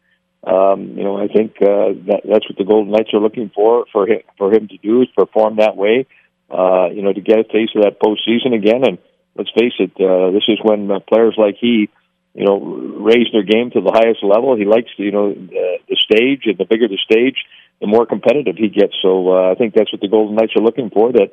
um, 0.43 0.97
you 0.97 1.03
know 1.03 1.17
I 1.17 1.27
think 1.27 1.55
uh, 1.61 1.93
that 2.09 2.21
that's 2.25 2.49
what 2.49 2.57
the 2.57 2.65
Golden 2.65 2.91
Knights 2.91 3.13
are 3.13 3.21
looking 3.21 3.51
for 3.55 3.85
for 3.93 4.07
him 4.07 4.21
for 4.37 4.51
him 4.51 4.67
to 4.67 4.77
do 4.77 5.03
is 5.03 5.07
perform 5.15 5.57
that 5.57 5.77
way 5.77 6.05
uh, 6.05 6.26
you 6.49 7.01
know, 7.01 7.13
to 7.13 7.21
get 7.21 7.39
a 7.39 7.43
taste 7.43 7.75
of 7.75 7.83
that 7.83 7.99
postseason 7.99 8.55
again. 8.55 8.83
And 8.83 8.97
let's 9.35 9.51
face 9.51 9.73
it, 9.79 9.91
uh, 9.99 10.31
this 10.31 10.43
is 10.47 10.59
when 10.63 10.89
uh, 10.91 10.99
players 10.99 11.35
like 11.37 11.55
he, 11.59 11.89
you 12.33 12.45
know, 12.45 12.59
raise 12.59 13.27
their 13.31 13.43
game 13.43 13.71
to 13.71 13.81
the 13.81 13.91
highest 13.91 14.23
level. 14.23 14.55
He 14.55 14.65
likes, 14.65 14.89
you 14.97 15.11
know, 15.11 15.33
the, 15.33 15.77
the 15.89 15.95
stage, 15.95 16.43
and 16.45 16.57
the 16.57 16.65
bigger 16.65 16.87
the 16.87 16.99
stage, 17.03 17.37
the 17.81 17.87
more 17.87 18.05
competitive 18.05 18.55
he 18.57 18.69
gets. 18.69 18.93
So 19.01 19.33
uh, 19.33 19.51
I 19.51 19.55
think 19.55 19.73
that's 19.73 19.91
what 19.91 20.01
the 20.01 20.07
Golden 20.07 20.35
Knights 20.35 20.53
are 20.55 20.63
looking 20.63 20.89
for. 20.89 21.11
That 21.11 21.29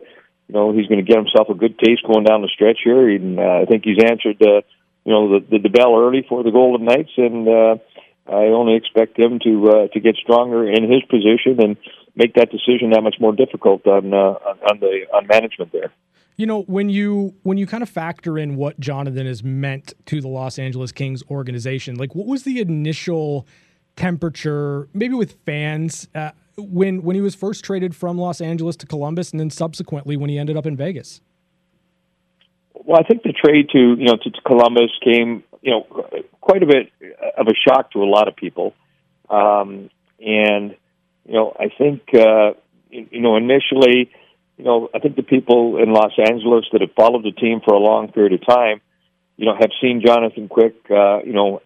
you 0.49 0.55
know 0.55 0.73
he's 0.73 0.87
going 0.87 1.05
to 1.05 1.09
get 1.09 1.19
himself 1.19 1.49
a 1.49 1.55
good 1.55 1.79
taste 1.79 2.03
going 2.07 2.25
down 2.25 2.43
the 2.43 2.53
stretch 2.53 2.79
here. 2.85 3.09
And 3.09 3.39
uh, 3.39 3.63
I 3.63 3.65
think 3.67 3.85
he's 3.85 4.03
answered, 4.03 4.41
uh, 4.43 4.61
you 5.05 5.13
know, 5.13 5.39
the, 5.39 5.47
the 5.51 5.59
the 5.59 5.69
bell 5.69 5.97
early 5.97 6.25
for 6.29 6.43
the 6.43 6.51
Golden 6.51 6.87
Knights, 6.87 7.13
and 7.17 7.49
uh, 7.49 7.77
I 8.27 8.47
only 8.47 8.75
expect 8.75 9.19
him 9.19 9.39
to 9.45 9.69
uh, 9.69 9.89
to 9.89 10.01
get 10.01 10.17
stronger 10.17 10.67
in 10.67 10.91
his 10.91 11.03
position 11.11 11.61
and 11.61 11.77
make 12.17 12.35
that 12.35 12.51
decision 12.51 12.91
that 12.91 13.03
much 13.03 13.17
more 13.21 13.35
difficult 13.35 13.87
on 13.87 14.15
uh, 14.15 14.35
on 14.71 14.81
the 14.81 15.07
on 15.13 15.27
management 15.27 15.73
there. 15.73 15.93
You 16.37 16.47
know, 16.47 16.63
when 16.63 16.89
you 16.89 17.35
when 17.43 17.59
you 17.59 17.67
kind 17.67 17.83
of 17.83 17.89
factor 17.89 18.39
in 18.39 18.57
what 18.57 18.81
Jonathan 18.81 19.27
has 19.27 19.45
meant 19.45 19.93
to 20.07 20.21
the 20.21 20.29
Los 20.29 20.59
Angeles 20.59 20.91
Kings 20.91 21.23
organization, 21.31 21.97
like 21.97 22.15
what 22.15 22.27
was 22.27 22.45
the 22.45 22.61
initial 22.61 23.47
temperature, 23.97 24.89
maybe 24.93 25.15
with 25.15 25.37
fans, 25.45 26.09
uh, 26.15 26.31
when 26.57 27.03
when 27.03 27.15
he 27.15 27.23
was 27.23 27.35
first 27.35 27.63
traded 27.63 27.95
from 27.95 28.19
Los 28.19 28.41
Angeles 28.41 28.75
to 28.77 28.87
Columbus, 28.87 29.33
and 29.33 29.39
then 29.39 29.51
subsequently 29.51 30.17
when 30.17 30.31
he 30.31 30.39
ended 30.39 30.57
up 30.57 30.67
in 30.67 30.77
Vegas? 30.77 31.21
Well, 32.75 32.99
I 32.99 33.03
think 33.03 33.23
the 33.23 33.33
trade 33.33 33.69
to 33.73 33.97
you 33.99 34.07
know 34.07 34.17
to, 34.17 34.31
to 34.31 34.41
Columbus 34.47 34.91
came 35.05 35.45
you 35.65 35.71
know 35.71 35.83
quite 36.41 36.63
a 36.63 36.67
bit 36.67 36.93
of 37.37 37.47
a 37.49 37.55
shock 37.67 37.91
to 37.93 38.03
a 38.03 38.09
lot 38.17 38.29
of 38.29 38.37
people, 38.37 38.75
um, 39.31 39.91
and 40.21 40.77
you 41.25 41.35
know, 41.35 41.57
I 41.59 41.69
think, 41.77 42.03
uh, 42.15 42.53
you 42.91 43.21
know, 43.21 43.37
initially, 43.37 44.11
you 44.57 44.65
know, 44.65 44.89
I 44.95 44.99
think 44.99 45.17
the 45.17 45.23
people 45.23 45.83
in 45.83 45.93
Los 45.93 46.13
Angeles 46.19 46.67
that 46.73 46.81
have 46.81 46.93
followed 46.95 47.25
the 47.25 47.33
team 47.33 47.61
for 47.65 47.75
a 47.75 47.79
long 47.79 48.13
period 48.13 48.35
of 48.35 48.47
time, 48.47 48.81
you 49.37 49.47
know, 49.47 49.55
have 49.59 49.71
seen 49.81 50.03
Jonathan 50.05 50.49
Quick, 50.49 50.77
uh, 50.91 51.23
you 51.25 51.33
know, 51.33 51.61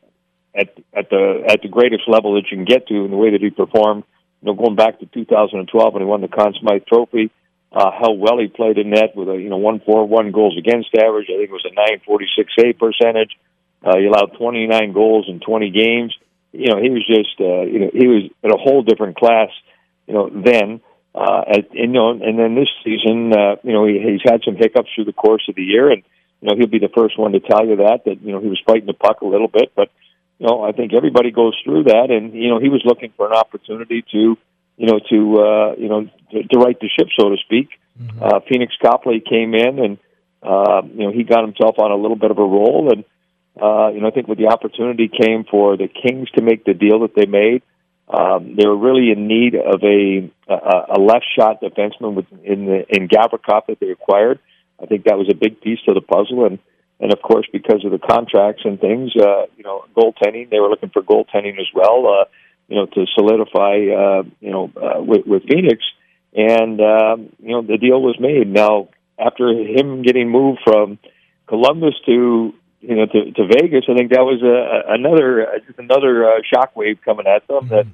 at 0.55 0.75
at 0.95 1.11
the 1.11 1.45
at 1.47 1.61
the 1.63 1.69
greatest 1.69 2.05
level 2.09 2.35
that 2.35 2.51
you 2.51 2.57
can 2.57 2.65
get 2.65 2.87
to 2.89 3.05
in 3.05 3.11
the 3.11 3.17
way 3.17 3.31
that 3.33 3.43
he 3.43 3.51
performed. 3.51 4.05
You 4.41 4.47
know, 4.47 4.55
going 4.55 4.77
back 4.77 5.01
to 5.01 5.07
2012 5.07 5.93
when 5.93 6.03
he 6.03 6.07
won 6.07 6.23
the 6.23 6.29
Conn 6.29 6.55
Smythe 6.59 6.87
Trophy, 6.87 7.31
uh, 7.73 7.91
how 7.91 8.13
well 8.13 8.39
he 8.39 8.47
played 8.47 8.79
in 8.79 8.91
net 8.91 9.15
with 9.15 9.29
a 9.29 9.35
you 9.37 9.51
know 9.51 9.59
one 9.59 9.81
four 9.81 10.07
one 10.09 10.33
goals 10.33 10.57
against 10.57 10.89
average. 10.95 11.27
I 11.29 11.37
think 11.37 11.51
it 11.51 11.53
was 11.53 11.67
a 11.71 11.75
nine 11.75 12.01
forty 12.07 12.27
six 12.37 12.53
save 12.59 12.79
percentage. 12.79 13.37
Uh, 13.85 13.97
he 13.99 14.07
allowed 14.07 14.37
twenty 14.39 14.67
nine 14.67 14.93
goals 14.93 15.27
in 15.29 15.41
twenty 15.41 15.71
games. 15.71 16.15
You 16.53 16.71
know, 16.71 16.81
he 16.81 16.91
was 16.91 17.07
just 17.07 17.41
uh, 17.41 17.63
you 17.63 17.79
know 17.81 17.91
he 17.93 18.07
was 18.07 18.31
in 18.43 18.51
a 18.51 18.59
whole 18.59 18.83
different 18.83 19.17
class. 19.17 19.51
You 20.07 20.15
know, 20.15 20.31
then. 20.31 20.81
Uh, 21.15 21.43
and, 21.49 21.67
you 21.73 21.87
know, 21.89 22.11
and 22.11 22.39
then 22.39 22.55
this 22.55 22.69
season, 22.85 23.33
uh, 23.33 23.57
you 23.65 23.73
know, 23.73 23.85
he, 23.87 23.99
he's 23.99 24.21
had 24.25 24.41
some 24.45 24.55
hiccups 24.55 24.89
through 24.95 25.07
the 25.07 25.13
course 25.13 25.43
of 25.49 25.57
the 25.57 25.65
year, 25.65 25.91
and 25.91 26.05
you 26.41 26.49
know 26.49 26.55
he'll 26.55 26.69
be 26.69 26.79
the 26.79 26.93
first 26.95 27.19
one 27.19 27.33
to 27.33 27.41
tell 27.41 27.67
you 27.67 27.77
that 27.77 28.05
that 28.05 28.23
you 28.23 28.31
know 28.31 28.41
he 28.41 28.47
was 28.47 28.61
fighting 28.65 28.87
the 28.87 28.93
puck 28.93 29.23
a 29.23 29.27
little 29.27 29.49
bit, 29.49 29.73
but 29.75 29.91
you 30.39 30.47
know 30.47 30.63
I 30.63 30.71
think 30.73 30.93
everybody 30.93 31.33
goes 31.33 31.59
through 31.65 31.85
that, 31.85 32.11
and 32.11 32.35
you 32.35 32.49
know 32.51 32.61
he 32.61 32.69
was 32.69 32.83
looking 32.85 33.13
for 33.17 33.27
an 33.27 33.33
opportunity 33.33 34.05
to 34.13 34.37
you 34.79 34.87
know, 34.87 35.01
to 35.11 35.43
uh, 35.43 35.75
you 35.77 35.89
know, 35.89 36.09
to, 36.31 36.43
to 36.45 36.59
right 36.59 36.79
the 36.81 36.89
ship, 36.89 37.09
so 37.19 37.31
to 37.31 37.37
speak. 37.45 37.69
Mm-hmm. 38.01 38.23
Uh, 38.23 38.41
Phoenix 38.49 38.73
Copley 38.81 39.21
came 39.21 39.53
in, 39.55 39.79
and 39.81 39.99
uh, 40.41 40.83
you 40.87 41.05
know, 41.05 41.13
he 41.13 41.25
got 41.25 41.43
himself 41.43 41.79
on 41.79 41.91
a 41.91 41.97
little 41.97 42.17
bit 42.17 42.31
of 42.31 42.39
a 42.39 42.43
roll, 42.43 42.91
and 42.93 43.05
uh, 43.61 43.89
you 43.93 44.01
know, 44.01 44.09
I 44.09 44.11
think 44.11 44.29
with 44.29 44.39
the 44.39 44.49
opportunity 44.49 45.09
came 45.09 45.45
for 45.45 45.77
the 45.77 45.89
Kings 45.89 46.31
to 46.33 46.43
make 46.43 46.65
the 46.65 46.75
deal 46.75 47.01
that 47.01 47.15
they 47.15 47.27
made. 47.27 47.63
Um, 48.09 48.57
they 48.57 48.67
were 48.67 48.77
really 48.77 49.11
in 49.11 49.27
need 49.27 49.55
of 49.55 49.83
a 49.83 50.31
a, 50.49 50.97
a 50.97 50.99
left 50.99 51.27
shot 51.39 51.61
defenseman 51.61 52.27
in 52.43 52.67
the 52.67 52.85
in 52.89 53.09
Gavrikov 53.09 53.67
that 53.67 53.79
they 53.81 53.91
acquired. 53.91 54.39
I 54.83 54.87
think 54.87 55.05
that 55.05 55.19
was 55.19 55.29
a 55.31 55.35
big 55.35 55.61
piece 55.61 55.81
to 55.87 55.95
the 55.95 56.01
puzzle, 56.01 56.47
and 56.47 56.59
and 57.01 57.13
of 57.13 57.21
course 57.21 57.47
because 57.53 57.85
of 57.85 57.91
the 57.91 57.99
contracts 57.99 58.63
and 58.65 58.81
things, 58.81 59.15
uh, 59.17 59.47
you 59.57 59.65
know, 59.65 59.85
goaltending. 59.97 60.49
They 60.51 60.61
were 60.61 60.69
looking 60.69 60.91
for 60.91 61.03
goaltending 61.03 61.59
as 61.61 61.69
well. 61.75 62.07
Uh, 62.07 62.25
you 62.69 62.77
know, 62.77 62.87
to 62.87 63.07
solidify, 63.15 63.89
uh, 63.89 64.23
you 64.41 64.51
know, 64.51 64.71
uh, 64.77 65.03
with, 65.03 65.27
with 65.27 65.43
Phoenix. 65.49 65.83
And, 66.35 66.81
um, 66.81 67.33
you 67.41 67.49
know, 67.49 67.63
the 67.63 67.79
deal 67.79 68.01
was 68.01 68.17
made. 68.21 68.47
Now, 68.47 68.89
after 69.19 69.49
him 69.49 70.03
getting 70.03 70.29
moved 70.29 70.61
from 70.65 70.99
Columbus 71.47 71.95
to, 72.07 72.55
you 72.81 72.95
know, 72.95 73.07
to, 73.07 73.33
to 73.33 73.47
Vegas, 73.47 73.85
I 73.89 73.95
think 73.95 74.11
that 74.13 74.23
was 74.23 74.43
a, 74.43 74.93
another, 74.93 75.49
uh, 75.49 75.59
just 75.67 75.79
another 75.79 76.25
uh, 76.25 76.41
shockwave 76.43 77.03
coming 77.03 77.27
at 77.27 77.47
them 77.49 77.65
mm-hmm. 77.65 77.75
that, 77.75 77.87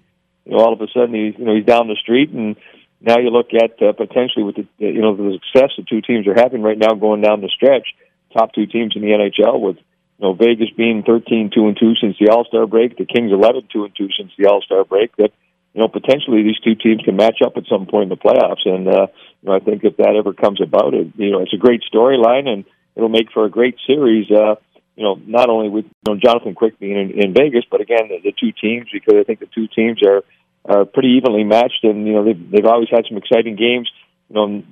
you 0.45 0.53
know, 0.53 0.59
all 0.59 0.73
of 0.73 0.81
a 0.81 0.89
sudden 0.89 1.15
he's, 1.15 1.35
you 1.39 1.45
know, 1.45 1.55
he's 1.55 1.65
down 1.65 1.89
the 1.89 1.97
street 1.97 2.31
and 2.31 2.57
now 3.05 3.19
you 3.19 3.31
look 3.31 3.53
at 3.53 3.81
uh, 3.83 3.93
potentially 3.93 4.45
with 4.45 4.57
the, 4.57 4.67
you 4.79 5.01
know, 5.01 5.15
the 5.15 5.39
success 5.45 5.73
the 5.77 5.85
two 5.85 6.01
teams 6.01 6.27
are 6.27 6.35
having 6.35 6.63
right 6.63 6.79
now 6.79 6.95
going 6.95 7.21
down 7.21 7.43
the 7.43 7.49
stretch, 7.49 7.89
top 8.33 8.53
two 8.55 8.67
teams 8.67 8.97
in 8.97 9.03
the 9.03 9.09
NHL 9.09 9.61
with, 9.61 9.77
you 9.77 10.23
know, 10.23 10.33
Vegas 10.33 10.71
being 10.77 11.03
13 11.03 11.51
2 11.55 11.69
and 11.69 11.77
2 11.79 11.95
since 12.01 12.17
the 12.19 12.31
All 12.31 12.45
Star 12.45 12.67
break, 12.67 12.97
the 12.97 13.05
Kings 13.05 13.33
11 13.33 13.69
2 13.73 13.85
and 13.85 13.97
2 13.97 14.09
since 14.17 14.33
the 14.39 14.47
All 14.47 14.63
Star 14.63 14.85
break, 14.85 15.15
that, 15.17 15.33
you 15.75 15.81
know, 15.81 15.89
potentially 15.89 16.43
these 16.43 16.61
two 16.61 16.75
teams 16.75 17.03
can 17.05 17.17
match 17.17 17.41
up 17.45 17.57
at 17.57 17.67
some 17.69 17.87
point 17.87 18.05
in 18.05 18.09
the 18.09 18.17
playoffs. 18.17 18.65
And, 18.65 18.89
uh, 18.89 19.07
you 19.43 19.49
know, 19.49 19.55
I 19.55 19.61
think 19.61 19.85
if 19.85 19.97
that 19.99 20.17
ever 20.17 20.33
comes 20.33 20.61
about, 20.63 20.95
it, 20.95 21.09
you 21.17 21.31
know, 21.31 21.41
it's 21.41 21.53
a 21.53 21.59
great 21.59 21.83
storyline 21.93 22.49
and 22.49 22.65
it'll 22.97 23.09
make 23.09 23.33
for 23.33 23.45
a 23.45 23.51
great 23.51 23.77
series, 23.87 24.31
uh, 24.31 24.55
you 24.97 25.05
know, 25.05 25.21
not 25.27 25.49
only 25.49 25.69
with, 25.69 25.85
you 25.85 26.15
know, 26.15 26.21
Jonathan 26.23 26.55
Quick 26.55 26.79
being 26.79 26.97
in, 26.97 27.25
in 27.25 27.35
Vegas, 27.35 27.65
but 27.71 27.81
again, 27.81 28.09
the, 28.09 28.21
the 28.23 28.33
two 28.33 28.53
teams, 28.53 28.87
because 28.93 29.15
I 29.19 29.25
think 29.25 29.41
the 29.41 29.49
two 29.55 29.67
teams 29.69 30.01
are, 30.03 30.23
are 30.65 30.85
pretty 30.85 31.17
evenly 31.19 31.45
matched 31.45 31.83
and, 31.83 32.07
you 32.07 32.15
know, 32.15 32.25
they've, 32.25 32.51
they've 32.51 32.67
always 32.67 32.89
had 32.91 33.05
some 33.09 33.19
exciting 33.19 33.57
games, 33.57 33.91
you 34.29 34.35
know, 34.35 34.63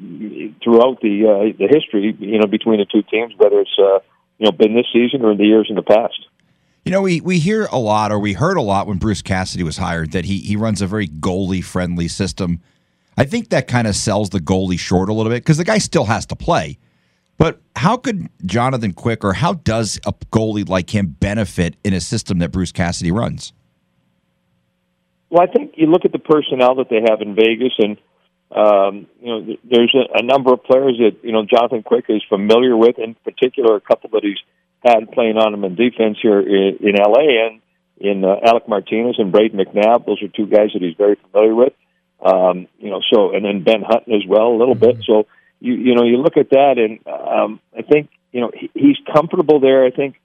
throughout 0.63 1.01
the, 1.01 1.27
uh, 1.27 1.57
the 1.59 1.69
history, 1.69 2.17
you 2.19 2.39
know, 2.39 2.47
between 2.47 2.79
the 2.79 2.87
two 2.87 3.03
teams, 3.03 3.35
whether 3.37 3.61
it's, 3.61 3.77
uh, 3.79 3.99
you 4.43 4.51
know 4.51 4.53
been 4.57 4.75
this 4.75 4.87
season 4.93 5.25
or 5.25 5.31
in 5.31 5.39
the 5.39 5.45
years 5.45 5.69
in 5.71 5.77
the 5.77 5.83
past. 5.83 6.27
You 6.85 6.91
know, 6.91 7.03
we, 7.03 7.21
we 7.21 7.39
hear 7.39 7.67
a 7.71 7.79
lot, 7.79 8.11
or 8.11 8.19
we 8.19 8.33
heard 8.33 8.57
a 8.57 8.63
lot 8.63 8.89
when 8.89 8.99
Bruce 8.99 9.23
Cassidy 9.23 9.63
was 9.63 9.77
hired, 9.77 10.11
that 10.13 10.25
he, 10.25 10.39
he 10.39 10.57
runs 10.57 10.83
a 10.83 10.87
very 10.89 11.07
goalie 11.07 11.63
friendly 11.63 12.09
system. 12.09 12.61
I 13.17 13.25
think 13.25 13.51
that 13.51 13.69
kind 13.69 13.87
of 13.87 13.95
sells 13.95 14.31
the 14.31 14.41
goalie 14.41 14.81
short 14.81 15.09
a 15.09 15.13
little 15.13 15.31
bit 15.31 15.45
because 15.45 15.59
the 15.59 15.65
guy 15.65 15.79
still 15.79 16.07
has 16.07 16.27
to 16.27 16.35
play. 16.35 16.79
But 17.43 17.61
how 17.75 17.97
could 17.97 18.29
Jonathan 18.47 18.93
Quick, 18.93 19.25
or 19.25 19.33
how 19.33 19.55
does 19.55 19.99
a 20.07 20.13
goalie 20.31 20.69
like 20.69 20.91
him 20.95 21.09
benefit 21.09 21.75
in 21.83 21.93
a 21.93 22.01
system 22.01 22.39
that 22.39 22.53
Bruce 22.53 22.71
Cassidy 22.71 23.11
runs? 23.11 23.53
Well, 25.29 25.43
I 25.43 25.53
think 25.53 25.73
you 25.75 25.87
look 25.87 26.05
at 26.05 26.13
the 26.13 26.21
personnel 26.21 26.77
that 26.77 26.89
they 26.89 27.01
have 27.05 27.21
in 27.21 27.35
Vegas, 27.35 27.73
and 27.81 27.99
um, 28.55 29.09
you 29.21 29.27
know, 29.27 29.57
there's 29.69 29.93
a, 29.93 30.21
a 30.21 30.23
number 30.23 30.53
of 30.53 30.63
players 30.63 30.97
that 30.99 31.27
you 31.27 31.33
know 31.33 31.45
Jonathan 31.45 31.83
Quick 31.83 32.05
is 32.11 32.23
familiar 32.29 32.77
with. 32.77 33.01
In 33.01 33.17
particular, 33.25 33.75
a 33.75 33.81
couple 33.81 34.11
that 34.11 34.23
he's 34.23 34.39
had 34.85 35.11
playing 35.11 35.37
on 35.37 35.53
him 35.53 35.65
in 35.65 35.75
defense 35.75 36.19
here 36.23 36.39
in, 36.39 36.79
in 36.81 36.95
LA, 36.95 37.47
and 37.49 37.61
in 37.99 38.25
uh, 38.25 38.37
Alec 38.47 38.69
Martinez 38.69 39.17
and 39.19 39.33
Brayden 39.33 39.55
McNabb. 39.55 40.07
Those 40.07 40.23
are 40.23 40.29
two 40.29 40.47
guys 40.47 40.71
that 40.75 40.83
he's 40.83 40.95
very 40.97 41.17
familiar 41.17 41.57
with. 41.57 41.73
Um, 42.25 42.69
you 42.79 42.91
know, 42.91 43.01
so 43.13 43.35
and 43.35 43.45
then 43.45 43.65
Ben 43.65 43.83
Hutton 43.83 44.15
as 44.15 44.23
well 44.29 44.47
a 44.47 44.57
little 44.57 44.77
mm-hmm. 44.77 44.99
bit. 44.99 45.05
So 45.05 45.27
you 45.63 45.75
you 45.75 45.95
know 45.95 46.03
you 46.03 46.17
look 46.17 46.37
at 46.37 46.51
that, 46.51 46.75
and 46.77 46.99
um, 47.07 47.61
I 47.77 47.83
think 47.83 48.11
you 48.33 48.41
know 48.41 48.51
he, 48.53 48.71
he's 48.75 48.97
comfortable 49.15 49.61
there. 49.61 49.85
I 49.85 49.91
think 49.91 50.17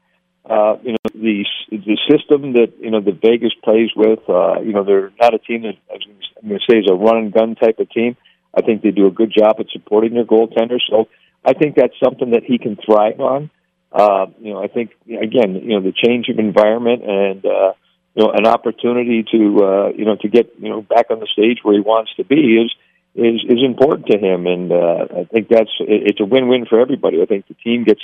uh, 0.49 0.77
you 0.81 0.93
know 0.93 1.09
the 1.13 1.45
the 1.69 1.97
system 2.09 2.53
that 2.53 2.73
you 2.79 2.89
know 2.89 3.01
that 3.01 3.21
Vegas 3.21 3.53
plays 3.63 3.91
with. 3.95 4.19
Uh, 4.27 4.59
you 4.61 4.73
know 4.73 4.83
they're 4.83 5.11
not 5.21 5.35
a 5.35 5.39
team 5.39 5.61
that 5.61 5.77
I'm 5.93 6.49
going 6.49 6.59
to 6.59 6.65
say 6.71 6.79
is 6.79 6.89
a 6.89 6.95
run 6.95 7.17
and 7.17 7.33
gun 7.33 7.55
type 7.55 7.77
of 7.79 7.89
team. 7.91 8.17
I 8.57 8.61
think 8.61 8.81
they 8.81 8.91
do 8.91 9.05
a 9.05 9.11
good 9.11 9.31
job 9.37 9.57
at 9.59 9.67
supporting 9.71 10.15
their 10.15 10.25
goaltenders. 10.25 10.81
So 10.89 11.07
I 11.45 11.53
think 11.53 11.75
that's 11.75 11.93
something 12.03 12.31
that 12.31 12.43
he 12.43 12.57
can 12.57 12.75
thrive 12.75 13.19
on. 13.19 13.51
Uh, 13.91 14.27
you 14.41 14.53
know, 14.53 14.63
I 14.63 14.67
think 14.67 14.91
again, 15.05 15.53
you 15.55 15.75
know, 15.75 15.81
the 15.81 15.93
change 15.93 16.29
of 16.29 16.39
environment 16.39 17.03
and 17.03 17.45
uh, 17.45 17.73
you 18.15 18.23
know 18.23 18.31
an 18.31 18.47
opportunity 18.47 19.23
to 19.31 19.63
uh, 19.63 19.89
you 19.89 20.05
know 20.05 20.15
to 20.15 20.27
get 20.27 20.55
you 20.59 20.69
know 20.69 20.81
back 20.81 21.11
on 21.11 21.19
the 21.19 21.27
stage 21.27 21.59
where 21.61 21.75
he 21.75 21.81
wants 21.81 22.11
to 22.15 22.25
be 22.25 22.57
is 22.57 22.73
is 23.17 23.41
is 23.49 23.65
important 23.65 24.07
to 24.07 24.17
him, 24.19 24.45
and 24.45 24.71
uh, 24.71 25.05
I 25.09 25.23
think 25.25 25.49
that's 25.49 25.73
it's 25.79 26.21
a 26.21 26.25
win-win 26.25 26.67
for 26.69 26.79
everybody. 26.79 27.21
I 27.21 27.25
think 27.25 27.47
the 27.47 27.55
team 27.55 27.83
gets 27.83 28.01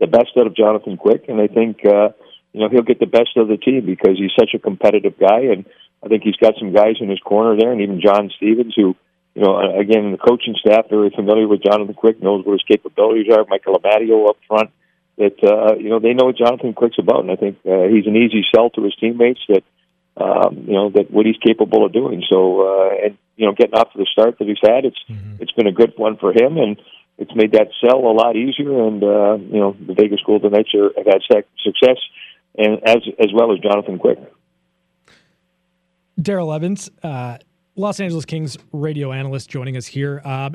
the 0.00 0.08
best 0.08 0.30
out 0.36 0.48
of 0.48 0.56
Jonathan 0.56 0.96
Quick, 0.96 1.26
and 1.28 1.40
I 1.40 1.46
think 1.46 1.86
uh, 1.86 2.10
you 2.52 2.60
know 2.60 2.68
he'll 2.68 2.82
get 2.82 2.98
the 2.98 3.06
best 3.06 3.36
of 3.36 3.46
the 3.46 3.56
team 3.56 3.86
because 3.86 4.18
he's 4.18 4.34
such 4.38 4.50
a 4.54 4.58
competitive 4.58 5.14
guy, 5.18 5.54
and 5.54 5.66
I 6.02 6.08
think 6.08 6.24
he's 6.24 6.36
got 6.36 6.54
some 6.58 6.72
guys 6.74 6.96
in 7.00 7.08
his 7.08 7.20
corner 7.20 7.56
there, 7.56 7.70
and 7.70 7.80
even 7.80 8.00
John 8.00 8.30
Stevens, 8.36 8.74
who 8.74 8.96
you 9.36 9.42
know 9.42 9.78
again 9.78 10.10
the 10.10 10.18
coaching 10.18 10.56
staff 10.58 10.90
very 10.90 11.10
familiar 11.10 11.46
with 11.46 11.62
Jonathan 11.62 11.94
Quick, 11.94 12.20
knows 12.20 12.44
what 12.44 12.58
his 12.58 12.66
capabilities 12.66 13.32
are. 13.32 13.46
Michael 13.48 13.78
Amadio 13.78 14.28
up 14.28 14.38
front, 14.48 14.70
that 15.16 15.38
uh, 15.46 15.76
you 15.78 15.90
know 15.90 16.00
they 16.00 16.12
know 16.12 16.26
what 16.26 16.36
Jonathan 16.36 16.74
Quick's 16.74 16.98
about, 16.98 17.20
and 17.20 17.30
I 17.30 17.36
think 17.36 17.58
uh, 17.64 17.86
he's 17.86 18.08
an 18.08 18.16
easy 18.16 18.44
sell 18.52 18.70
to 18.70 18.82
his 18.82 18.96
teammates 18.96 19.40
that. 19.48 19.62
Um, 20.18 20.64
you 20.66 20.72
know 20.72 20.88
that 20.88 21.10
what 21.10 21.26
he's 21.26 21.36
capable 21.46 21.84
of 21.84 21.92
doing. 21.92 22.24
So, 22.32 22.62
uh, 22.62 23.04
and 23.04 23.18
you 23.36 23.46
know, 23.46 23.52
getting 23.52 23.74
off 23.74 23.92
to 23.92 23.98
the 23.98 24.06
start 24.10 24.38
that 24.38 24.48
he's 24.48 24.58
had, 24.62 24.84
it's 24.84 24.98
mm-hmm. 25.08 25.42
it's 25.42 25.52
been 25.52 25.66
a 25.66 25.72
good 25.72 25.92
one 25.96 26.16
for 26.16 26.32
him, 26.32 26.56
and 26.56 26.80
it's 27.18 27.34
made 27.34 27.52
that 27.52 27.68
sell 27.84 27.98
a 27.98 28.12
lot 28.12 28.36
easier. 28.36 28.86
And 28.86 29.02
uh, 29.02 29.36
you 29.38 29.60
know, 29.60 29.76
the 29.86 29.94
Vegas 29.94 30.20
Golden 30.26 30.52
Knights 30.52 30.74
are, 30.74 30.90
have 30.96 31.06
had 31.06 31.44
success, 31.62 31.98
and 32.56 32.82
as 32.84 32.98
as 33.18 33.28
well 33.34 33.52
as 33.52 33.58
Jonathan 33.60 33.98
Quick. 33.98 34.18
Daryl 36.20 36.54
Evans, 36.54 36.90
uh, 37.02 37.36
Los 37.74 38.00
Angeles 38.00 38.24
Kings 38.24 38.56
radio 38.72 39.12
analyst, 39.12 39.50
joining 39.50 39.76
us 39.76 39.86
here. 39.86 40.22
Uh, 40.24 40.48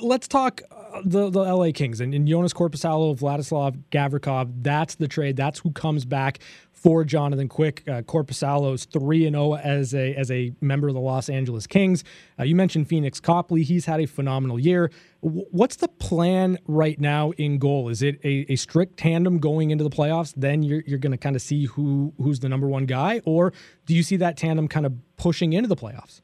let's 0.00 0.28
talk 0.28 0.62
uh, 0.70 1.02
the 1.04 1.28
the 1.28 1.40
LA 1.40 1.72
Kings 1.74 2.00
and, 2.00 2.14
and 2.14 2.28
Joonas 2.28 2.54
Korpisalo, 2.54 3.18
Vladislav 3.18 3.82
Gavrikov. 3.90 4.62
That's 4.62 4.94
the 4.94 5.08
trade. 5.08 5.36
That's 5.36 5.58
who 5.58 5.72
comes 5.72 6.04
back 6.04 6.38
for 6.78 7.04
Jonathan 7.04 7.48
Quick. 7.48 7.82
Uh, 7.88 8.02
Korpisalo's 8.02 8.84
3 8.84 9.26
and 9.26 9.34
0 9.34 9.54
as 9.56 9.94
a 9.94 10.14
as 10.14 10.30
a 10.30 10.52
member 10.60 10.88
of 10.88 10.94
the 10.94 11.00
Los 11.00 11.28
Angeles 11.28 11.66
Kings. 11.66 12.04
Uh, 12.38 12.44
you 12.44 12.54
mentioned 12.54 12.88
Phoenix 12.88 13.20
Copley. 13.20 13.62
He's 13.62 13.86
had 13.86 14.00
a 14.00 14.06
phenomenal 14.06 14.58
year. 14.58 14.90
W- 15.22 15.46
what's 15.50 15.76
the 15.76 15.88
plan 15.88 16.58
right 16.66 16.98
now 17.00 17.32
in 17.32 17.58
goal? 17.58 17.88
Is 17.88 18.02
it 18.02 18.20
a, 18.22 18.46
a 18.52 18.56
strict 18.56 18.96
tandem 18.96 19.38
going 19.38 19.70
into 19.70 19.82
the 19.82 19.90
playoffs? 19.90 20.32
Then 20.36 20.62
you're, 20.62 20.82
you're 20.86 20.98
going 20.98 21.12
to 21.12 21.18
kind 21.18 21.34
of 21.34 21.42
see 21.42 21.66
who 21.66 22.12
who's 22.18 22.40
the 22.40 22.48
number 22.48 22.68
one 22.68 22.86
guy, 22.86 23.20
or 23.24 23.52
do 23.86 23.94
you 23.94 24.02
see 24.02 24.16
that 24.16 24.36
tandem 24.36 24.68
kind 24.68 24.86
of 24.86 24.94
pushing 25.16 25.52
into 25.52 25.68
the 25.68 25.76
playoffs? 25.76 26.22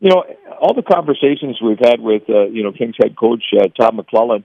You 0.00 0.10
know, 0.10 0.24
all 0.60 0.74
the 0.74 0.82
conversations 0.82 1.58
we've 1.62 1.78
had 1.78 2.00
with 2.00 2.22
uh, 2.28 2.46
you 2.46 2.64
know 2.64 2.72
Kings 2.72 2.96
head 3.00 3.16
coach 3.16 3.44
uh, 3.56 3.68
Todd 3.80 3.94
McLellan, 3.94 4.44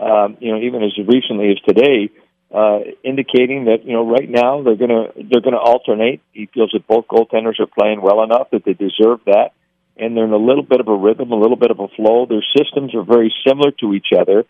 um, 0.00 0.38
you 0.40 0.50
know, 0.50 0.60
even 0.60 0.82
as 0.82 0.96
recently 1.06 1.50
as 1.50 1.58
today 1.66 2.10
uh, 2.52 2.80
indicating 3.04 3.66
that 3.66 3.84
you 3.84 3.92
know 3.92 4.08
right 4.08 4.28
now 4.28 4.62
they're 4.62 4.76
gonna 4.76 5.08
they're 5.14 5.40
gonna 5.40 5.56
alternate. 5.56 6.20
He 6.32 6.46
feels 6.52 6.70
that 6.72 6.86
both 6.86 7.06
goaltenders 7.06 7.60
are 7.60 7.66
playing 7.66 8.00
well 8.02 8.22
enough 8.22 8.50
that 8.50 8.64
they 8.64 8.72
deserve 8.72 9.20
that, 9.26 9.52
and 9.96 10.16
they're 10.16 10.24
in 10.24 10.32
a 10.32 10.36
little 10.36 10.64
bit 10.64 10.80
of 10.80 10.88
a 10.88 10.96
rhythm, 10.96 11.30
a 11.30 11.38
little 11.38 11.56
bit 11.56 11.70
of 11.70 11.78
a 11.78 11.88
flow. 11.88 12.26
Their 12.26 12.44
systems 12.56 12.94
are 12.94 13.04
very 13.04 13.32
similar 13.46 13.70
to 13.80 13.94
each 13.94 14.08
other, 14.18 14.44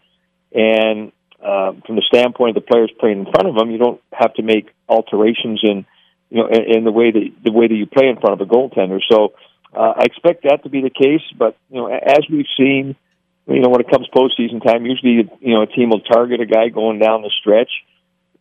and 0.53 1.13
uh, 1.43 1.73
from 1.87 1.97
the 1.97 2.05
standpoint 2.07 2.57
of 2.57 2.63
the 2.63 2.71
players 2.71 2.91
playing 2.99 3.21
in 3.21 3.25
front 3.25 3.49
of 3.49 3.55
them, 3.55 3.71
you 3.71 3.79
don't 3.79 4.01
have 4.13 4.33
to 4.35 4.43
make 4.43 4.71
alterations 4.89 5.61
in 5.63 5.85
you 6.31 6.39
know 6.39 6.49
in, 6.49 6.79
in 6.79 6.85
the 6.85 6.93
way 6.93 7.11
that 7.11 7.31
the 7.45 7.53
way 7.53 7.69
that 7.69 7.75
you 7.75 7.87
play 7.87 8.09
in 8.09 8.17
front 8.17 8.41
of 8.41 8.47
a 8.47 8.51
goaltender. 8.51 9.01
So 9.11 9.35
uh, 9.75 9.93
I 9.97 10.05
expect 10.05 10.45
that 10.45 10.63
to 10.63 10.71
be 10.71 10.81
the 10.81 10.91
case, 10.91 11.23
but 11.39 11.55
you 11.69 11.77
know 11.77 11.89
as 11.89 12.21
we've 12.31 12.49
seen 12.57 12.97
you 13.47 13.61
know, 13.61 13.69
when 13.69 13.81
it 13.81 13.91
comes 13.91 14.07
postseason 14.15 14.65
time, 14.65 14.87
usually 14.87 15.29
you 15.41 15.55
know 15.55 15.63
a 15.63 15.67
team 15.67 15.91
will 15.91 16.01
target 16.01 16.41
a 16.41 16.47
guy 16.47 16.69
going 16.69 16.99
down 16.99 17.23
the 17.23 17.31
stretch. 17.41 17.71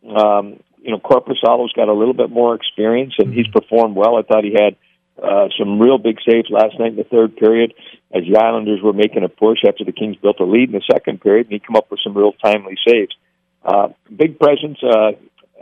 Um, 0.06 0.60
you 0.82 0.90
know, 0.90 0.98
Korpisalo's 0.98 1.72
got 1.72 1.88
a 1.88 1.92
little 1.92 2.14
bit 2.14 2.30
more 2.30 2.54
experience, 2.54 3.14
and 3.18 3.32
he's 3.32 3.46
performed 3.48 3.96
well. 3.96 4.16
I 4.16 4.22
thought 4.22 4.44
he 4.44 4.52
had 4.52 4.76
uh, 5.22 5.48
some 5.58 5.80
real 5.80 5.98
big 5.98 6.18
saves 6.26 6.48
last 6.50 6.78
night 6.78 6.92
in 6.92 6.96
the 6.96 7.04
third 7.04 7.36
period. 7.36 7.74
as 8.12 8.22
the 8.24 8.38
Islanders 8.38 8.80
were 8.82 8.92
making 8.92 9.24
a 9.24 9.28
push 9.28 9.58
after 9.66 9.84
the 9.84 9.92
Kings 9.92 10.16
built 10.16 10.40
a 10.40 10.44
lead 10.44 10.70
in 10.70 10.72
the 10.72 10.82
second 10.90 11.20
period, 11.20 11.46
and 11.46 11.52
he 11.52 11.58
come 11.58 11.76
up 11.76 11.90
with 11.90 12.00
some 12.02 12.16
real 12.16 12.32
timely 12.32 12.76
saves. 12.86 13.14
Uh, 13.62 13.88
big 14.14 14.38
presence. 14.38 14.78
Uh, 14.82 15.12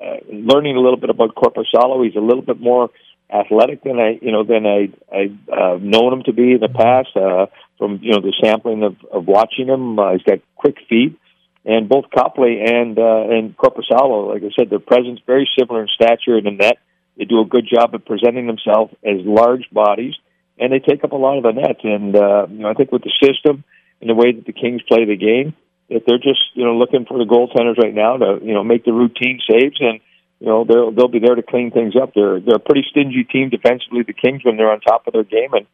uh, 0.01 0.17
learning 0.31 0.77
a 0.77 0.81
little 0.81 0.97
bit 0.97 1.11
about 1.11 1.35
Korpisalo, 1.35 2.05
he's 2.05 2.15
a 2.15 2.21
little 2.21 2.43
bit 2.43 2.61
more 2.61 2.91
athletic 3.31 3.83
than 3.83 3.99
I, 3.99 4.19
you 4.23 4.31
know, 4.31 4.45
than 4.45 4.65
I 4.65 4.89
I 5.13 5.31
uh, 5.53 5.79
known 5.81 6.13
him 6.13 6.23
to 6.25 6.33
be 6.33 6.53
in 6.53 6.61
the 6.61 6.69
past. 6.69 7.17
Uh, 7.17 7.47
from 7.79 8.01
you 8.03 8.13
know 8.13 8.21
the 8.21 8.35
sampling 8.43 8.83
of, 8.83 8.97
of 9.13 9.27
watching 9.27 9.67
him, 9.67 9.99
uh, 9.99 10.13
he's 10.13 10.23
got 10.23 10.39
quick 10.57 10.77
feet, 10.89 11.19
and 11.65 11.89
both 11.89 12.07
Copley 12.15 12.61
and 12.65 12.99
uh, 12.99 13.29
and 13.29 13.57
Korpisalo, 13.57 14.33
like 14.33 14.43
I 14.43 14.51
said, 14.59 14.71
their 14.71 14.79
presence 14.79 15.21
very 15.27 15.49
similar 15.59 15.83
in 15.83 15.89
stature 15.89 16.37
and 16.37 16.47
in 16.47 16.57
net. 16.57 16.79
They 17.17 17.25
do 17.25 17.41
a 17.41 17.45
good 17.45 17.67
job 17.71 17.95
of 17.95 18.05
presenting 18.05 18.47
themselves 18.47 18.95
as 19.05 19.19
large 19.25 19.69
bodies, 19.73 20.15
and 20.59 20.73
they 20.73 20.79
take 20.79 21.03
up 21.05 21.13
a 21.13 21.17
lot 21.17 21.37
of 21.37 21.43
the 21.43 21.53
net. 21.53 21.85
And 21.85 22.17
uh, 22.17 22.47
you 22.49 22.61
know, 22.61 22.69
I 22.69 22.75
think 22.75 22.93
with 22.93 23.03
the 23.03 23.13
system 23.23 23.65
and 24.01 24.09
the 24.09 24.15
way 24.15 24.33
that 24.33 24.47
the 24.47 24.53
Kings 24.53 24.83
play 24.83 25.05
the 25.05 25.17
game, 25.17 25.55
that 25.91 26.03
they're 26.07 26.19
just 26.19 26.43
you 26.55 26.65
know 26.65 26.77
looking 26.77 27.07
for 27.07 27.19
the 27.19 27.25
goaltenders 27.25 27.79
right 27.79 27.95
now 27.95 28.17
to 28.17 28.39
you 28.43 28.55
know 28.55 28.63
make 28.63 28.85
the 28.85 28.93
routine 28.93 29.41
saves 29.49 29.81
and 29.81 30.01
you 30.41 30.47
know 30.47 30.65
they'll 30.65 30.93
they'll 30.93 31.09
be 31.09 31.19
there 31.19 31.35
to 31.35 31.43
clean 31.43 31.71
things 31.71 31.95
up. 32.01 32.13
They're 32.15 32.41
they're 32.41 32.57
a 32.57 32.61
pretty 32.61 32.87
stingy 32.89 33.25
team 33.25 33.51
defensively. 33.51 34.03
The 34.07 34.13
Kings 34.13 34.45
when 34.45 34.57
they're 34.57 34.71
on 34.71 34.81
top 34.81 35.07
of 35.07 35.13
their 35.13 35.25
game 35.25 35.53
and 35.53 35.67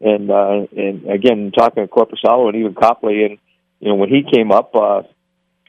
and 0.00 0.30
uh, 0.30 0.66
and 0.76 1.10
again 1.10 1.52
talking 1.56 1.86
to 1.86 1.92
Korpisalo 1.92 2.48
and 2.48 2.56
even 2.56 2.74
Copley 2.74 3.24
and 3.24 3.38
you 3.80 3.88
know 3.88 3.94
when 3.94 4.08
he 4.10 4.22
came 4.30 4.52
up, 4.52 4.74
uh, 4.74 5.02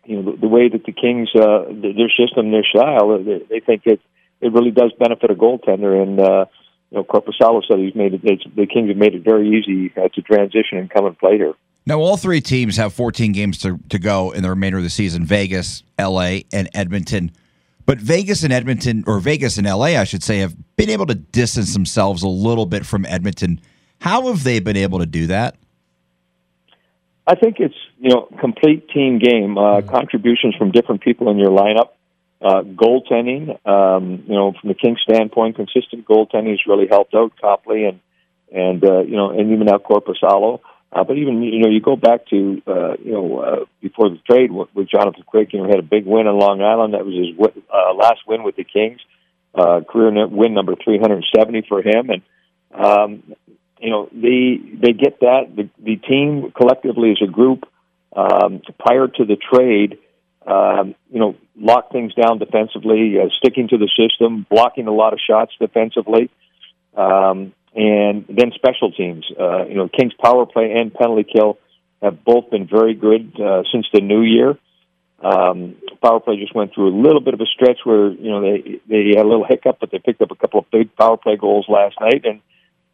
you 0.06 0.22
know 0.22 0.32
the, 0.32 0.38
the 0.41 0.47
way 0.47 0.70
that 0.70 0.86
the 0.86 0.91
Kings 0.91 1.30
uh, 1.36 1.66
their 1.70 2.12
system 2.18 2.52
their 2.52 2.66
style 2.66 3.18
they, 3.24 3.39
they 3.49 3.60
think 3.60 3.84
it 3.86 4.02
it 4.41 4.52
really 4.54 4.72
does 4.72 4.91
benefit 4.99 5.32
a 5.32 5.36
goaltender 5.36 6.02
and. 6.02 6.20
uh 6.20 6.45
you 6.91 6.97
know, 6.97 7.04
Korpisalo 7.06 7.62
said 7.66 7.80
he's 7.80 7.95
made 7.95 8.14
it. 8.14 8.22
It's, 8.24 8.43
the 8.54 8.68
Kings 8.68 8.89
have 8.89 8.97
made 8.97 9.16
it 9.16 9.24
very 9.24 9.47
easy 9.47 9.93
uh, 9.97 10.10
to 10.10 10.22
transition 10.22 10.78
and 10.78 10.89
come 10.89 11.06
and 11.06 11.18
play 11.18 11.38
here. 11.38 11.54
Now, 11.86 11.99
all 11.99 12.18
three 12.18 12.41
teams 12.41 12.78
have 12.78 12.93
14 12.93 13.32
games 13.32 13.58
to, 13.60 13.80
to 13.89 13.97
go 13.97 14.32
in 14.32 14.43
the 14.43 14.49
remainder 14.49 14.78
of 14.78 14.84
the 14.84 14.89
season 14.89 15.26
Vegas, 15.26 15.84
LA, 15.97 16.39
and 16.54 16.70
Edmonton. 16.74 17.32
But 17.86 17.97
Vegas 17.97 18.43
and 18.43 18.54
Edmonton, 18.54 19.04
or 19.08 19.20
Vegas 19.20 19.58
and 19.58 19.66
LA, 19.66 19.97
I 19.97 20.04
should 20.04 20.22
say, 20.22 20.39
have 20.39 20.56
been 20.76 20.89
able 20.89 21.08
to 21.08 21.16
distance 21.16 21.74
themselves 21.74 22.22
a 22.24 22.28
little 22.28 22.66
bit 22.66 22.86
from 22.86 23.06
Edmonton. 23.06 23.60
How 23.99 24.28
have 24.28 24.43
they 24.43 24.60
been 24.60 24.78
able 24.78 24.99
to 24.99 25.06
do 25.06 25.28
that? 25.28 25.56
I 27.28 27.36
think 27.36 27.57
it's 27.59 27.76
you 27.99 28.09
know 28.09 28.28
complete 28.39 28.89
team 28.89 29.19
game. 29.19 29.57
Uh, 29.57 29.82
contributions 29.82 30.55
from 30.55 30.72
different 30.72 31.01
people 31.01 31.30
in 31.30 31.38
your 31.38 31.51
lineup. 31.51 31.89
Uh, 32.41 32.63
goaltending, 32.63 33.55
um, 33.67 34.24
you 34.26 34.34
know, 34.34 34.51
from 34.59 34.69
the 34.69 34.74
Kings 34.74 34.99
standpoint, 35.03 35.55
consistent 35.55 36.07
goaltending 36.07 36.49
has 36.49 36.65
really 36.65 36.88
helped 36.88 37.13
out 37.13 37.34
Copley 37.39 37.86
and 37.86 37.99
and 38.51 38.84
uh, 38.84 39.01
you 39.01 39.15
know, 39.15 39.30
and 39.30 39.51
even 39.51 39.67
now 39.67 39.78
Korpisalo. 39.78 40.59
Uh, 40.91 41.03
but 41.03 41.17
even 41.17 41.41
you 41.41 41.59
know, 41.59 41.69
you 41.69 41.80
go 41.80 41.95
back 41.95 42.28
to 42.28 42.61
uh, 42.67 42.95
you 43.03 43.11
know 43.11 43.39
uh, 43.39 43.65
before 43.80 44.09
the 44.09 44.17
trade 44.30 44.51
with, 44.51 44.69
with 44.74 44.89
Jonathan 44.89 45.24
Quick. 45.26 45.53
You 45.53 45.61
know, 45.61 45.69
had 45.69 45.80
a 45.80 45.84
big 45.84 46.05
win 46.05 46.28
on 46.28 46.38
Long 46.38 46.61
Island. 46.61 46.95
That 46.95 47.05
was 47.05 47.15
his 47.15 47.38
w- 47.38 47.63
uh, 47.72 47.93
last 47.93 48.22
win 48.28 48.43
with 48.43 48.55
the 48.55 48.65
Kings. 48.65 48.99
Uh, 49.53 49.82
career 49.88 50.28
win 50.28 50.53
number 50.53 50.76
370 50.76 51.65
for 51.67 51.82
him, 51.82 52.09
and 52.09 52.22
um, 52.74 53.36
you 53.82 53.89
know 53.89 54.09
they 54.11 54.59
they 54.79 54.93
get 54.93 55.19
that 55.21 55.55
the 55.55 55.69
the 55.84 55.95
team 55.97 56.51
collectively 56.55 57.11
as 57.11 57.17
a 57.21 57.32
group 57.32 57.65
um, 58.15 58.61
prior 58.79 59.07
to 59.07 59.25
the 59.25 59.36
trade. 59.36 59.97
Um, 60.45 60.95
you 61.11 61.19
know, 61.19 61.36
lock 61.55 61.91
things 61.91 62.15
down 62.15 62.39
defensively, 62.39 63.15
uh, 63.19 63.29
sticking 63.38 63.67
to 63.67 63.77
the 63.77 63.89
system, 63.95 64.47
blocking 64.49 64.88
a 64.88 64.91
lot 64.91 65.13
of 65.13 65.19
shots 65.19 65.51
defensively. 65.59 66.32
Um, 66.97 67.53
and 67.75 68.25
then 68.27 68.51
special 68.55 68.91
teams. 68.91 69.25
Uh, 69.39 69.65
you 69.65 69.75
know, 69.75 69.88
Kings 69.88 70.13
power 70.21 70.45
play 70.45 70.71
and 70.71 70.93
penalty 70.93 71.25
kill 71.32 71.57
have 72.01 72.23
both 72.23 72.49
been 72.49 72.67
very 72.67 72.93
good 72.93 73.39
uh, 73.39 73.63
since 73.71 73.86
the 73.93 74.01
new 74.01 74.21
year. 74.21 74.57
Um, 75.23 75.75
power 76.01 76.19
play 76.19 76.38
just 76.38 76.55
went 76.55 76.73
through 76.73 76.89
a 76.89 76.97
little 76.99 77.21
bit 77.21 77.36
of 77.36 77.41
a 77.41 77.45
stretch 77.45 77.79
where 77.84 78.09
you 78.11 78.29
know 78.32 78.41
they 78.41 78.82
they 78.89 79.09
had 79.15 79.25
a 79.25 79.29
little 79.29 79.45
hiccup, 79.47 79.77
but 79.79 79.91
they 79.91 79.99
picked 79.99 80.21
up 80.21 80.32
a 80.32 80.36
couple 80.36 80.59
of 80.59 80.71
big 80.71 80.95
power 80.95 81.15
play 81.15 81.38
goals 81.38 81.67
last 81.69 81.95
night. 82.01 82.25
And 82.25 82.41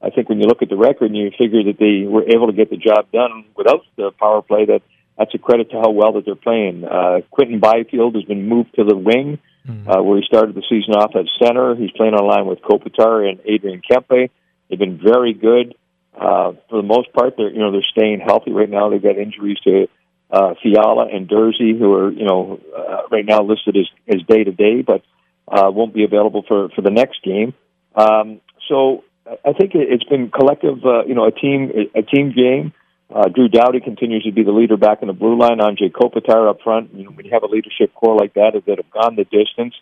I 0.01 0.09
think 0.09 0.29
when 0.29 0.39
you 0.39 0.47
look 0.47 0.61
at 0.61 0.69
the 0.69 0.77
record 0.77 1.07
and 1.07 1.17
you 1.17 1.31
figure 1.31 1.63
that 1.63 1.77
they 1.79 2.07
were 2.07 2.23
able 2.23 2.47
to 2.47 2.53
get 2.53 2.69
the 2.69 2.77
job 2.77 3.11
done 3.11 3.45
without 3.55 3.81
the 3.95 4.11
power 4.11 4.41
play, 4.41 4.65
that 4.65 4.81
that's 5.17 5.33
a 5.33 5.39
credit 5.39 5.71
to 5.71 5.77
how 5.77 5.89
well 5.89 6.13
that 6.13 6.25
they're 6.25 6.35
playing. 6.35 6.85
Uh, 6.85 7.21
Quinton 7.31 7.59
Byfield 7.59 8.15
has 8.15 8.23
been 8.23 8.47
moved 8.47 8.75
to 8.75 8.83
the 8.83 8.95
wing, 8.95 9.39
mm-hmm. 9.67 9.89
uh, 9.89 10.01
where 10.03 10.17
he 10.17 10.23
started 10.25 10.55
the 10.55 10.63
season 10.69 10.93
off 10.93 11.15
at 11.15 11.25
center. 11.43 11.75
He's 11.75 11.91
playing 11.91 12.13
on 12.13 12.27
line 12.27 12.45
with 12.45 12.59
Kopitar 12.61 13.27
and 13.27 13.39
Adrian 13.45 13.81
Kempe. 13.81 14.29
They've 14.69 14.77
been 14.77 14.99
very 15.03 15.33
good 15.33 15.73
uh, 16.13 16.53
for 16.69 16.81
the 16.81 16.87
most 16.87 17.11
part. 17.13 17.33
They're 17.37 17.49
you 17.49 17.59
know 17.59 17.71
they're 17.71 17.81
staying 17.89 18.19
healthy 18.19 18.51
right 18.51 18.69
now. 18.69 18.89
They've 18.89 19.01
got 19.01 19.17
injuries 19.17 19.57
to 19.63 19.87
uh, 20.29 20.53
Fiala 20.61 21.07
and 21.11 21.27
Durzi, 21.27 21.77
who 21.77 21.93
are 21.93 22.11
you 22.11 22.25
know 22.25 22.59
uh, 22.75 23.07
right 23.11 23.25
now 23.25 23.41
listed 23.41 23.75
as 23.77 23.87
as 24.07 24.21
day 24.27 24.43
to 24.43 24.51
day, 24.51 24.81
but 24.81 25.01
uh, 25.47 25.71
won't 25.71 25.93
be 25.93 26.03
available 26.03 26.43
for 26.47 26.69
for 26.69 26.81
the 26.81 26.91
next 26.91 27.23
game. 27.23 27.53
Um, 27.95 28.41
so 28.67 29.03
I 29.45 29.53
think 29.53 29.71
it's 29.73 30.03
been 30.03 30.29
collective, 30.31 30.85
uh, 30.85 31.05
you 31.05 31.15
know, 31.15 31.25
a 31.25 31.31
team 31.31 31.71
a 31.95 32.01
team 32.01 32.33
game. 32.35 32.73
Uh, 33.13 33.29
Drew 33.29 33.47
Doughty 33.47 33.79
continues 33.79 34.23
to 34.23 34.31
be 34.31 34.43
the 34.43 34.51
leader 34.51 34.75
back 34.75 35.01
in 35.01 35.07
the 35.07 35.13
blue 35.13 35.37
line. 35.37 35.59
Anze 35.59 35.91
Kopitar 35.91 36.49
up 36.49 36.61
front. 36.61 36.93
You 36.93 37.05
know, 37.05 37.11
when 37.11 37.25
you 37.25 37.31
have 37.31 37.43
a 37.43 37.47
leadership 37.47 37.93
core 37.93 38.15
like 38.15 38.33
that 38.33 38.51
that 38.65 38.77
have 38.77 38.91
gone 38.91 39.15
the 39.15 39.23
distance, 39.23 39.75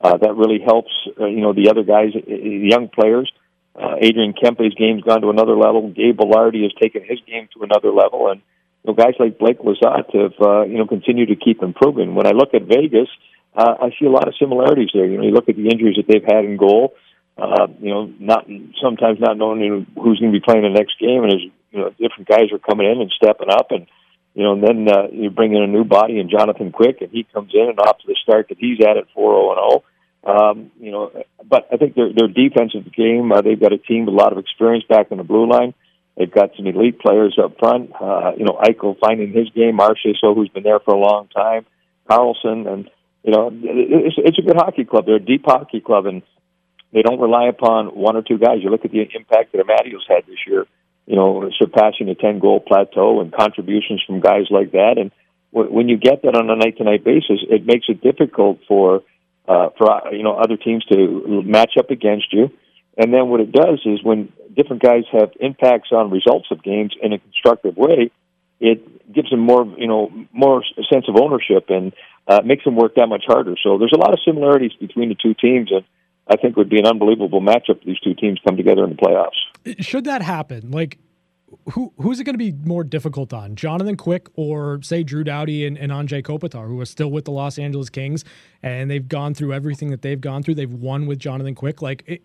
uh, 0.00 0.16
that 0.16 0.34
really 0.36 0.60
helps. 0.64 0.92
Uh, 1.20 1.26
you 1.26 1.40
know, 1.40 1.52
the 1.52 1.70
other 1.70 1.82
guys, 1.82 2.12
the 2.14 2.68
young 2.70 2.88
players. 2.88 3.30
Uh, 3.74 3.94
Adrian 4.00 4.32
Kempe's 4.32 4.74
game's 4.74 5.02
gone 5.02 5.22
to 5.22 5.30
another 5.30 5.56
level. 5.56 5.90
Gabe 5.90 6.18
Vilardi 6.18 6.62
has 6.62 6.72
taken 6.80 7.02
his 7.02 7.20
game 7.26 7.48
to 7.54 7.62
another 7.62 7.90
level, 7.90 8.28
and 8.30 8.40
you 8.82 8.90
know, 8.90 8.94
guys 8.94 9.14
like 9.18 9.38
Blake 9.38 9.58
Lizotte 9.58 10.14
have 10.14 10.34
uh, 10.40 10.62
you 10.62 10.78
know 10.78 10.86
continued 10.86 11.28
to 11.28 11.36
keep 11.36 11.62
improving. 11.62 12.14
When 12.14 12.26
I 12.26 12.30
look 12.30 12.54
at 12.54 12.62
Vegas, 12.62 13.08
uh, 13.56 13.74
I 13.80 13.90
see 13.98 14.06
a 14.06 14.10
lot 14.10 14.26
of 14.26 14.34
similarities 14.38 14.90
there. 14.92 15.06
You 15.06 15.18
know, 15.18 15.24
you 15.24 15.30
look 15.30 15.48
at 15.48 15.56
the 15.56 15.68
injuries 15.68 15.96
that 15.96 16.06
they've 16.08 16.24
had 16.24 16.44
in 16.44 16.56
goal. 16.56 16.94
Uh, 16.94 17.07
you 17.80 17.90
know, 17.90 18.12
not 18.18 18.46
sometimes 18.82 19.20
not 19.20 19.36
knowing 19.36 19.60
you 19.60 19.70
know, 19.70 19.86
who's 20.02 20.18
going 20.18 20.32
to 20.32 20.38
be 20.38 20.44
playing 20.44 20.62
the 20.62 20.70
next 20.70 20.98
game, 20.98 21.22
and 21.22 21.32
as 21.32 21.40
you 21.70 21.78
know, 21.78 21.90
different 21.90 22.28
guys 22.28 22.52
are 22.52 22.58
coming 22.58 22.90
in 22.90 23.00
and 23.00 23.10
stepping 23.10 23.50
up, 23.50 23.70
and 23.70 23.86
you 24.34 24.42
know, 24.42 24.52
and 24.52 24.62
then 24.62 24.88
uh, 24.88 25.08
you 25.12 25.30
bring 25.30 25.54
in 25.54 25.62
a 25.62 25.66
new 25.66 25.84
body 25.84 26.18
and 26.18 26.30
Jonathan 26.30 26.72
Quick, 26.72 27.00
and 27.00 27.10
he 27.10 27.24
comes 27.32 27.52
in 27.54 27.68
and 27.68 27.78
off 27.78 27.98
to 27.98 28.06
the 28.06 28.16
start 28.22 28.48
that 28.48 28.58
he's 28.58 28.78
at 28.80 28.96
at 28.96 29.10
four 29.14 29.32
zero 29.32 29.50
and 29.50 29.58
zero. 29.58 29.84
Um, 30.24 30.70
you 30.80 30.90
know, 30.90 31.12
but 31.44 31.68
I 31.72 31.76
think 31.76 31.94
their 31.94 32.12
their 32.12 32.28
defensive 32.28 32.92
game. 32.92 33.30
Uh, 33.32 33.40
they've 33.40 33.60
got 33.60 33.72
a 33.72 33.78
team 33.78 34.06
with 34.06 34.14
a 34.14 34.16
lot 34.16 34.32
of 34.32 34.38
experience 34.38 34.84
back 34.88 35.10
in 35.10 35.18
the 35.18 35.24
blue 35.24 35.48
line. 35.48 35.74
They've 36.16 36.30
got 36.30 36.50
some 36.56 36.66
elite 36.66 36.98
players 36.98 37.38
up 37.42 37.58
front. 37.58 37.92
Uh, 37.98 38.32
you 38.36 38.44
know, 38.44 38.58
Eichel 38.60 38.98
finding 38.98 39.32
his 39.32 39.48
game. 39.50 39.78
So 40.20 40.34
who's 40.34 40.48
been 40.48 40.64
there 40.64 40.80
for 40.80 40.94
a 40.94 40.98
long 40.98 41.28
time. 41.28 41.64
Karlsson, 42.10 42.66
and 42.66 42.90
you 43.22 43.32
know, 43.32 43.50
it's 43.52 44.16
it's 44.18 44.38
a 44.38 44.42
good 44.42 44.56
hockey 44.56 44.84
club. 44.84 45.06
They're 45.06 45.16
a 45.16 45.20
deep 45.20 45.44
hockey 45.44 45.80
club, 45.80 46.06
and 46.06 46.22
they 46.92 47.02
don't 47.02 47.20
rely 47.20 47.48
upon 47.48 47.88
one 47.88 48.16
or 48.16 48.22
two 48.22 48.38
guys. 48.38 48.58
You 48.62 48.70
look 48.70 48.84
at 48.84 48.92
the 48.92 49.06
impact 49.14 49.52
that 49.52 49.60
Amadio's 49.60 50.06
had 50.08 50.26
this 50.26 50.38
year. 50.46 50.66
You 51.06 51.16
know, 51.16 51.50
surpassing 51.58 52.08
a 52.08 52.14
ten 52.14 52.38
goal 52.38 52.60
plateau 52.60 53.20
and 53.20 53.32
contributions 53.32 54.02
from 54.06 54.20
guys 54.20 54.46
like 54.50 54.72
that. 54.72 54.96
And 54.98 55.10
when 55.50 55.88
you 55.88 55.96
get 55.96 56.22
that 56.22 56.34
on 56.34 56.50
a 56.50 56.56
night 56.56 56.76
to 56.78 56.84
night 56.84 57.04
basis, 57.04 57.40
it 57.48 57.64
makes 57.64 57.86
it 57.88 58.02
difficult 58.02 58.60
for 58.68 59.02
uh, 59.46 59.70
for 59.78 60.12
you 60.12 60.22
know 60.22 60.34
other 60.34 60.56
teams 60.56 60.84
to 60.86 61.42
match 61.44 61.72
up 61.78 61.90
against 61.90 62.32
you. 62.32 62.50
And 62.96 63.14
then 63.14 63.28
what 63.28 63.40
it 63.40 63.52
does 63.52 63.80
is 63.86 64.02
when 64.02 64.32
different 64.54 64.82
guys 64.82 65.04
have 65.12 65.30
impacts 65.40 65.90
on 65.92 66.10
results 66.10 66.48
of 66.50 66.62
games 66.62 66.94
in 67.00 67.12
a 67.12 67.18
constructive 67.18 67.76
way, 67.76 68.10
it 68.60 69.12
gives 69.12 69.30
them 69.30 69.40
more 69.40 69.64
you 69.78 69.86
know 69.86 70.12
more 70.32 70.62
sense 70.92 71.06
of 71.08 71.16
ownership 71.16 71.66
and 71.70 71.92
uh, 72.26 72.42
makes 72.44 72.64
them 72.64 72.76
work 72.76 72.96
that 72.96 73.06
much 73.06 73.24
harder. 73.26 73.54
So 73.62 73.78
there's 73.78 73.94
a 73.94 73.98
lot 73.98 74.12
of 74.12 74.18
similarities 74.26 74.72
between 74.78 75.08
the 75.08 75.14
two 75.14 75.34
teams, 75.34 75.70
and 75.72 75.84
I 76.28 76.36
think 76.36 76.52
it 76.52 76.56
would 76.56 76.68
be 76.68 76.78
an 76.78 76.86
unbelievable 76.86 77.40
matchup. 77.40 77.78
If 77.78 77.84
these 77.84 77.98
two 78.00 78.14
teams 78.14 78.38
come 78.46 78.56
together 78.56 78.84
in 78.84 78.90
the 78.90 78.96
playoffs. 78.96 79.80
Should 79.82 80.04
that 80.04 80.22
happen, 80.22 80.70
like 80.70 80.98
who 81.72 81.92
who's 82.00 82.20
it 82.20 82.24
going 82.24 82.34
to 82.34 82.38
be 82.38 82.52
more 82.52 82.84
difficult 82.84 83.32
on, 83.32 83.56
Jonathan 83.56 83.96
Quick 83.96 84.28
or 84.34 84.80
say 84.82 85.02
Drew 85.02 85.24
Doughty 85.24 85.66
and, 85.66 85.78
and 85.78 85.90
Anze 85.90 86.22
Kopitar, 86.22 86.66
who 86.66 86.80
are 86.80 86.86
still 86.86 87.10
with 87.10 87.24
the 87.24 87.30
Los 87.30 87.58
Angeles 87.58 87.90
Kings 87.90 88.24
and 88.62 88.90
they've 88.90 89.06
gone 89.08 89.34
through 89.34 89.52
everything 89.52 89.90
that 89.90 90.02
they've 90.02 90.20
gone 90.20 90.42
through. 90.42 90.54
They've 90.54 90.70
won 90.70 91.06
with 91.06 91.18
Jonathan 91.18 91.54
Quick. 91.54 91.80
Like, 91.82 92.04
it, 92.06 92.22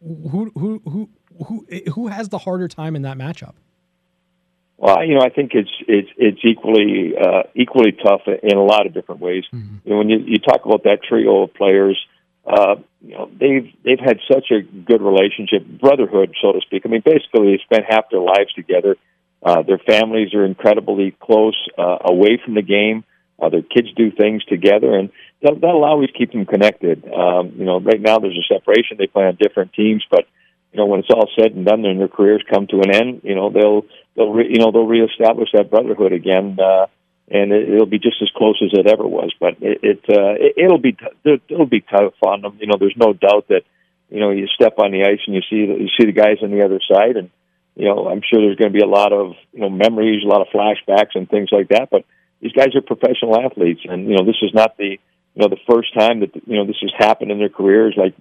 who 0.00 0.50
who 0.54 0.82
who 0.84 1.10
who 1.46 1.66
who 1.94 2.08
has 2.08 2.28
the 2.28 2.38
harder 2.38 2.68
time 2.68 2.96
in 2.96 3.02
that 3.02 3.16
matchup? 3.18 3.54
Well, 4.78 5.04
you 5.04 5.14
know, 5.14 5.22
I 5.22 5.30
think 5.30 5.52
it's 5.54 5.70
it's 5.88 6.08
it's 6.16 6.40
equally 6.44 7.14
uh, 7.16 7.44
equally 7.54 7.92
tough 7.92 8.22
in 8.26 8.56
a 8.56 8.64
lot 8.64 8.86
of 8.86 8.92
different 8.92 9.20
ways. 9.20 9.44
Mm-hmm. 9.52 9.76
You 9.84 9.90
know, 9.90 9.98
when 9.98 10.08
you, 10.10 10.18
you 10.26 10.38
talk 10.38 10.64
about 10.64 10.84
that 10.84 10.98
trio 11.06 11.44
of 11.44 11.54
players 11.54 11.98
uh, 12.46 12.76
you 13.02 13.14
know, 13.14 13.30
they've 13.38 13.72
they've 13.84 13.98
had 13.98 14.18
such 14.30 14.50
a 14.50 14.62
good 14.62 15.02
relationship, 15.02 15.66
brotherhood, 15.66 16.34
so 16.40 16.52
to 16.52 16.60
speak. 16.60 16.82
I 16.84 16.88
mean, 16.88 17.02
basically, 17.04 17.56
they 17.56 17.62
spent 17.64 17.84
half 17.88 18.10
their 18.10 18.20
lives 18.20 18.52
together. 18.54 18.96
Uh, 19.42 19.62
their 19.62 19.78
families 19.78 20.32
are 20.34 20.44
incredibly 20.44 21.14
close, 21.20 21.56
uh, 21.76 21.98
away 22.04 22.40
from 22.44 22.54
the 22.54 22.62
game. 22.62 23.04
Uh, 23.40 23.50
their 23.50 23.62
kids 23.62 23.88
do 23.94 24.10
things 24.10 24.44
together, 24.44 24.96
and 24.96 25.10
that, 25.42 25.60
that'll 25.60 25.84
always 25.84 26.08
keep 26.16 26.32
them 26.32 26.46
connected. 26.46 27.04
Um, 27.12 27.52
you 27.56 27.64
know, 27.64 27.80
right 27.80 28.00
now 28.00 28.18
there's 28.18 28.38
a 28.38 28.54
separation; 28.54 28.96
they 28.96 29.08
play 29.08 29.24
on 29.24 29.36
different 29.40 29.72
teams, 29.74 30.04
but 30.10 30.26
you 30.72 30.78
know, 30.78 30.86
when 30.86 31.00
it's 31.00 31.10
all 31.10 31.28
said 31.38 31.52
and 31.52 31.66
done, 31.66 31.84
and 31.84 32.00
their 32.00 32.08
careers 32.08 32.44
come 32.50 32.66
to 32.68 32.80
an 32.80 32.94
end, 32.94 33.20
you 33.24 33.34
know, 33.34 33.50
they'll 33.50 33.82
they'll 34.14 34.32
re, 34.32 34.46
you 34.48 34.58
know 34.58 34.72
they'll 34.72 34.86
reestablish 34.86 35.48
that 35.52 35.70
brotherhood 35.70 36.12
again, 36.12 36.58
uh, 36.60 36.86
and 37.28 37.52
it, 37.52 37.68
it'll 37.68 37.86
be 37.86 37.98
just 37.98 38.22
as 38.22 38.30
close 38.36 38.60
as 38.62 38.78
it 38.78 38.86
ever 38.86 39.06
was. 39.06 39.32
But 39.38 39.56
it, 39.60 39.80
it 39.82 40.00
uh, 40.08 40.34
it, 40.38 40.54
it'll 40.56 40.78
be 40.78 40.96
it'll 41.24 41.66
be 41.66 41.80
tough 41.80 42.14
on 42.22 42.42
them. 42.42 42.58
You 42.60 42.66
know, 42.66 42.76
there's 42.78 42.96
no 42.96 43.12
doubt 43.12 43.48
that 43.48 43.62
you 44.10 44.20
know 44.20 44.30
you 44.30 44.46
step 44.46 44.74
on 44.78 44.92
the 44.92 45.04
ice 45.04 45.20
and 45.26 45.34
you 45.34 45.42
see 45.48 45.56
you 45.56 45.88
see 45.98 46.06
the 46.06 46.12
guys 46.12 46.38
on 46.42 46.50
the 46.50 46.64
other 46.64 46.80
side, 46.90 47.16
and 47.16 47.30
you 47.74 47.86
know 47.86 48.08
I'm 48.08 48.22
sure 48.22 48.40
there's 48.40 48.56
going 48.56 48.72
to 48.72 48.78
be 48.78 48.84
a 48.84 48.88
lot 48.88 49.12
of 49.12 49.34
you 49.52 49.60
know 49.60 49.70
memories, 49.70 50.22
a 50.24 50.28
lot 50.28 50.40
of 50.40 50.48
flashbacks, 50.48 51.14
and 51.14 51.28
things 51.28 51.48
like 51.50 51.68
that. 51.68 51.88
But 51.90 52.04
these 52.40 52.52
guys 52.52 52.74
are 52.74 52.82
professional 52.82 53.40
athletes, 53.40 53.80
and 53.84 54.08
you 54.08 54.16
know 54.16 54.24
this 54.24 54.42
is 54.42 54.54
not 54.54 54.76
the 54.76 54.98
you 55.36 55.42
know 55.42 55.48
the 55.48 55.60
first 55.70 55.92
time 55.92 56.20
that 56.20 56.34
you 56.34 56.56
know 56.56 56.66
this 56.66 56.80
has 56.80 56.92
happened 56.96 57.30
in 57.30 57.38
their 57.38 57.50
careers. 57.50 57.94
Like 57.94 58.14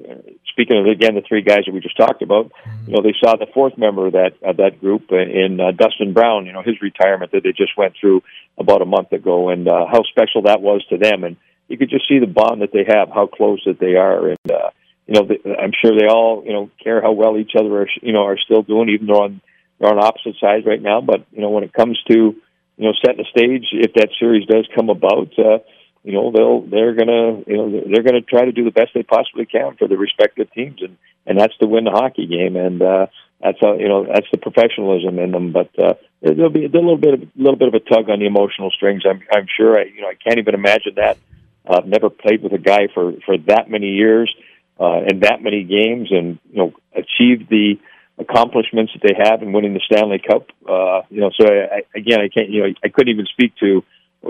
speaking 0.51 0.77
of 0.77 0.85
again 0.85 1.15
the 1.15 1.23
three 1.25 1.41
guys 1.41 1.63
that 1.65 1.73
we 1.73 1.79
just 1.79 1.95
talked 1.95 2.21
about, 2.21 2.51
you 2.85 2.93
know 2.93 3.01
they 3.01 3.15
saw 3.23 3.37
the 3.37 3.47
fourth 3.53 3.77
member 3.77 4.07
of 4.07 4.13
that 4.13 4.33
of 4.43 4.57
that 4.57 4.81
group 4.81 5.09
in 5.11 5.61
uh, 5.61 5.71
Dustin 5.71 6.11
Brown. 6.11 6.45
You 6.45 6.51
know 6.51 6.61
his 6.61 6.81
retirement 6.81 7.31
that 7.31 7.43
they 7.43 7.53
just 7.53 7.77
went 7.77 7.93
through 7.99 8.21
about 8.57 8.81
a 8.81 8.85
month 8.85 9.13
ago, 9.13 9.47
and 9.47 9.65
uh, 9.65 9.85
how 9.89 10.03
special 10.03 10.41
that 10.43 10.61
was 10.61 10.85
to 10.89 10.97
them. 10.97 11.23
And 11.23 11.37
you 11.69 11.77
could 11.77 11.89
just 11.89 12.05
see 12.05 12.19
the 12.19 12.27
bond 12.27 12.61
that 12.61 12.73
they 12.73 12.83
have, 12.85 13.07
how 13.07 13.27
close 13.27 13.63
that 13.65 13.79
they 13.79 13.95
are, 13.95 14.27
and 14.27 14.51
uh, 14.51 14.69
you 15.07 15.13
know 15.13 15.25
the, 15.25 15.55
I'm 15.57 15.71
sure 15.81 15.97
they 15.97 16.07
all 16.07 16.43
you 16.45 16.51
know 16.51 16.69
care 16.83 17.01
how 17.01 17.13
well 17.13 17.37
each 17.37 17.53
other 17.57 17.81
are 17.81 17.87
you 18.01 18.11
know 18.11 18.25
are 18.25 18.37
still 18.37 18.61
doing, 18.61 18.89
even 18.89 19.07
though 19.07 19.23
on 19.23 19.41
they're 19.79 19.89
on 19.89 20.03
opposite 20.03 20.35
sides 20.41 20.65
right 20.65 20.81
now. 20.81 20.99
But 20.99 21.25
you 21.31 21.39
know 21.39 21.49
when 21.49 21.63
it 21.63 21.71
comes 21.71 21.97
to 22.11 22.13
you 22.13 22.35
know 22.77 22.91
setting 23.05 23.23
the 23.23 23.39
stage, 23.39 23.67
if 23.71 23.93
that 23.93 24.09
series 24.19 24.45
does 24.47 24.67
come 24.75 24.89
about. 24.89 25.31
Uh, 25.39 25.59
you 26.05 26.13
know 26.13 26.31
they'll 26.31 26.61
they're 26.61 26.93
gonna 26.93 27.41
you 27.47 27.57
know 27.57 27.81
they're 27.91 28.03
gonna 28.03 28.21
try 28.21 28.45
to 28.45 28.51
do 28.51 28.63
the 28.63 28.71
best 28.71 28.91
they 28.93 29.03
possibly 29.03 29.45
can 29.45 29.75
for 29.75 29.87
the 29.87 29.97
respective 29.97 30.51
teams 30.53 30.81
and 30.81 30.97
and 31.25 31.39
that's 31.39 31.57
to 31.57 31.67
win 31.67 31.83
the 31.83 31.91
hockey 31.91 32.27
game 32.27 32.55
and 32.55 32.81
uh 32.81 33.07
that's 33.41 33.57
how 33.59 33.73
you 33.73 33.89
know 33.89 34.05
that's 34.05 34.27
the 34.31 34.37
professionalism 34.37 35.17
in 35.17 35.31
them 35.31 35.51
but 35.51 35.69
uh 35.79 35.95
there'll 36.21 36.51
be 36.51 36.65
a 36.65 36.69
little 36.69 36.97
bit 36.97 37.15
of 37.15 37.21
a 37.23 37.27
little 37.35 37.57
bit 37.57 37.67
of 37.67 37.73
a 37.73 37.79
tug 37.79 38.09
on 38.09 38.19
the 38.19 38.27
emotional 38.27 38.69
strings 38.69 39.01
i'm 39.09 39.19
i'm 39.33 39.47
sure 39.57 39.79
i 39.79 39.83
you 39.83 40.01
know 40.01 40.07
i 40.07 40.15
can't 40.15 40.37
even 40.37 40.53
imagine 40.53 40.93
that. 40.95 41.17
I've 41.67 41.87
never 41.87 42.11
played 42.11 42.43
with 42.43 42.53
a 42.53 42.59
guy 42.59 42.87
for 42.93 43.13
for 43.25 43.37
that 43.47 43.67
many 43.67 43.87
years 43.87 44.33
uh 44.79 45.01
and 45.09 45.21
that 45.21 45.41
many 45.41 45.63
games 45.63 46.09
and 46.11 46.37
you 46.51 46.57
know 46.57 46.73
achieved 46.93 47.49
the 47.49 47.79
accomplishments 48.19 48.93
that 48.93 49.01
they 49.01 49.15
have 49.17 49.41
in 49.41 49.51
winning 49.51 49.73
the 49.73 49.81
stanley 49.83 50.19
cup 50.19 50.47
uh 50.69 51.01
you 51.09 51.19
know 51.19 51.31
so 51.35 51.47
I, 51.47 51.77
I 51.77 51.81
again 51.95 52.21
i 52.21 52.29
can't 52.29 52.49
you 52.49 52.61
know 52.61 52.73
i 52.83 52.89
couldn't 52.89 53.11
even 53.11 53.25
speak 53.25 53.55
to 53.57 53.83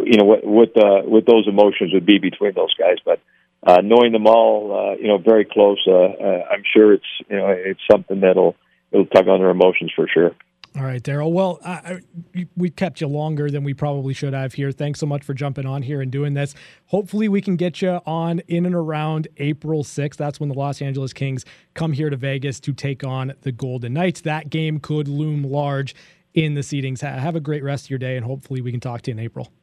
you 0.03 0.17
know 0.17 0.25
what 0.25 0.45
what 0.45 0.77
uh, 0.77 1.01
what 1.01 1.25
those 1.25 1.47
emotions 1.47 1.93
would 1.93 2.05
be 2.05 2.17
between 2.17 2.53
those 2.55 2.73
guys. 2.73 2.97
But 3.03 3.21
uh, 3.63 3.81
knowing 3.81 4.11
them 4.11 4.27
all, 4.27 4.73
uh, 4.73 4.95
you 4.97 5.07
know, 5.07 5.17
very 5.17 5.45
close, 5.45 5.83
uh, 5.87 5.93
uh, 5.93 6.45
I'm 6.51 6.63
sure 6.71 6.93
it's 6.93 7.05
you 7.29 7.37
know 7.37 7.47
it's 7.49 7.81
something 7.89 8.21
that'll 8.21 8.55
it'll 8.91 9.05
tug 9.07 9.27
on 9.27 9.39
their 9.39 9.49
emotions 9.49 9.91
for 9.95 10.07
sure. 10.07 10.31
All 10.77 10.83
right, 10.83 11.01
Daryl. 11.01 11.31
Well, 11.31 11.59
I, 11.63 12.01
I, 12.35 12.47
we 12.57 12.69
kept 12.69 12.99
you 12.99 13.07
longer 13.07 13.49
than 13.49 13.63
we 13.63 13.73
probably 13.73 14.13
should 14.13 14.33
have 14.33 14.53
here. 14.53 14.73
Thanks 14.73 14.99
so 14.99 15.05
much 15.05 15.23
for 15.23 15.33
jumping 15.33 15.65
on 15.65 15.81
here 15.81 16.01
and 16.01 16.11
doing 16.11 16.33
this. 16.33 16.53
Hopefully, 16.87 17.29
we 17.29 17.39
can 17.39 17.55
get 17.55 17.81
you 17.81 18.01
on 18.05 18.39
in 18.49 18.65
and 18.65 18.75
around 18.75 19.29
April 19.37 19.85
6th. 19.85 20.17
That's 20.17 20.37
when 20.37 20.49
the 20.49 20.55
Los 20.55 20.81
Angeles 20.81 21.13
Kings 21.13 21.45
come 21.75 21.93
here 21.93 22.09
to 22.09 22.17
Vegas 22.17 22.59
to 22.59 22.73
take 22.73 23.05
on 23.05 23.35
the 23.43 23.53
Golden 23.53 23.93
Knights. 23.93 24.19
That 24.21 24.49
game 24.49 24.81
could 24.81 25.07
loom 25.07 25.43
large 25.43 25.95
in 26.33 26.55
the 26.55 26.61
seedings. 26.61 26.99
Have 26.99 27.37
a 27.37 27.39
great 27.39 27.63
rest 27.63 27.85
of 27.85 27.89
your 27.89 27.99
day, 27.99 28.17
and 28.17 28.25
hopefully, 28.25 28.59
we 28.59 28.71
can 28.71 28.81
talk 28.81 29.01
to 29.03 29.11
you 29.11 29.17
in 29.17 29.19
April. 29.19 29.53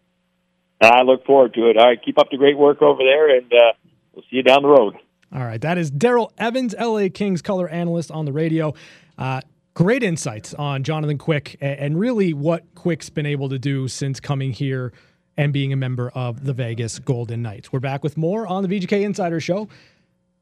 I 0.91 1.03
look 1.03 1.25
forward 1.25 1.55
to 1.55 1.69
it. 1.69 1.77
All 1.77 1.87
right, 1.87 1.99
keep 2.03 2.19
up 2.19 2.29
the 2.31 2.37
great 2.37 2.59
work 2.59 2.83
over 2.83 3.03
there, 3.03 3.37
and 3.37 3.53
uh, 3.53 3.73
we'll 4.13 4.23
see 4.23 4.37
you 4.37 4.43
down 4.43 4.63
the 4.63 4.69
road. 4.69 4.95
All 5.35 5.45
right, 5.45 5.61
that 5.61 5.79
is 5.79 5.91
Daryl 5.91 6.31
Evans, 6.39 6.75
LA 6.79 7.09
Kings 7.13 7.41
color 7.41 7.69
analyst 7.69 8.11
on 8.11 8.27
the 8.27 8.33
radio. 8.33 8.75
Uh, 9.17 9.41
great 9.75 10.03
insights 10.03 10.53
on 10.55 10.83
Jonathan 10.83 11.17
Quick 11.17 11.57
and 11.61 11.99
really 11.99 12.35
what 12.35 12.65
Quick's 12.75 13.09
been 13.09 13.27
able 13.27 13.49
to 13.49 13.59
do 13.59 13.89
since 13.89 14.21
coming 14.21 14.53
here 14.53 14.93
and 15.37 15.53
being 15.53 15.73
a 15.73 15.77
member 15.77 16.11
of 16.11 16.45
the 16.45 16.53
Vegas 16.53 16.99
Golden 16.99 17.41
Knights. 17.41 17.73
We're 17.73 17.81
back 17.81 18.03
with 18.03 18.17
more 18.17 18.47
on 18.47 18.63
the 18.63 18.69
VGK 18.69 19.03
Insider 19.03 19.41
Show 19.41 19.69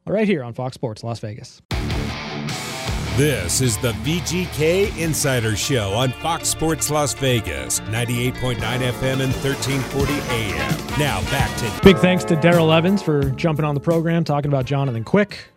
right 0.07 0.26
here 0.26 0.43
on 0.43 0.55
Fox 0.55 0.74
Sports 0.74 1.05
Las 1.05 1.20
Vegas. 1.20 1.62
This 3.16 3.61
is 3.61 3.76
the 3.76 3.92
VGK 3.92 4.96
Insider 4.96 5.56
Show 5.56 5.92
on 5.92 6.11
Fox 6.12 6.48
Sports 6.48 6.90
Las 6.90 7.12
Vegas, 7.12 7.80
98.9 7.80 8.56
FM 8.56 9.20
and 9.20 9.34
1340 9.34 10.12
AM. 10.30 10.98
Now 10.98 11.20
back 11.30 11.54
to 11.58 11.80
big 11.82 11.98
thanks 11.98 12.22
to 12.24 12.36
Daryl 12.36 12.74
Evans 12.74 13.02
for 13.02 13.28
jumping 13.30 13.64
on 13.64 13.74
the 13.74 13.80
program, 13.80 14.22
talking 14.22 14.50
about 14.50 14.64
Jonathan 14.64 15.02
Quick 15.04 15.48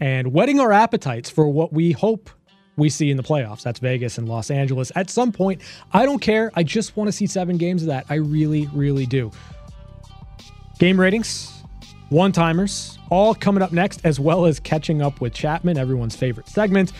and 0.00 0.32
whetting 0.32 0.60
our 0.60 0.70
appetites 0.70 1.30
for 1.30 1.48
what 1.48 1.72
we 1.72 1.92
hope 1.92 2.30
we 2.76 2.90
see 2.90 3.10
in 3.10 3.16
the 3.16 3.22
playoffs. 3.22 3.62
That's 3.62 3.80
Vegas 3.80 4.18
and 4.18 4.28
Los 4.28 4.50
Angeles. 4.50 4.92
At 4.94 5.08
some 5.10 5.32
point, 5.32 5.62
I 5.92 6.04
don't 6.04 6.20
care. 6.20 6.52
I 6.54 6.62
just 6.62 6.96
want 6.96 7.08
to 7.08 7.12
see 7.12 7.26
seven 7.26 7.56
games 7.56 7.82
of 7.82 7.88
that. 7.88 8.04
I 8.10 8.16
really, 8.16 8.66
really 8.74 9.06
do. 9.06 9.32
Game 10.78 11.00
ratings, 11.00 11.57
one 12.08 12.32
timers, 12.32 12.98
all 13.10 13.34
coming 13.34 13.62
up 13.62 13.72
next, 13.72 14.00
as 14.04 14.18
well 14.18 14.46
as 14.46 14.60
catching 14.60 15.02
up 15.02 15.20
with 15.20 15.34
Chapman, 15.34 15.76
everyone's 15.76 16.16
favorite 16.16 16.48
segment. 16.48 16.92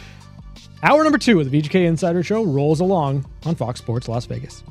Hour 0.83 1.03
number 1.03 1.19
two 1.19 1.41
of 1.41 1.51
the 1.51 1.63
VGK 1.63 1.87
Insider 1.87 2.23
Show 2.23 2.45
rolls 2.45 2.81
along 2.81 3.27
on 3.45 3.55
Fox 3.55 3.81
Sports 3.81 4.09
Las 4.09 4.27
Vegas. 4.27 4.63